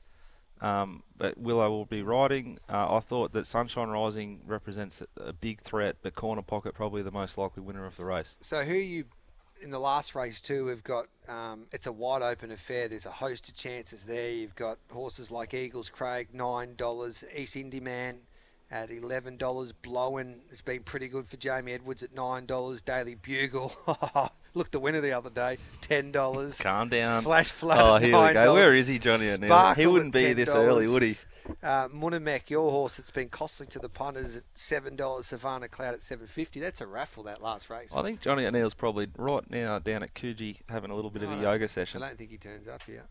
Um, 0.60 1.02
but 1.18 1.36
Willow 1.36 1.68
will 1.70 1.86
be 1.86 2.02
riding. 2.02 2.60
Uh, 2.68 2.96
I 2.96 3.00
thought 3.00 3.32
that 3.32 3.48
Sunshine 3.48 3.88
Rising 3.88 4.42
represents 4.46 5.02
a, 5.02 5.20
a 5.20 5.32
big 5.32 5.60
threat, 5.60 5.96
but 6.02 6.14
Corner 6.14 6.42
Pocket 6.42 6.72
probably 6.72 7.02
the 7.02 7.10
most 7.10 7.36
likely 7.36 7.64
winner 7.64 7.84
of 7.84 7.96
the 7.96 8.04
race. 8.04 8.36
So 8.40 8.62
who 8.62 8.74
you 8.74 9.06
in 9.62 9.70
the 9.70 9.78
last 9.78 10.14
race 10.14 10.40
too? 10.40 10.66
We've 10.66 10.82
got 10.82 11.06
um, 11.28 11.66
it's 11.72 11.86
a 11.86 11.92
wide 11.92 12.22
open 12.22 12.50
affair. 12.50 12.88
There's 12.88 13.06
a 13.06 13.10
host 13.10 13.48
of 13.48 13.54
chances 13.54 14.04
there. 14.04 14.30
You've 14.30 14.54
got 14.56 14.78
horses 14.90 15.30
like 15.30 15.54
Eagles 15.54 15.88
Craig 15.88 16.28
nine 16.32 16.74
dollars, 16.76 17.24
East 17.34 17.56
Indy 17.56 17.80
Man 17.80 18.20
at 18.70 18.90
eleven 18.90 19.36
dollars. 19.36 19.72
Blowen 19.72 20.40
has 20.50 20.60
been 20.60 20.82
pretty 20.82 21.08
good 21.08 21.28
for 21.28 21.36
Jamie 21.36 21.72
Edwards 21.72 22.02
at 22.02 22.14
nine 22.14 22.46
dollars. 22.46 22.82
Daily 22.82 23.14
Bugle. 23.14 23.72
Look, 24.54 24.70
the 24.70 24.80
winner 24.80 25.00
the 25.00 25.12
other 25.12 25.30
day, 25.30 25.58
ten 25.80 26.12
dollars. 26.12 26.58
Calm 26.58 26.88
down. 26.88 27.22
Flash 27.22 27.50
flood. 27.50 27.80
Oh, 27.80 27.96
here 27.96 28.26
we 28.26 28.32
go. 28.32 28.54
Where 28.54 28.74
is 28.74 28.88
he, 28.88 28.98
Johnny 28.98 29.30
O'Neill? 29.30 29.74
He 29.74 29.86
wouldn't 29.86 30.12
be 30.12 30.32
this 30.32 30.50
early, 30.50 30.88
would 30.88 31.02
he? 31.02 31.16
Uh, 31.62 31.88
Munhamek, 31.88 32.50
your 32.50 32.70
horse 32.70 32.96
that's 32.96 33.10
been 33.10 33.28
costly 33.28 33.66
to 33.68 33.78
the 33.78 33.88
punters 33.88 34.36
at 34.36 34.44
seven 34.54 34.96
dollars. 34.96 35.26
Savannah 35.26 35.68
Cloud 35.68 35.94
at 35.94 36.02
seven 36.02 36.26
fifty. 36.26 36.60
That's 36.60 36.80
a 36.80 36.86
raffle 36.86 37.22
that 37.24 37.42
last 37.42 37.70
race. 37.70 37.94
I 37.94 38.02
think 38.02 38.20
Johnny 38.20 38.46
O'Neill's 38.46 38.74
probably 38.74 39.08
right 39.16 39.48
now 39.50 39.78
down 39.78 40.02
at 40.02 40.14
Coogee 40.14 40.58
having 40.68 40.90
a 40.90 40.94
little 40.94 41.10
bit 41.10 41.22
of 41.22 41.30
a 41.32 41.36
yoga 41.36 41.68
session. 41.68 42.02
I 42.02 42.08
don't 42.08 42.18
think 42.18 42.30
he 42.30 42.38
turns 42.38 42.68
up 42.68 42.82
here. 42.86 43.04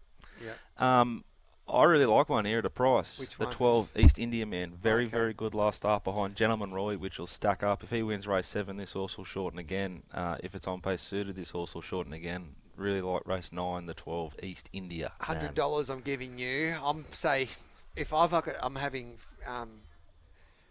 Yeah. 0.44 0.54
Um, 0.78 1.24
I 1.70 1.84
really 1.84 2.06
like 2.06 2.28
one 2.28 2.44
here 2.46 2.60
at 2.60 2.66
a 2.66 2.70
price. 2.70 3.20
Which 3.20 3.38
the 3.38 3.46
one? 3.46 3.54
12 3.54 3.90
East 3.96 4.20
India 4.20 4.46
Man. 4.46 4.74
Very, 4.74 5.06
Okay. 5.06 5.12
very 5.12 5.34
good 5.34 5.54
last 5.54 5.78
start 5.78 6.04
behind 6.04 6.36
Gentleman 6.36 6.74
Roy, 6.74 6.98
which 6.98 7.18
will 7.20 7.28
stack 7.28 7.64
up. 7.64 7.84
If 7.84 7.92
he 7.92 8.04
wins 8.04 8.28
race 8.28 8.48
seven, 8.48 8.78
this 8.78 8.92
horse 8.94 9.18
will 9.18 9.24
shorten 9.26 9.60
again. 9.60 10.04
Uh, 10.14 10.38
if 10.44 10.54
it's 10.56 10.68
on 10.68 10.82
pace 10.82 11.02
suited, 11.02 11.36
this 11.36 11.52
horse 11.52 11.74
will 11.74 11.82
shorten 11.82 12.12
again. 12.14 12.56
Really 12.76 13.02
like 13.02 13.26
race 13.28 13.52
nine, 13.52 13.86
the 13.86 13.94
12 13.94 14.36
East 14.44 14.70
India. 14.74 15.12
Man. 15.20 15.28
Hundred 15.38 15.54
dollars 15.56 15.90
I'm 15.90 16.02
giving 16.02 16.40
you. 16.40 16.76
I'm 16.84 17.06
say 17.14 17.48
if 17.96 18.14
I've 18.14 18.32
got 18.32 18.48
I'm 18.62 18.76
having 18.76 19.18
um, 19.48 19.82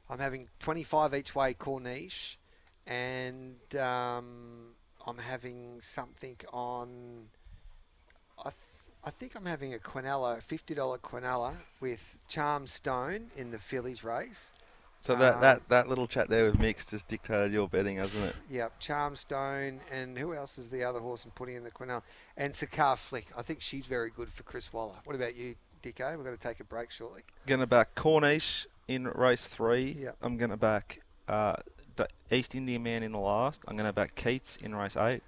I'm 0.08 0.18
having 0.18 0.48
twenty 0.58 0.82
five 0.82 1.14
each 1.14 1.34
way 1.34 1.54
Corniche, 1.54 2.36
and 2.86 3.56
um, 3.76 4.74
I'm 5.06 5.18
having 5.18 5.80
something 5.80 6.36
on. 6.52 7.28
I 8.38 8.44
th- 8.44 8.54
I 9.02 9.10
think 9.10 9.34
I'm 9.34 9.46
having 9.46 9.72
a 9.72 9.78
Quinella, 9.78 10.42
fifty 10.42 10.74
dollar 10.74 10.98
Quinella 10.98 11.54
with 11.80 12.16
Charm 12.28 12.66
Stone 12.66 13.30
in 13.36 13.50
the 13.50 13.58
Fillies 13.58 14.04
race. 14.04 14.52
So 15.02 15.16
that, 15.16 15.36
Um, 15.36 15.40
that, 15.40 15.68
that 15.70 15.88
little 15.88 16.06
chat 16.06 16.28
there 16.28 16.44
with 16.44 16.60
Mix 16.60 16.84
just 16.84 17.08
dictated 17.08 17.52
your 17.52 17.66
betting, 17.66 17.96
hasn't 17.96 18.22
it? 18.22 18.36
Yep, 18.50 18.80
Charmstone, 18.82 19.78
and 19.90 20.18
who 20.18 20.34
else 20.34 20.58
is 20.58 20.68
the 20.68 20.84
other 20.84 21.00
horse 21.00 21.24
I'm 21.24 21.30
putting 21.30 21.56
in 21.56 21.64
the 21.64 21.70
Quinella? 21.70 22.02
And 22.36 22.52
Sakar 22.52 22.98
Flick. 22.98 23.28
I 23.34 23.40
think 23.40 23.62
she's 23.62 23.86
very 23.86 24.10
good 24.10 24.30
for 24.30 24.42
Chris 24.42 24.70
Waller. 24.74 24.96
What 25.04 25.16
about 25.16 25.36
you, 25.36 25.54
Dicko? 25.82 26.16
We're 26.16 26.24
going 26.24 26.36
to 26.36 26.48
take 26.48 26.60
a 26.60 26.64
break 26.64 26.90
shortly. 26.90 27.22
Going 27.46 27.60
to 27.60 27.66
back 27.66 27.94
Corniche 27.94 28.66
in 28.88 29.06
race 29.08 29.46
three. 29.46 29.96
Yep. 30.00 30.16
I'm 30.22 30.36
going 30.36 30.50
to 30.50 30.56
back 30.56 31.00
uh, 31.28 31.56
East 32.30 32.54
India 32.54 32.78
Man 32.78 33.02
in 33.02 33.12
the 33.12 33.18
last. 33.18 33.62
I'm 33.66 33.76
going 33.76 33.86
to 33.86 33.92
back 33.92 34.14
Keats 34.14 34.56
in 34.56 34.74
race 34.74 34.96
eight. 34.96 35.22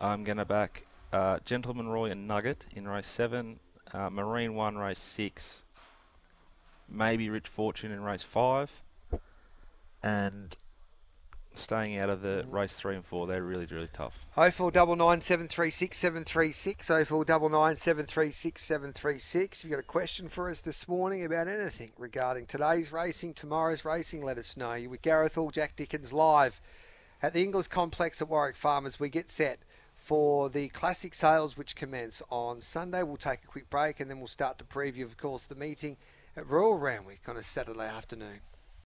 I'm 0.00 0.24
going 0.24 0.38
to 0.38 0.44
back 0.44 0.84
uh, 1.12 1.38
Gentleman 1.44 1.88
Roy 1.88 2.10
and 2.10 2.28
Nugget 2.28 2.66
in 2.74 2.86
race 2.86 3.06
seven. 3.06 3.58
Uh, 3.92 4.10
Marine 4.10 4.54
One 4.54 4.76
race 4.76 4.98
six. 4.98 5.62
Maybe 6.88 7.30
Rich 7.30 7.48
Fortune 7.48 7.90
in 7.90 8.02
race 8.02 8.22
five. 8.22 8.70
And 10.02 10.56
staying 11.54 11.98
out 11.98 12.10
of 12.10 12.22
the 12.22 12.44
mm. 12.46 12.52
race 12.52 12.74
three 12.74 12.94
and 12.94 13.04
four, 13.04 13.26
they're 13.26 13.42
really, 13.42 13.66
really 13.66 13.88
tough. 13.92 14.26
Oh 14.36 14.50
four 14.50 14.70
double 14.70 14.96
nine 14.96 15.20
seven 15.20 15.48
three 15.48 15.70
six 15.70 15.98
seven 15.98 16.24
three 16.24 16.52
six. 16.52 16.90
Oh 16.90 17.04
four 17.04 17.24
double 17.24 17.48
nine 17.48 17.76
seven 17.76 18.06
three 18.06 18.30
six 18.30 18.62
seven 18.64 18.92
three 18.92 19.18
six. 19.18 19.58
If 19.58 19.64
you've 19.64 19.72
got 19.72 19.80
a 19.80 19.82
question 19.82 20.28
for 20.28 20.50
us 20.50 20.60
this 20.60 20.86
morning 20.88 21.24
about 21.24 21.48
anything 21.48 21.90
regarding 21.98 22.46
today's 22.46 22.92
racing, 22.92 23.34
tomorrow's 23.34 23.84
racing, 23.84 24.22
let 24.22 24.38
us 24.38 24.56
know. 24.56 24.74
You're 24.74 24.90
with 24.90 25.02
Gareth 25.02 25.34
Hall, 25.34 25.50
Jack 25.50 25.76
Dickens 25.76 26.12
live 26.12 26.60
at 27.22 27.32
the 27.32 27.42
Inglis 27.42 27.68
Complex 27.68 28.22
at 28.22 28.28
Warwick 28.28 28.56
Farmers. 28.56 29.00
We 29.00 29.08
get 29.08 29.28
set 29.28 29.60
for 29.96 30.48
the 30.48 30.68
classic 30.68 31.14
sales 31.14 31.56
which 31.56 31.76
commence 31.76 32.22
on 32.30 32.60
Sunday. 32.60 33.02
We'll 33.02 33.16
take 33.16 33.44
a 33.44 33.48
quick 33.48 33.68
break 33.68 34.00
and 34.00 34.10
then 34.10 34.18
we'll 34.18 34.26
start 34.26 34.58
to 34.58 34.64
preview, 34.64 35.04
of 35.04 35.16
course, 35.16 35.42
the 35.42 35.54
meeting 35.54 35.96
at 36.36 36.48
Royal 36.48 36.78
Randwick 36.78 37.22
on 37.26 37.36
a 37.36 37.42
Saturday 37.42 37.80
afternoon. 37.80 38.40